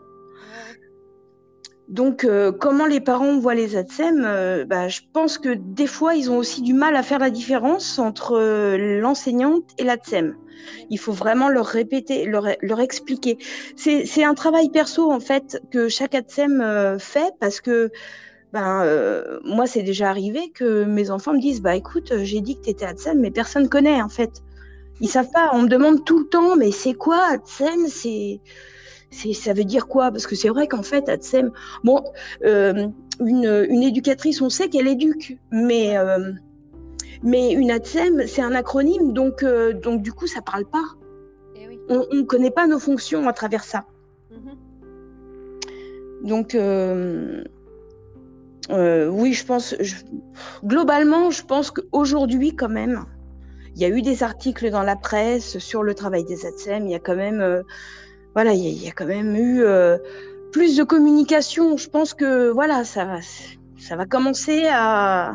Donc, 1.92 2.24
euh, 2.24 2.54
comment 2.54 2.86
les 2.86 3.02
parents 3.02 3.38
voient 3.38 3.54
les 3.54 3.76
ATSEM 3.76 4.24
euh, 4.26 4.64
bah, 4.64 4.88
Je 4.88 5.02
pense 5.12 5.38
que 5.38 5.50
des 5.54 5.88
fois, 5.88 6.16
ils 6.16 6.32
ont 6.32 6.38
aussi 6.38 6.62
du 6.62 6.74
mal 6.74 6.96
à 6.96 7.04
faire 7.04 7.20
la 7.20 7.30
différence 7.30 8.00
entre 8.00 8.38
euh, 8.38 9.02
l'enseignante 9.02 9.66
et 9.78 9.84
l'ATSEM. 9.84 10.38
Il 10.90 11.00
faut 11.00 11.12
vraiment 11.12 11.50
leur 11.50 11.66
répéter, 11.66 12.26
leur, 12.26 12.80
expliquer. 12.80 13.38
C'est 13.76 14.24
un 14.24 14.34
travail 14.36 14.70
perso, 14.70 15.12
en 15.12 15.20
fait, 15.20 15.62
que 15.70 15.90
chaque 15.90 16.16
ATSEM 16.16 16.98
fait 17.00 17.34
parce 17.40 17.60
que 17.60 17.90
ben, 18.54 18.86
moi, 19.44 19.66
c'est 19.66 19.82
déjà 19.82 20.10
arrivé 20.10 20.52
que 20.54 20.84
mes 20.84 21.10
enfants 21.10 21.34
me 21.34 21.42
disent 21.42 21.62
bah, 21.62 21.76
écoute, 21.76 22.14
j'ai 22.22 22.42
dit 22.42 22.58
que 22.58 22.66
tu 22.66 22.70
étais 22.70 22.86
ATSEM, 22.86 23.20
mais 23.20 23.32
personne 23.32 23.64
ne 23.64 23.68
connaît, 23.68 24.02
en 24.02 24.10
fait. 24.10 24.44
Ils 25.02 25.10
savent 25.10 25.32
pas. 25.32 25.50
On 25.54 25.64
me 25.64 25.68
demande 25.68 26.06
tout 26.06 26.20
le 26.20 26.26
temps 26.28 26.56
mais 26.56 26.72
c'est 26.72 26.94
quoi 26.94 27.20
ATSEM? 27.32 27.88
C'est 27.88 28.40
ça 29.34 29.54
veut 29.54 29.64
dire 29.64 29.88
quoi? 29.88 30.12
Parce 30.12 30.26
que 30.26 30.36
c'est 30.36 30.50
vrai 30.50 30.68
qu'en 30.68 30.84
fait, 30.84 31.10
ATSEM, 31.10 31.52
bon, 31.84 32.04
euh, 32.46 32.88
une, 33.20 33.84
éducatrice, 33.84 34.42
on 34.42 34.50
sait 34.50 34.70
qu'elle 34.70 34.88
éduque, 34.88 35.38
mais, 35.52 35.98
euh, 35.98 36.32
mais 37.22 37.52
une 37.52 37.72
ATSEM, 37.72 38.26
c'est 38.26 38.42
un 38.42 38.54
acronyme, 38.54 39.14
donc, 39.14 39.44
euh, 39.44 39.74
donc 39.74 40.02
du 40.02 40.14
coup, 40.14 40.28
ça 40.28 40.42
parle 40.42 40.66
pas. 40.66 40.84
Eh 41.56 41.68
on 41.90 42.06
ne 42.16 42.22
connaît 42.22 42.52
pas 42.52 42.68
nos 42.68 42.80
fonctions 42.80 43.28
à 43.28 43.34
travers 43.34 43.64
ça. 43.64 43.86
Mhm. 44.32 44.56
Donc, 46.28 46.56
oui, 48.70 49.34
je 49.34 49.46
pense, 49.46 49.76
globalement, 50.64 51.32
je 51.32 51.44
pense 51.44 51.72
qu'aujourd'hui, 51.72 52.56
quand 52.56 52.70
même, 52.70 53.06
il 53.76 53.82
y 53.82 53.86
a 53.86 53.90
eu 53.90 54.02
des 54.02 54.24
articles 54.24 54.70
dans 54.70 54.84
la 54.84 54.96
presse 54.96 55.58
sur 55.60 55.84
le 55.84 55.94
travail 55.94 56.24
des 56.26 56.46
ATSEM, 56.46 56.88
il 56.88 56.92
y 56.92 56.96
a 56.96 57.00
quand 57.00 57.16
même 57.16 57.64
voilà, 58.34 58.54
il 58.54 58.84
y, 58.84 58.88
a 58.88 58.92
quand 58.92 59.06
même 59.06 59.36
eu 59.36 59.62
euh, 59.64 59.98
plus 60.54 60.78
de 60.78 60.84
communication. 60.84 61.76
Je 61.76 61.90
pense 61.90 62.14
que 62.14 62.50
voilà, 62.50 62.86
ça 62.86 63.04
va, 63.04 63.20
ça 63.78 63.96
va 63.96 64.06
commencer 64.06 64.68
à, 64.72 65.34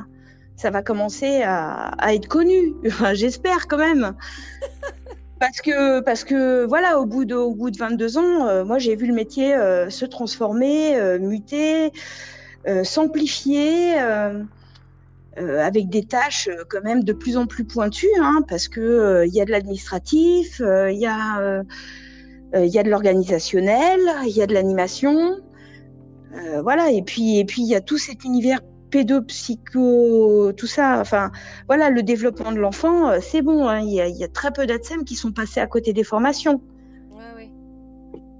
ça 0.57 0.70
va 0.70 0.82
commencer 0.82 1.43
à, 1.45 2.14
être 2.14 2.26
connu. 2.26 2.74
J'espère 3.12 3.68
quand 3.68 3.78
même. 3.78 4.14
Parce 5.39 5.61
que, 5.61 6.01
parce 6.01 6.24
que 6.24 6.64
voilà, 6.64 6.99
au 6.99 7.05
bout 7.05 7.26
de, 7.26 7.34
au 7.34 7.55
bout 7.55 7.70
de 7.70 7.76
22 7.76 8.16
ans, 8.16 8.49
euh, 8.49 8.64
moi 8.64 8.78
j'ai 8.78 8.97
vu 8.97 9.07
le 9.07 9.12
métier 9.12 9.55
euh, 9.55 9.91
se 9.91 10.07
transformer, 10.07 11.18
muter, 11.18 11.93
s'amplifier, 12.84 13.97
avec 15.37 15.89
des 15.89 16.05
tâches 16.05 16.49
quand 16.70 16.82
même 16.82 17.05
de 17.05 17.12
plus 17.12 17.37
en 17.37 17.47
plus 17.47 17.64
pointues, 17.64 18.07
hein, 18.20 18.43
parce 18.49 18.68
que 18.68 19.24
il 19.26 19.34
y 19.34 19.41
a 19.41 19.45
de 19.45 19.51
l'administratif, 19.51 20.61
il 20.61 20.99
y 20.99 21.07
a 21.07 21.62
euh, 22.55 22.64
il 22.64 22.72
y 22.72 22.78
a 22.78 22.82
de 22.82 22.91
l'organisationnel, 22.91 24.01
il 24.24 24.37
y 24.37 24.43
a 24.43 24.47
de 24.47 24.55
l'animation, 24.55 25.37
euh, 26.34 26.62
voilà. 26.62 26.91
Et 26.91 27.03
puis, 27.03 27.39
et 27.39 27.45
puis 27.45 27.62
il 27.62 27.68
y 27.68 27.74
a 27.74 27.80
tout 27.80 27.99
cet 27.99 28.24
univers 28.24 28.61
pédopsycho, 28.91 30.53
tout 30.53 30.66
ça. 30.66 31.01
Enfin, 31.01 31.30
voilà, 31.66 31.91
le 31.91 32.03
développement 32.03 32.53
de 32.53 32.59
l'enfant, 32.59 33.09
euh, 33.09 33.18
c'est 33.20 33.43
bon. 33.43 33.68
Hein. 33.68 33.80
il, 33.80 33.93
y 33.93 34.24
a, 34.24 34.28
très 34.28 34.53
peu 34.53 34.66
d'ATSEM 34.66 35.05
qui 35.05 35.16
sont 35.16 35.32
passés 35.32 35.61
à 35.61 35.66
côté 35.66 35.93
des 35.93 36.05
formations. 36.05 36.61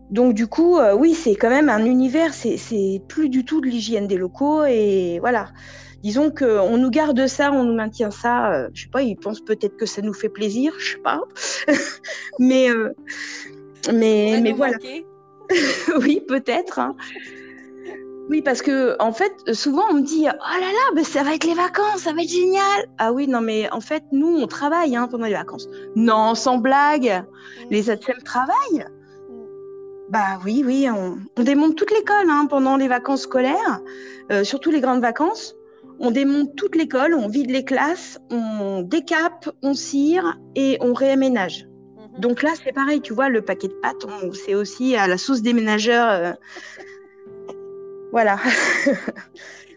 Donc 0.09 0.34
du 0.34 0.47
coup, 0.47 0.78
oui, 0.97 1.14
c'est 1.14 1.34
quand 1.34 1.51
même 1.51 1.68
un 1.68 1.84
univers. 1.84 2.32
C'est 2.32 3.03
plus 3.09 3.28
du 3.28 3.44
tout 3.44 3.61
de 3.61 3.66
l'hygiène 3.66 4.07
des 4.07 4.16
locaux 4.16 4.64
et 4.64 5.18
voilà. 5.18 5.49
Disons 6.07 6.30
qu'on 6.30 6.78
nous 6.78 6.90
garde 6.90 7.26
ça, 7.26 7.50
on 7.50 7.64
nous 7.64 7.74
maintient 7.74 8.12
ça. 8.12 8.68
je 8.72 8.82
sais 8.82 8.88
pas, 8.88 9.02
ils 9.02 9.16
pensent 9.16 9.40
peut-être 9.40 9.76
que 9.76 9.86
ça 9.86 10.02
nous 10.02 10.12
fait 10.14 10.28
plaisir, 10.28 10.72
je 10.78 10.92
sais 10.92 10.98
pas. 10.98 11.20
mais 12.38 12.68
mais, 13.92 14.40
mais 14.40 14.52
voilà. 14.52 14.78
oui, 16.00 16.22
peut-être. 16.28 16.78
Hein. 16.78 16.94
Oui, 18.30 18.40
parce 18.40 18.62
que 18.62 18.94
en 19.00 19.12
fait, 19.12 19.32
souvent 19.52 19.82
on 19.90 19.94
me 19.94 20.02
dit 20.02 20.26
oh 20.28 20.61
là 20.61 20.70
là, 20.94 21.02
ça 21.02 21.24
va 21.24 21.34
être 21.34 21.44
les 21.44 21.54
vacances, 21.54 22.02
ça 22.02 22.12
va 22.12 22.22
être 22.22 22.28
génial. 22.28 22.86
Ah 22.98 23.12
oui, 23.12 23.26
non 23.26 23.40
mais 23.40 23.68
en 23.72 23.80
fait, 23.80 24.04
nous 24.12 24.28
on 24.28 24.46
travaille 24.46 24.94
hein, 24.94 25.09
pendant 25.11 25.26
les 25.26 25.34
vacances. 25.34 25.68
Non, 25.96 26.36
sans 26.36 26.59
blague, 26.59 27.24
mm. 27.24 27.66
les 27.70 27.90
ATSEM 27.90 28.22
travaillent. 28.24 28.86
Mm. 29.28 29.44
Bah 30.11 30.38
oui, 30.44 30.62
oui, 30.64 30.88
on, 30.88 31.42
démonte 31.42 31.74
toute 31.74 31.90
l'école 31.90 32.30
hein, 32.30 32.46
pendant 32.48 32.76
les 32.76 32.86
vacances 32.86 33.22
scolaires, 33.22 33.80
euh, 34.30 34.44
surtout 34.44 34.70
les 34.70 34.80
grandes 34.80 35.02
vacances. 35.02 35.57
On 35.99 36.11
démonte 36.11 36.55
toute 36.57 36.76
l'école, 36.76 37.14
on 37.14 37.28
vide 37.28 37.51
les 37.51 37.64
classes, 37.64 38.20
on 38.30 38.82
décape, 38.82 39.49
on 39.62 39.74
cire 39.74 40.38
et 40.55 40.76
on 40.80 40.92
réaménage. 40.92 41.66
Donc 42.18 42.42
là, 42.42 42.53
c'est 42.62 42.72
pareil, 42.72 43.01
tu 43.01 43.12
vois, 43.12 43.28
le 43.28 43.42
paquet 43.42 43.68
de 43.68 43.74
pâtes, 43.74 44.07
c'est 44.32 44.55
aussi 44.55 44.97
à 44.97 45.07
la 45.07 45.18
sauce 45.18 45.42
des 45.42 45.53
ménageurs. 45.53 46.09
Euh, 46.09 46.32
voilà. 48.12 48.38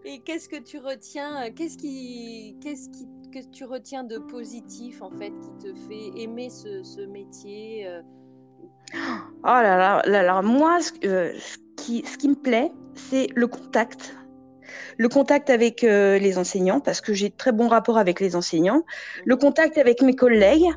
Et 0.05 0.19
qu'est-ce 0.19 0.49
que 0.49 0.55
tu 0.55 0.77
retiens 0.77 1.43
euh, 1.43 1.49
Qu'est-ce 1.55 1.77
qui, 1.77 2.57
qu'est-ce 2.61 2.89
qui, 2.89 3.07
que 3.31 3.45
tu 3.51 3.65
retiens 3.65 4.03
de 4.03 4.17
positif 4.17 5.01
en 5.01 5.11
fait 5.11 5.31
qui 5.39 5.67
te 5.67 5.73
fait 5.87 6.21
aimer 6.21 6.49
ce, 6.49 7.05
métier 7.05 7.87
euh? 7.87 8.01
Oh 8.95 8.97
là 9.43 9.77
là, 9.77 10.01
là, 10.05 10.23
là 10.23 10.41
moi, 10.41 10.79
ce, 10.81 10.93
qui, 11.75 12.03
ce 12.05 12.17
qui 12.17 12.29
me 12.29 12.35
plaît, 12.35 12.71
c'est 12.95 13.27
le 13.35 13.47
contact 13.47 14.15
le 14.97 15.09
contact 15.09 15.49
avec 15.49 15.81
les 15.81 16.37
enseignants, 16.37 16.79
parce 16.79 17.01
que 17.01 17.13
j'ai 17.13 17.29
de 17.29 17.35
très 17.35 17.51
bons 17.51 17.67
rapports 17.67 17.97
avec 17.97 18.19
les 18.19 18.35
enseignants, 18.35 18.83
le 19.25 19.35
contact 19.35 19.77
avec 19.77 20.01
mes 20.01 20.15
collègues, 20.15 20.67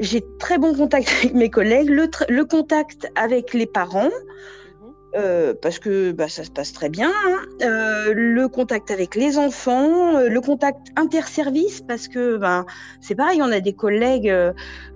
j'ai 0.00 0.24
très 0.38 0.58
bon 0.58 0.74
contact 0.74 1.08
avec 1.18 1.34
mes 1.34 1.50
collègues, 1.50 1.88
le, 1.88 2.44
contact 2.44 3.10
avec 3.14 3.54
les 3.54 3.66
parents, 3.66 4.10
mhm. 4.10 4.92
euh, 5.16 5.54
parce 5.60 5.78
que 5.78 6.10
bah, 6.12 6.28
ça 6.28 6.42
se 6.42 6.50
passe 6.50 6.72
très 6.72 6.88
bien, 6.88 7.10
hein. 7.10 7.42
euh, 7.62 8.12
le 8.14 8.48
contact 8.48 8.90
avec 8.90 9.14
les 9.14 9.38
enfants, 9.38 10.16
euh, 10.16 10.28
le 10.28 10.40
contact 10.40 10.88
interservice, 10.96 11.82
parce 11.82 12.08
que 12.08 12.38
ben, 12.38 12.64
c'est 13.00 13.14
pareil, 13.14 13.40
on 13.42 13.52
a 13.52 13.60
des 13.60 13.74
collègues 13.74 14.32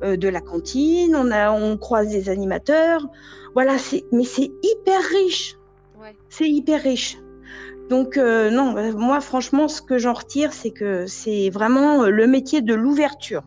de 0.03 0.29
la 0.29 0.41
cantine, 0.41 1.15
on, 1.15 1.31
a, 1.31 1.53
on 1.53 1.77
croise 1.77 2.09
des 2.09 2.29
animateurs, 2.29 3.07
voilà, 3.53 3.77
mais 4.11 4.25
c'est 4.25 4.51
hyper 4.63 5.01
riche, 5.13 5.57
c'est 6.29 6.49
hyper 6.49 6.83
riche. 6.83 7.19
Donc 7.91 8.17
non, 8.17 8.93
moi 8.93 9.21
franchement, 9.21 9.69
ce 9.69 9.83
que 9.83 9.99
j'en 9.99 10.15
retire, 10.15 10.53
c'est 10.53 10.71
que 10.71 11.07
c'est 11.07 11.51
vraiment 11.51 12.05
le 12.05 12.27
métier 12.27 12.63
de 12.63 12.75
l'ouverture 12.75 13.45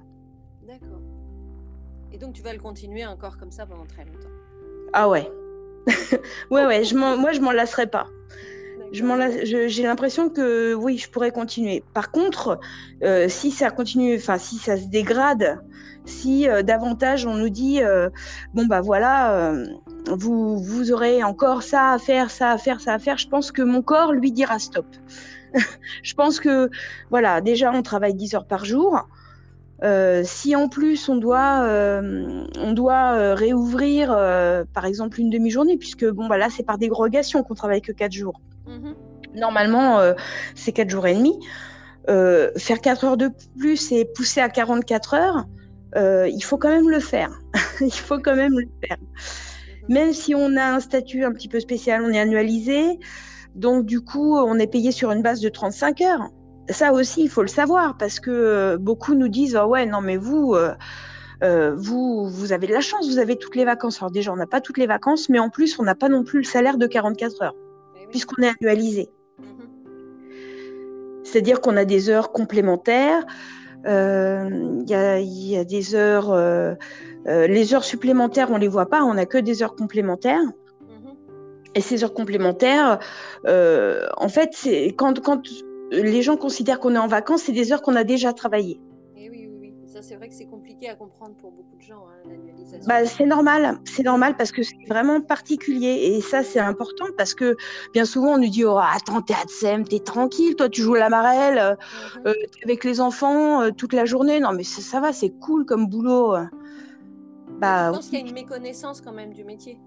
donc 2.17 2.33
tu 2.33 2.41
vas 2.41 2.53
le 2.53 2.59
continuer 2.59 3.05
encore 3.05 3.37
comme 3.37 3.51
ça 3.51 3.65
pendant 3.65 3.85
très 3.85 4.03
longtemps? 4.03 4.29
Ah 4.93 5.07
ouais. 5.09 5.31
ouais, 6.51 6.65
ouais, 6.65 6.83
je 6.83 6.95
moi, 6.95 7.31
je 7.31 7.39
m'en 7.39 7.51
lasserai 7.51 7.87
pas. 7.87 8.07
J'ai 8.91 9.83
l'impression 9.83 10.29
que 10.29 10.73
oui, 10.73 10.97
je 10.97 11.09
pourrais 11.09 11.31
continuer. 11.31 11.83
Par 11.93 12.11
contre, 12.11 12.59
euh, 13.03 13.27
si 13.27 13.51
ça 13.51 13.69
continue, 13.69 14.15
enfin, 14.15 14.37
si 14.37 14.57
ça 14.57 14.77
se 14.77 14.85
dégrade, 14.87 15.59
si 16.05 16.47
euh, 16.47 16.63
davantage 16.63 17.25
on 17.25 17.35
nous 17.35 17.49
dit, 17.49 17.81
euh, 17.81 18.09
bon, 18.53 18.65
bah 18.65 18.81
voilà, 18.81 19.53
vous, 20.07 20.57
vous 20.59 20.91
aurez 20.91 21.23
encore 21.23 21.63
ça 21.63 21.91
à 21.91 21.99
faire, 21.99 22.31
ça 22.31 22.51
à 22.51 22.57
faire, 22.57 22.79
ça 22.79 22.93
à 22.93 22.99
faire, 22.99 23.17
je 23.17 23.27
pense 23.27 23.51
que 23.51 23.61
mon 23.61 23.81
corps 23.81 24.13
lui 24.13 24.31
dira 24.31 24.57
stop. 24.59 24.85
je 26.03 26.13
pense 26.13 26.39
que, 26.39 26.69
voilà, 27.09 27.41
déjà, 27.41 27.71
on 27.73 27.81
travaille 27.81 28.13
10 28.13 28.35
heures 28.35 28.47
par 28.47 28.63
jour. 28.63 29.07
Si 30.23 30.55
en 30.55 30.69
plus 30.69 31.07
on 31.07 31.17
doit, 31.17 31.67
on 32.57 32.71
doit 32.73 33.35
réouvrir, 33.35 34.07
par 34.73 34.85
exemple, 34.85 35.19
une 35.19 35.29
demi-journée, 35.29 35.77
puisque 35.77 36.05
bon, 36.05 36.27
bah 36.27 36.37
là, 36.37 36.47
c'est 36.49 36.63
par 36.63 36.77
dérogation 36.77 37.43
qu'on 37.43 37.53
travaille 37.53 37.81
que 37.81 37.91
4 37.91 38.11
jours. 38.11 38.39
Mhm. 38.67 38.95
Normalement, 39.35 39.99
c'est 40.55 40.71
4 40.71 40.89
jours 40.89 41.07
et 41.07 41.13
demi. 41.13 41.39
faire 42.07 42.81
4 42.81 43.03
heures 43.05 43.17
de 43.17 43.29
plus 43.57 43.91
et 43.91 44.05
pousser 44.05 44.41
à 44.41 44.49
44 44.49 45.13
heures, 45.13 45.45
il 45.95 46.41
faut 46.43 46.57
quand 46.57 46.69
même 46.69 46.89
le 46.89 46.99
faire. 46.99 47.29
il 47.81 47.91
faut 47.91 48.19
quand 48.19 48.35
même 48.35 48.57
le 48.57 48.67
faire. 48.87 48.97
Mhm. 48.97 49.93
Même 49.93 50.13
si 50.13 50.33
on 50.33 50.55
a 50.57 50.65
un 50.65 50.79
statut 50.79 51.23
un 51.23 51.31
petit 51.31 51.49
peu 51.49 51.59
spécial, 51.59 52.01
on 52.03 52.09
est 52.09 52.19
annualisé. 52.19 52.99
Donc, 53.55 53.85
du 53.85 54.01
coup, 54.01 54.37
on 54.37 54.59
est 54.59 54.67
payé 54.67 54.91
sur 54.91 55.11
une 55.11 55.21
base 55.21 55.41
de 55.41 55.49
35 55.49 56.01
heures 56.01 56.29
ça 56.69 56.91
aussi, 56.93 57.23
il 57.23 57.29
faut 57.29 57.41
le 57.41 57.47
savoir 57.47 57.97
parce 57.97 58.19
que 58.19 58.31
euh, 58.31 58.77
beaucoup 58.77 59.13
nous 59.15 59.27
disent 59.27 59.57
oh 59.61 59.67
ouais, 59.67 59.85
non, 59.85 60.01
mais 60.01 60.17
vous, 60.17 60.53
euh, 60.53 60.73
euh, 61.43 61.73
vous, 61.75 62.29
vous 62.29 62.51
avez 62.51 62.67
de 62.67 62.73
la 62.73 62.81
chance, 62.81 63.07
vous 63.09 63.19
avez 63.19 63.37
toutes 63.37 63.55
les 63.55 63.65
vacances. 63.65 64.01
Alors, 64.01 64.11
déjà, 64.11 64.33
on 64.33 64.35
n'a 64.35 64.47
pas 64.47 64.61
toutes 64.61 64.77
les 64.77 64.87
vacances, 64.87 65.29
mais 65.29 65.39
en 65.39 65.49
plus, 65.49 65.79
on 65.79 65.83
n'a 65.83 65.95
pas 65.95 66.09
non 66.09 66.23
plus 66.23 66.39
le 66.39 66.45
salaire 66.45 66.77
de 66.77 66.87
44 66.87 67.41
heures 67.43 67.55
puisqu'on 68.09 68.41
est 68.43 68.51
annualisé. 68.59 69.09
Mhm. 69.39 71.23
C'est-à-dire 71.23 71.61
qu'on 71.61 71.77
a 71.77 71.85
des 71.85 72.09
heures 72.09 72.31
complémentaires. 72.31 73.25
Il 73.85 74.83
y, 74.89 75.55
a, 75.57 75.63
des 75.63 75.95
heures. 75.95 76.35
les 77.25 77.73
heures 77.73 77.83
supplémentaires, 77.85 78.49
on 78.51 78.55
ne 78.55 78.59
les 78.59 78.67
voit 78.67 78.89
pas, 78.89 79.03
on 79.03 79.13
n'a 79.13 79.25
que 79.25 79.37
des 79.37 79.63
heures 79.63 79.75
complémentaires. 79.75 80.43
Mhm. 80.43 81.15
Et 81.75 81.81
ces 81.81 82.03
heures 82.03 82.13
complémentaires, 82.13 82.99
en 83.45 84.29
fait, 84.29 84.51
quand 84.97 85.41
les 85.91 86.21
gens 86.21 86.37
considèrent 86.37 86.79
qu'on 86.79 86.95
est 86.95 86.99
en 86.99 87.07
vacances, 87.07 87.43
c'est 87.43 87.53
des 87.53 87.71
heures 87.71 87.81
qu'on 87.81 87.95
a 87.95 88.03
déjà 88.03 88.33
travaillées. 88.33 88.81
Ça, 89.97 90.03
c'est 90.03 90.15
vrai 90.15 90.29
que 90.29 90.35
c'est 90.35 90.45
compliqué 90.45 90.89
à 90.89 90.95
comprendre 90.95 91.33
pour 91.37 91.51
beaucoup 91.51 91.75
de 91.75 91.81
gens, 91.81 92.05
hein, 92.07 92.29
l'annualisation. 92.29 92.87
Bah, 92.87 93.03
c'est 93.07 93.25
normal, 93.25 93.79
c'est 93.85 94.03
normal 94.03 94.37
parce 94.37 94.51
que 94.51 94.61
c'est 94.61 94.77
vraiment 94.87 95.21
particulier. 95.21 96.13
Et 96.13 96.21
ça, 96.21 96.43
c'est 96.43 96.59
important 96.59 97.05
parce 97.17 97.33
que 97.33 97.57
bien 97.93 98.05
souvent, 98.05 98.35
on 98.35 98.37
nous 98.37 98.47
dit 98.47 98.63
oh, 98.63 98.77
Attends, 98.77 99.23
t'es 99.23 99.33
à 99.33 99.43
Tsem, 99.47 99.85
t'es 99.85 99.97
tranquille, 99.97 100.55
toi, 100.55 100.69
tu 100.69 100.83
joues 100.83 100.93
la 100.93 101.09
marelle, 101.09 101.57
euh, 101.57 101.71
mhm. 102.19 102.27
euh, 102.27 102.33
avec 102.63 102.83
les 102.83 103.01
enfants 103.01 103.63
euh, 103.63 103.71
toute 103.71 103.93
la 103.93 104.05
journée. 104.05 104.39
Non, 104.39 104.51
mais 104.53 104.63
ça, 104.63 104.99
va, 104.99 105.13
c'est 105.13 105.31
cool 105.39 105.65
comme 105.65 105.87
boulot. 105.87 106.35
Bah, 107.59 107.87
je 107.87 107.95
pense 107.95 108.09
qu'il 108.09 108.19
y 108.19 108.21
a 108.21 108.25
une 108.27 108.35
méconnaissance 108.35 109.01
quand 109.01 109.13
même 109.13 109.33
du 109.33 109.45
métier. 109.45 109.79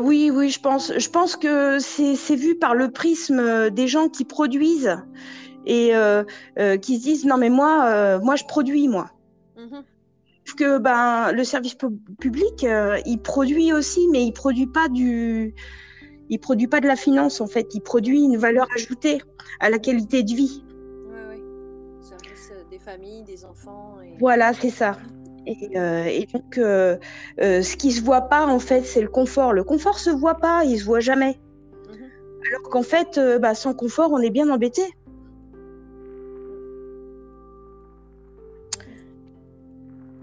oui, 0.00 0.32
oui, 0.34 0.50
je 0.50 0.58
pense. 0.58 0.92
Je 0.98 1.08
pense 1.08 1.36
que 1.36 1.78
c'est 1.78 2.34
vu 2.34 2.58
par 2.58 2.74
le 2.74 2.90
prisme 2.90 3.70
des 3.70 3.86
gens 3.86 4.08
qui 4.08 4.24
produisent 4.24 4.96
et 5.66 5.94
euh, 5.94 6.24
euh, 6.58 6.76
qui 6.76 6.98
se 6.98 7.02
disent 7.02 7.26
non 7.26 7.36
mais 7.36 7.50
moi, 7.50 8.18
moi 8.20 8.34
je 8.34 8.44
produis 8.44 8.88
moi. 8.88 9.10
Mmh 9.56 9.80
que 10.56 10.78
ben 10.78 11.32
le 11.32 11.44
service 11.44 11.76
public, 12.20 12.66
il 13.04 13.18
produit 13.18 13.72
aussi, 13.72 14.08
mais 14.10 14.24
il 14.24 14.32
produit 14.32 14.66
pas 14.66 14.88
du, 14.88 15.54
il 16.30 16.38
produit 16.38 16.66
pas 16.66 16.80
de 16.80 16.86
la 16.86 16.96
finance 16.96 17.40
en 17.40 17.46
fait. 17.46 17.74
Il 17.74 17.80
produit 17.80 18.22
une 18.22 18.36
valeur 18.36 18.66
ajoutée 18.74 19.20
à 19.60 19.70
la 19.70 19.78
qualité 19.78 20.22
de 20.22 20.32
vie. 20.32 20.64
Oui, 21.08 21.18
oui. 21.30 21.42
Service 22.00 22.52
des 22.70 22.78
familles, 22.78 23.24
des 23.24 23.44
enfants. 23.44 23.96
Voilà, 24.18 24.52
c'est 24.52 24.70
ça. 24.70 24.96
Et, 25.46 26.26
donc, 26.32 26.54
ce 26.54 27.76
qui 27.76 27.92
se 27.92 28.02
voit 28.02 28.22
pas, 28.22 28.46
en 28.46 28.58
fait, 28.58 28.82
c'est 28.82 29.02
le 29.02 29.08
confort. 29.08 29.52
Le 29.52 29.62
confort 29.62 29.98
se 29.98 30.10
voit 30.10 30.36
pas, 30.36 30.64
il 30.64 30.78
se 30.78 30.84
voit 30.84 31.00
jamais. 31.00 31.38
Mmh 31.88 32.04
Alors 32.52 32.70
qu'en 32.70 32.82
fait, 32.82 33.20
bah, 33.40 33.54
sans 33.54 33.74
confort, 33.74 34.10
on 34.12 34.18
est 34.18 34.30
bien 34.30 34.48
embêté. 34.48 34.82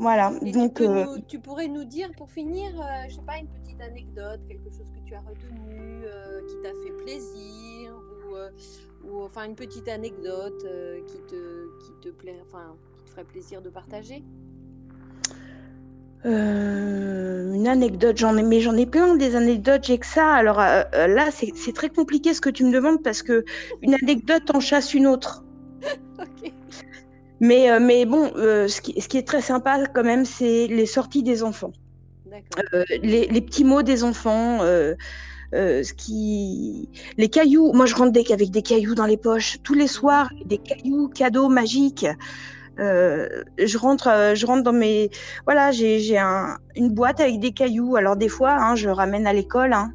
Voilà. 0.03 0.33
donc, 0.53 0.81
euh, 0.81 1.05
tu, 1.29 1.39
pourrais 1.39 1.69
nous 1.69 1.85
dire 1.85 2.09
pour 2.17 2.29
finir, 2.29 2.69
euh, 2.77 3.07
je 3.07 3.15
sais 3.15 3.21
pas, 3.25 3.37
une 3.37 3.47
petite 3.47 3.79
anecdote, 3.79 4.41
quelque 4.49 4.69
chose 4.69 4.91
que 4.91 4.99
tu 5.07 5.15
as 5.15 5.21
retenu, 5.21 6.03
euh, 6.03 6.41
qui 6.45 6.55
t'a 6.61 6.71
fait 6.83 6.91
plaisir, 7.05 7.93
ou, 9.05 9.23
enfin 9.23 9.45
une 9.45 9.55
petite 9.55 9.87
anecdote 9.87 10.67
qui 11.07 11.19
te 11.21 11.69
qui 11.85 11.91
te 12.01 12.09
plaît, 12.09 12.41
enfin 12.45 12.75
qui 12.97 13.03
te 13.05 13.09
ferait 13.11 13.23
plaisir 13.23 13.61
de 13.61 13.69
partager? 13.69 14.23
une 16.25 17.67
anecdote, 17.67 18.17
j'en 18.17 18.37
ai, 18.37 18.43
mais 18.43 18.61
j'en 18.61 18.75
ai 18.77 18.85
plein 18.85 19.15
des 19.15 19.35
anecdotes, 19.35 19.83
j'ai 19.83 19.97
que 19.97 20.05
ça. 20.05 20.33
Alors 20.33 20.57
là, 20.57 21.29
c'est 21.31 21.73
très 21.73 21.89
compliqué 21.89 22.33
ce 22.33 22.41
que 22.41 22.49
tu 22.49 22.63
me 22.65 22.71
demandes 22.71 23.03
parce 23.03 23.23
que 23.23 23.45
une 23.81 23.93
anecdote 23.93 24.49
en 24.53 24.59
chasse 24.59 24.93
une 24.93 25.07
autre. 25.07 25.42
Mais, 27.43 27.69
euh, 27.69 27.81
mais 27.81 28.05
bon, 28.05 28.31
euh, 28.37 28.69
ce, 28.69 28.79
qui, 28.79 28.99
ce, 29.01 29.09
qui, 29.09 29.17
est 29.17 29.27
très 29.27 29.41
sympa 29.41 29.85
quand 29.93 30.05
même, 30.05 30.23
c'est 30.23 30.67
les 30.67 30.85
sorties 30.85 31.23
des 31.23 31.43
enfants. 31.43 31.73
Euh, 32.73 32.85
les, 33.01 33.27
les, 33.27 33.41
petits 33.41 33.65
mots 33.65 33.81
des 33.81 34.05
enfants. 34.05 34.59
ce 35.51 35.93
qui... 35.93 36.87
Les 37.17 37.27
cailloux, 37.27 37.73
moi 37.73 37.85
je 37.85 37.95
rentre 37.95 38.17
avec 38.31 38.49
des 38.49 38.61
cailloux 38.61 38.95
dans 38.95 39.05
les 39.05 39.17
poches 39.17 39.57
tous 39.61 39.73
les 39.73 39.87
soirs, 39.87 40.29
des 40.45 40.57
cailloux 40.57 41.09
cadeaux 41.09 41.49
magiques. 41.49 42.07
je 42.77 43.77
rentre, 43.77 44.31
je 44.35 44.45
rentre 44.45 44.63
dans 44.63 44.71
mes, 44.71 45.09
voilà, 45.43 45.71
j'ai 45.71 46.17
un, 46.17 46.57
une 46.77 46.91
boîte 46.91 47.19
avec 47.19 47.41
des 47.41 47.51
cailloux. 47.51 47.97
Alors 47.97 48.15
des 48.15 48.29
fois, 48.29 48.53
hein, 48.53 48.75
je 48.75 48.87
ramène 48.87 49.27
à 49.27 49.33
l'école, 49.33 49.73
hein, 49.73 49.91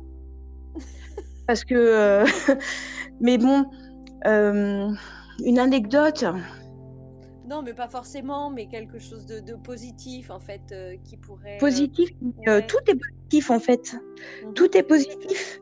parce 1.46 1.64
que, 1.64 2.24
mais 3.22 3.38
bon, 3.38 3.64
une 4.26 5.58
anecdote. 5.58 6.26
Non, 7.48 7.62
mais 7.62 7.72
pas 7.72 7.88
forcément, 7.88 8.50
mais 8.50 8.66
quelque 8.66 8.98
chose 8.98 9.24
de, 9.24 9.54
positif, 9.54 10.30
en 10.30 10.38
fait, 10.38 10.60
euh, 10.72 10.96
qui 11.02 11.16
pourrait... 11.16 11.56
Euh, 11.56 11.60
positif 11.60 12.10
euh, 12.46 12.60
Tout 12.68 12.78
est 12.86 12.94
positif, 12.94 13.50
en 13.50 13.58
fait. 13.58 13.96
Mhm. 14.44 14.54
Tout 14.54 14.76
est 14.76 14.82
positif. 14.82 15.60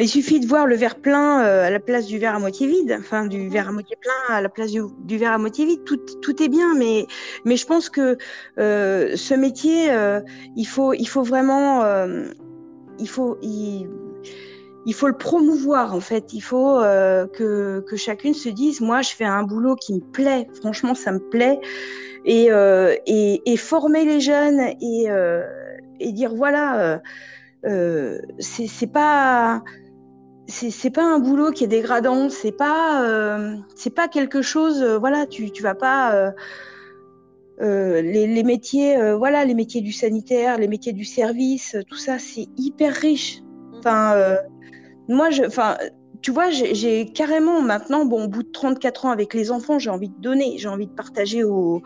Il 0.00 0.08
suffit 0.08 0.38
de 0.38 0.46
voir 0.46 0.66
le 0.66 0.76
verre 0.76 1.00
plein 1.00 1.38
à 1.38 1.70
la 1.70 1.80
place 1.80 2.06
du 2.06 2.18
verre 2.18 2.36
à 2.36 2.38
moitié 2.38 2.68
vide, 2.68 2.96
enfin 3.00 3.26
du 3.26 3.38
mhm. 3.38 3.50
verre 3.50 3.68
à 3.70 3.72
moitié 3.72 3.96
plein 3.96 4.36
à 4.36 4.40
la 4.40 4.48
place 4.48 4.70
du, 4.70 5.18
verre 5.18 5.32
à 5.32 5.38
moitié 5.38 5.66
vide. 5.66 5.82
Tout, 5.84 5.96
tout, 6.22 6.40
est 6.40 6.48
bien, 6.48 6.76
mais, 6.76 7.04
mais 7.44 7.56
je 7.56 7.66
pense 7.66 7.88
que 7.88 8.16
ce 8.56 9.34
métier, 9.34 9.90
il, 10.54 10.66
faut, 10.66 10.92
il 10.92 11.08
faut 11.08 11.24
vraiment... 11.24 11.82
il 13.00 13.08
faut... 13.08 13.38
Il, 13.42 13.88
il 14.88 14.94
faut 14.94 15.06
le 15.06 15.18
promouvoir 15.18 15.94
en 15.94 16.00
fait. 16.00 16.32
Il 16.32 16.40
faut 16.40 16.80
euh, 16.80 17.26
que, 17.26 17.84
que, 17.86 17.94
chacune 17.96 18.32
se 18.32 18.48
dise, 18.48 18.80
moi 18.80 19.02
je 19.02 19.10
fais 19.10 19.26
un 19.26 19.42
boulot 19.42 19.76
qui 19.76 19.92
me 19.92 20.00
plaît, 20.00 20.48
franchement 20.62 20.94
ça 20.94 21.12
me 21.12 21.18
plaît, 21.18 21.60
et, 22.24 22.50
euh, 22.50 22.96
et, 23.06 23.42
et 23.44 23.56
former 23.58 24.06
les 24.06 24.20
jeunes 24.20 24.60
et, 24.80 25.10
euh, 25.10 25.44
et 26.00 26.10
dire 26.12 26.34
voilà, 26.34 27.02
c'est 28.38 28.90
pas 28.90 29.62
c'est 30.46 30.90
pas 30.90 31.04
un 31.04 31.18
boulot 31.18 31.50
qui 31.50 31.64
est 31.64 31.68
dégradant, 31.68 32.30
c'est 32.30 32.56
pas 32.56 33.04
c'est 33.76 33.94
pas 33.94 34.08
quelque 34.08 34.40
chose, 34.40 34.82
voilà, 34.82 35.26
tu 35.26 35.50
tu 35.50 35.62
vas 35.62 35.74
pas 35.74 36.32
les, 37.60 38.26
les, 38.26 38.42
métiers, 38.42 39.12
voilà, 39.12 39.44
les 39.44 39.54
métiers 39.54 39.82
du 39.82 39.92
sanitaire, 39.92 40.56
les 40.56 40.68
métiers 40.68 40.94
du 40.94 41.04
service, 41.04 41.76
tout 41.88 41.98
ça, 41.98 42.18
c'est 42.18 42.46
hyper 42.56 42.94
riche. 42.94 43.42
Enfin, 43.76 44.38
moi, 45.08 45.30
je, 45.30 45.44
enfin, 45.44 45.76
tu 46.22 46.30
vois, 46.30 46.50
j'ai 46.50 47.06
carrément 47.12 47.62
maintenant, 47.62 48.04
bon, 48.04 48.24
au 48.24 48.28
bout 48.28 48.42
de 48.42 48.50
34 48.50 49.06
ans 49.06 49.10
avec 49.10 49.34
les 49.34 49.50
enfants, 49.50 49.78
j'ai 49.78 49.90
envie 49.90 50.08
de 50.08 50.20
donner, 50.20 50.58
j'ai 50.58 50.68
envie 50.68 50.86
de 50.86 50.94
partager 50.94 51.44
aux, 51.44 51.82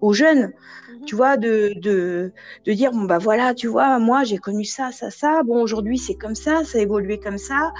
aux 0.00 0.12
jeunes, 0.12 0.46
mmh 0.46 1.04
tu 1.04 1.16
vois, 1.16 1.36
de, 1.36 1.72
de, 1.80 2.32
de, 2.64 2.72
dire, 2.72 2.92
bon, 2.92 3.02
bah 3.02 3.18
voilà, 3.18 3.54
tu 3.54 3.66
vois, 3.66 3.98
moi, 3.98 4.22
j'ai 4.24 4.38
connu 4.38 4.64
ça, 4.64 4.92
ça, 4.92 5.10
ça, 5.10 5.42
bon, 5.42 5.60
aujourd'hui, 5.60 5.98
c'est 5.98 6.14
comme 6.14 6.36
ça, 6.36 6.64
ça 6.64 6.78
a 6.78 6.80
évolué 6.80 7.18
comme 7.18 7.38
ça. 7.38 7.72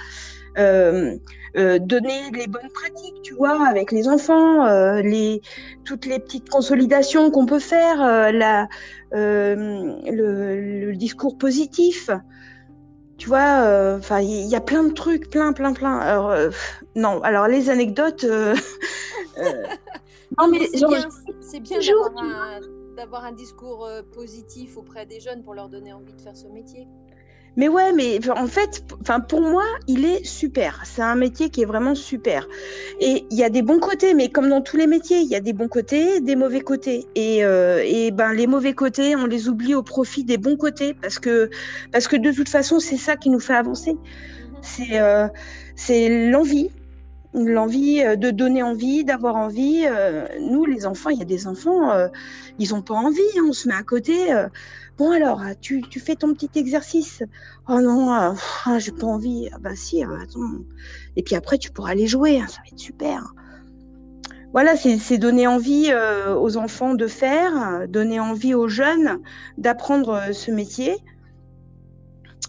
Euh, 0.58 1.16
euh, 1.56 1.78
donner 1.78 2.30
les 2.32 2.46
bonnes 2.46 2.70
pratiques, 2.72 3.22
tu 3.22 3.34
vois, 3.34 3.66
avec 3.66 3.92
les 3.92 4.08
enfants, 4.08 4.64
euh, 4.66 5.02
les, 5.02 5.42
toutes 5.84 6.06
les 6.06 6.18
petites 6.18 6.48
consolidations 6.48 7.30
qu'on 7.30 7.44
peut 7.46 7.58
faire, 7.58 7.98
la, 8.32 8.68
le, 9.12 10.86
le, 10.86 10.96
discours 10.96 11.36
positif, 11.36 12.10
tu 13.22 13.28
vois, 13.28 13.62
euh, 13.62 13.98
enfin, 13.98 14.18
il 14.18 14.48
y 14.48 14.56
a 14.56 14.60
plein 14.60 14.82
de 14.82 14.92
trucs, 14.92 15.30
plein, 15.30 15.52
plein, 15.52 15.74
plein. 15.74 15.96
Alors, 15.96 16.30
euh, 16.30 16.50
non, 16.96 17.22
alors 17.22 17.46
les 17.46 17.70
anecdotes. 17.70 18.24
Euh, 18.24 18.56
non, 20.40 20.48
mais 20.48 20.66
c'est 21.40 21.60
bien, 21.60 21.78
d'avoir 22.96 23.24
un, 23.24 23.28
un, 23.28 23.32
discours 23.32 23.88
positif 24.12 24.76
auprès 24.76 25.06
des 25.06 25.20
jeunes 25.20 25.44
pour 25.44 25.54
leur 25.54 25.68
donner 25.68 25.92
envie 25.92 26.14
de 26.14 26.20
faire 26.20 26.36
ce 26.36 26.48
métier. 26.48 26.88
Mais 27.56 27.68
ouais, 27.68 27.92
mais 27.92 28.18
en 28.30 28.46
fait, 28.46 28.82
enfin 29.02 29.20
pour 29.20 29.42
moi, 29.42 29.64
il 29.86 30.06
est 30.06 30.24
super. 30.24 30.82
C'est 30.84 31.02
un 31.02 31.14
métier 31.14 31.50
qui 31.50 31.62
est 31.62 31.66
vraiment 31.66 31.94
super. 31.94 32.48
Et 33.00 33.26
il 33.30 33.36
y 33.36 33.44
a 33.44 33.50
des 33.50 33.60
bons 33.60 33.78
côtés, 33.78 34.14
mais 34.14 34.30
comme 34.30 34.48
dans 34.48 34.62
tous 34.62 34.78
les 34.78 34.86
métiers, 34.86 35.18
il 35.18 35.28
y 35.28 35.34
a 35.34 35.40
des 35.40 35.52
bons 35.52 35.68
côtés, 35.68 36.20
des 36.20 36.34
mauvais 36.34 36.60
côtés. 36.62 37.06
Et, 37.14 37.44
euh, 37.44 37.82
et 37.84 38.10
ben 38.10 38.32
les 38.32 38.46
mauvais 38.46 38.72
côtés, 38.72 39.16
on 39.16 39.26
les 39.26 39.48
oublie 39.48 39.74
au 39.74 39.82
profit 39.82 40.24
des 40.24 40.38
bons 40.38 40.56
côtés 40.56 40.94
parce 40.94 41.18
que 41.18 41.50
parce 41.92 42.08
que 42.08 42.16
de 42.16 42.32
toute 42.32 42.48
façon, 42.48 42.80
c'est 42.80 42.96
ça 42.96 43.16
qui 43.16 43.28
nous 43.28 43.40
fait 43.40 43.54
avancer. 43.54 43.92
Mhm. 43.92 44.00
C'est 44.62 45.00
euh, 45.00 45.28
c'est 45.76 46.30
l'envie, 46.30 46.70
l'envie 47.34 48.02
euh, 48.02 48.16
de 48.16 48.30
donner 48.30 48.62
envie, 48.62 49.04
d'avoir 49.04 49.36
envie. 49.36 49.84
Nous, 50.40 50.64
les 50.64 50.86
enfants, 50.86 51.10
il 51.10 51.18
y 51.18 51.22
a 51.22 51.26
des 51.26 51.46
enfants, 51.46 51.92
ils 52.58 52.70
n'ont 52.70 52.82
pas 52.82 52.94
envie. 52.94 53.20
On 53.46 53.52
se 53.52 53.68
met 53.68 53.74
à 53.74 53.82
côté. 53.82 54.14
Bon 54.98 55.10
alors, 55.10 55.42
tu, 55.60 55.82
tu, 55.82 56.00
fais 56.00 56.16
ton 56.16 56.34
petit 56.34 56.50
exercice. 56.58 57.22
Oh 57.68 57.80
non, 57.80 58.10
ah, 58.10 58.34
j'ai 58.78 58.92
pas 58.92 59.06
envie. 59.06 59.48
Ah 59.52 59.58
bah 59.58 59.74
si, 59.74 60.02
attends. 60.02 60.64
Et 61.16 61.22
puis 61.22 61.34
après, 61.34 61.58
tu 61.58 61.70
pourras 61.70 61.90
aller 61.90 62.06
jouer. 62.06 62.40
Hein, 62.40 62.46
ça 62.48 62.58
va 62.58 62.68
être 62.72 62.78
super. 62.78 63.34
Voilà, 64.52 64.76
c'est 64.76 65.16
donner 65.16 65.46
envie 65.46 65.92
aux 66.36 66.56
enfants 66.58 66.94
de 66.94 67.06
faire, 67.06 67.88
donner 67.88 68.20
envie 68.20 68.52
aux 68.54 68.68
jeunes 68.68 69.20
d'apprendre 69.56 70.20
ce 70.32 70.50
métier 70.50 70.96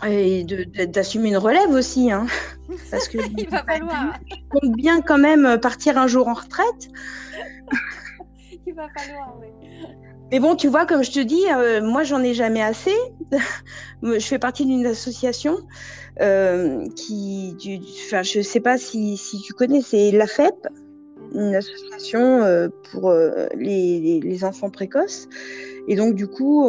et 0.06 0.44
d'assumer 0.44 1.30
une 1.30 1.38
relève 1.38 1.70
aussi. 1.70 2.12
Hein. 2.12 2.26
Parce 2.92 3.08
que 3.08 3.20
il 3.38 3.50
va 3.50 3.64
falloir. 3.64 4.20
compte 4.50 4.76
bien 4.76 5.02
quand 5.02 5.18
même 5.18 5.58
partir 5.62 5.98
un 5.98 6.08
jour 6.08 6.28
en 6.28 6.34
retraite. 6.34 6.90
il 8.68 8.74
va 8.74 8.88
falloir, 8.90 9.36
oui. 9.40 9.48
Mais 10.34 10.40
bon, 10.40 10.56
tu 10.56 10.68
vois, 10.68 10.88
comme 10.88 11.04
je 11.04 11.12
te 11.12 11.20
dis, 11.20 11.44
euh, 11.56 11.80
moi, 11.80 12.02
j'en 12.02 12.24
ai 12.24 12.34
jamais 12.34 12.64
assez. 12.64 12.96
je 14.02 14.18
fais 14.18 14.40
partie 14.40 14.66
d'une 14.66 14.84
association 14.88 15.60
euh, 16.22 16.88
qui, 16.96 17.56
enfin, 18.08 18.24
je 18.24 18.42
sais 18.42 18.60
pas 18.60 18.80
si, 18.80 19.16
tu 19.46 19.54
connais, 19.54 19.84
c'est 19.84 20.10
l'AFEP, 20.10 20.56
une 21.36 21.54
association 21.54 22.42
euh, 22.42 22.68
pour 22.92 23.14
les, 23.56 24.44
enfants 24.44 24.72
précoces. 24.72 25.28
Et 25.88 25.96
donc, 25.96 26.16
du 26.16 26.26
coup, 26.26 26.68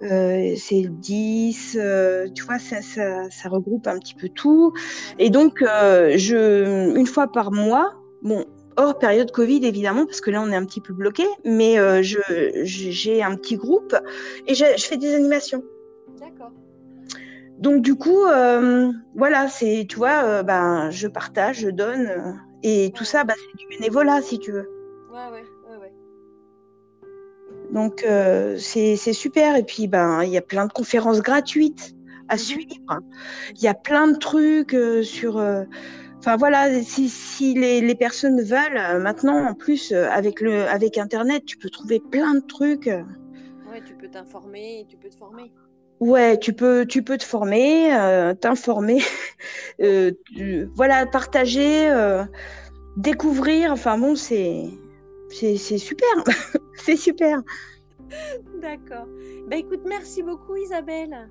c'est 0.00 0.84
10, 0.88 1.78
euh, 1.80 2.28
tu 2.36 2.44
vois, 2.44 2.60
ça, 2.60 2.82
ça, 2.82 3.28
ça, 3.30 3.48
regroupe 3.48 3.88
un 3.88 3.98
petit 3.98 4.14
peu 4.14 4.28
tout. 4.28 4.72
Et 5.18 5.30
donc, 5.30 5.58
je, 5.58 6.96
une 6.96 7.06
fois 7.06 7.32
par 7.32 7.50
mois, 7.50 7.94
bon, 8.22 8.44
hors 8.76 8.98
période 8.98 9.30
Covid 9.30 9.64
évidemment, 9.66 10.06
parce 10.06 10.20
que 10.20 10.30
là 10.30 10.42
on 10.42 10.50
est 10.50 10.56
un 10.56 10.64
petit 10.64 10.80
peu 10.80 10.92
bloqué, 10.92 11.24
mais 11.44 11.76
je, 12.02 12.18
j'ai 12.64 13.22
un 13.22 13.36
petit 13.36 13.56
groupe 13.56 13.96
et 14.46 14.54
je, 14.54 14.64
je 14.76 14.84
fais 14.84 14.96
des 14.96 15.14
animations. 15.14 15.62
D'accord. 16.20 16.52
Donc 17.58 17.82
du 17.82 17.94
coup, 17.94 18.24
voilà, 19.14 19.48
c'est, 19.48 19.86
tu 19.88 19.96
vois, 19.96 20.42
ben, 20.42 20.90
je 20.90 21.08
partage, 21.08 21.60
je 21.60 21.70
donne, 21.70 22.38
et 22.62 22.92
tout 22.94 23.04
ça, 23.04 23.24
bah, 23.24 23.34
c'est 23.36 23.58
du 23.58 23.66
bénévolat 23.68 24.20
si 24.22 24.38
tu 24.38 24.52
veux. 24.52 24.68
Ouais, 25.10 25.32
ouais. 25.32 25.44
Donc 27.72 28.04
euh, 28.04 28.56
c'est 28.58 28.96
super. 28.96 29.56
Et 29.56 29.62
puis 29.62 29.86
ben 29.86 30.22
il 30.22 30.30
y 30.30 30.38
a 30.38 30.42
plein 30.42 30.66
de 30.66 30.72
conférences 30.72 31.20
gratuites 31.20 31.94
à 32.28 32.34
mhm. 32.34 32.40
suivre. 32.40 33.00
Il 33.54 33.62
y 33.62 33.68
a 33.68 33.74
plein 33.74 34.08
de 34.08 34.16
trucs 34.16 34.74
euh, 34.74 35.02
sur. 35.02 35.38
Euh, 36.26 36.30
enfin 36.30 36.36
voilà, 36.36 36.82
si, 36.82 37.08
si 37.08 37.54
les, 37.54 37.80
les, 37.80 37.94
personnes 37.94 38.42
veulent, 38.42 39.00
maintenant 39.00 39.48
en 39.48 39.54
plus 39.54 39.92
avec 39.92 40.40
le 40.40 40.64
avec 40.68 40.98
Internet, 40.98 41.44
tu 41.46 41.56
peux 41.56 41.70
trouver 41.70 42.00
plein 42.00 42.34
de 42.34 42.40
trucs. 42.40 42.86
Ouais, 42.86 43.82
tu 43.84 43.94
peux 43.94 44.08
t'informer, 44.08 44.86
tu 44.88 44.96
peux 44.96 45.08
te 45.08 45.16
former. 45.16 45.52
Ouais, 46.00 46.38
tu 46.38 46.52
peux, 46.52 46.84
tu 46.86 47.02
peux 47.02 47.16
te 47.16 47.24
former, 47.24 47.90
t'informer, 48.40 49.00
voilà, 50.74 51.06
partager, 51.06 51.90
découvrir. 52.96 53.72
Enfin 53.72 53.98
bon, 53.98 54.14
c'est, 54.14 54.64
c'est 55.30 55.56
super. 55.78 56.08
c'est 56.76 56.96
super. 56.96 57.40
D'accord. 58.60 59.06
Bah 59.48 59.56
écoute, 59.56 59.82
merci 59.86 60.22
beaucoup 60.22 60.56
Isabelle. 60.56 61.28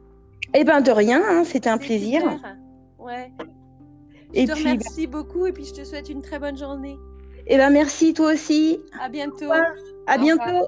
Eh 0.53 0.63
ben 0.63 0.81
de 0.81 0.91
rien, 0.91 1.21
hein, 1.25 1.43
c'était 1.43 1.69
un 1.69 1.77
plaisir. 1.77 2.21
Ouais. 2.97 3.31
Je 4.33 4.41
te 4.41 4.47
bah 4.47 4.55
remercie 4.55 5.07
beaucoup 5.07 5.45
et 5.45 5.51
puis 5.51 5.65
je 5.65 5.73
te 5.73 5.83
souhaite 5.83 6.09
une 6.09 6.21
très 6.21 6.39
bonne 6.39 6.57
journée. 6.57 6.97
Eh 7.47 7.57
ben 7.57 7.69
merci 7.69 8.13
toi 8.13 8.33
aussi. 8.33 8.81
À 8.99 9.09
bientôt. 9.09 9.51
À 10.07 10.17
bientôt. 10.17 10.67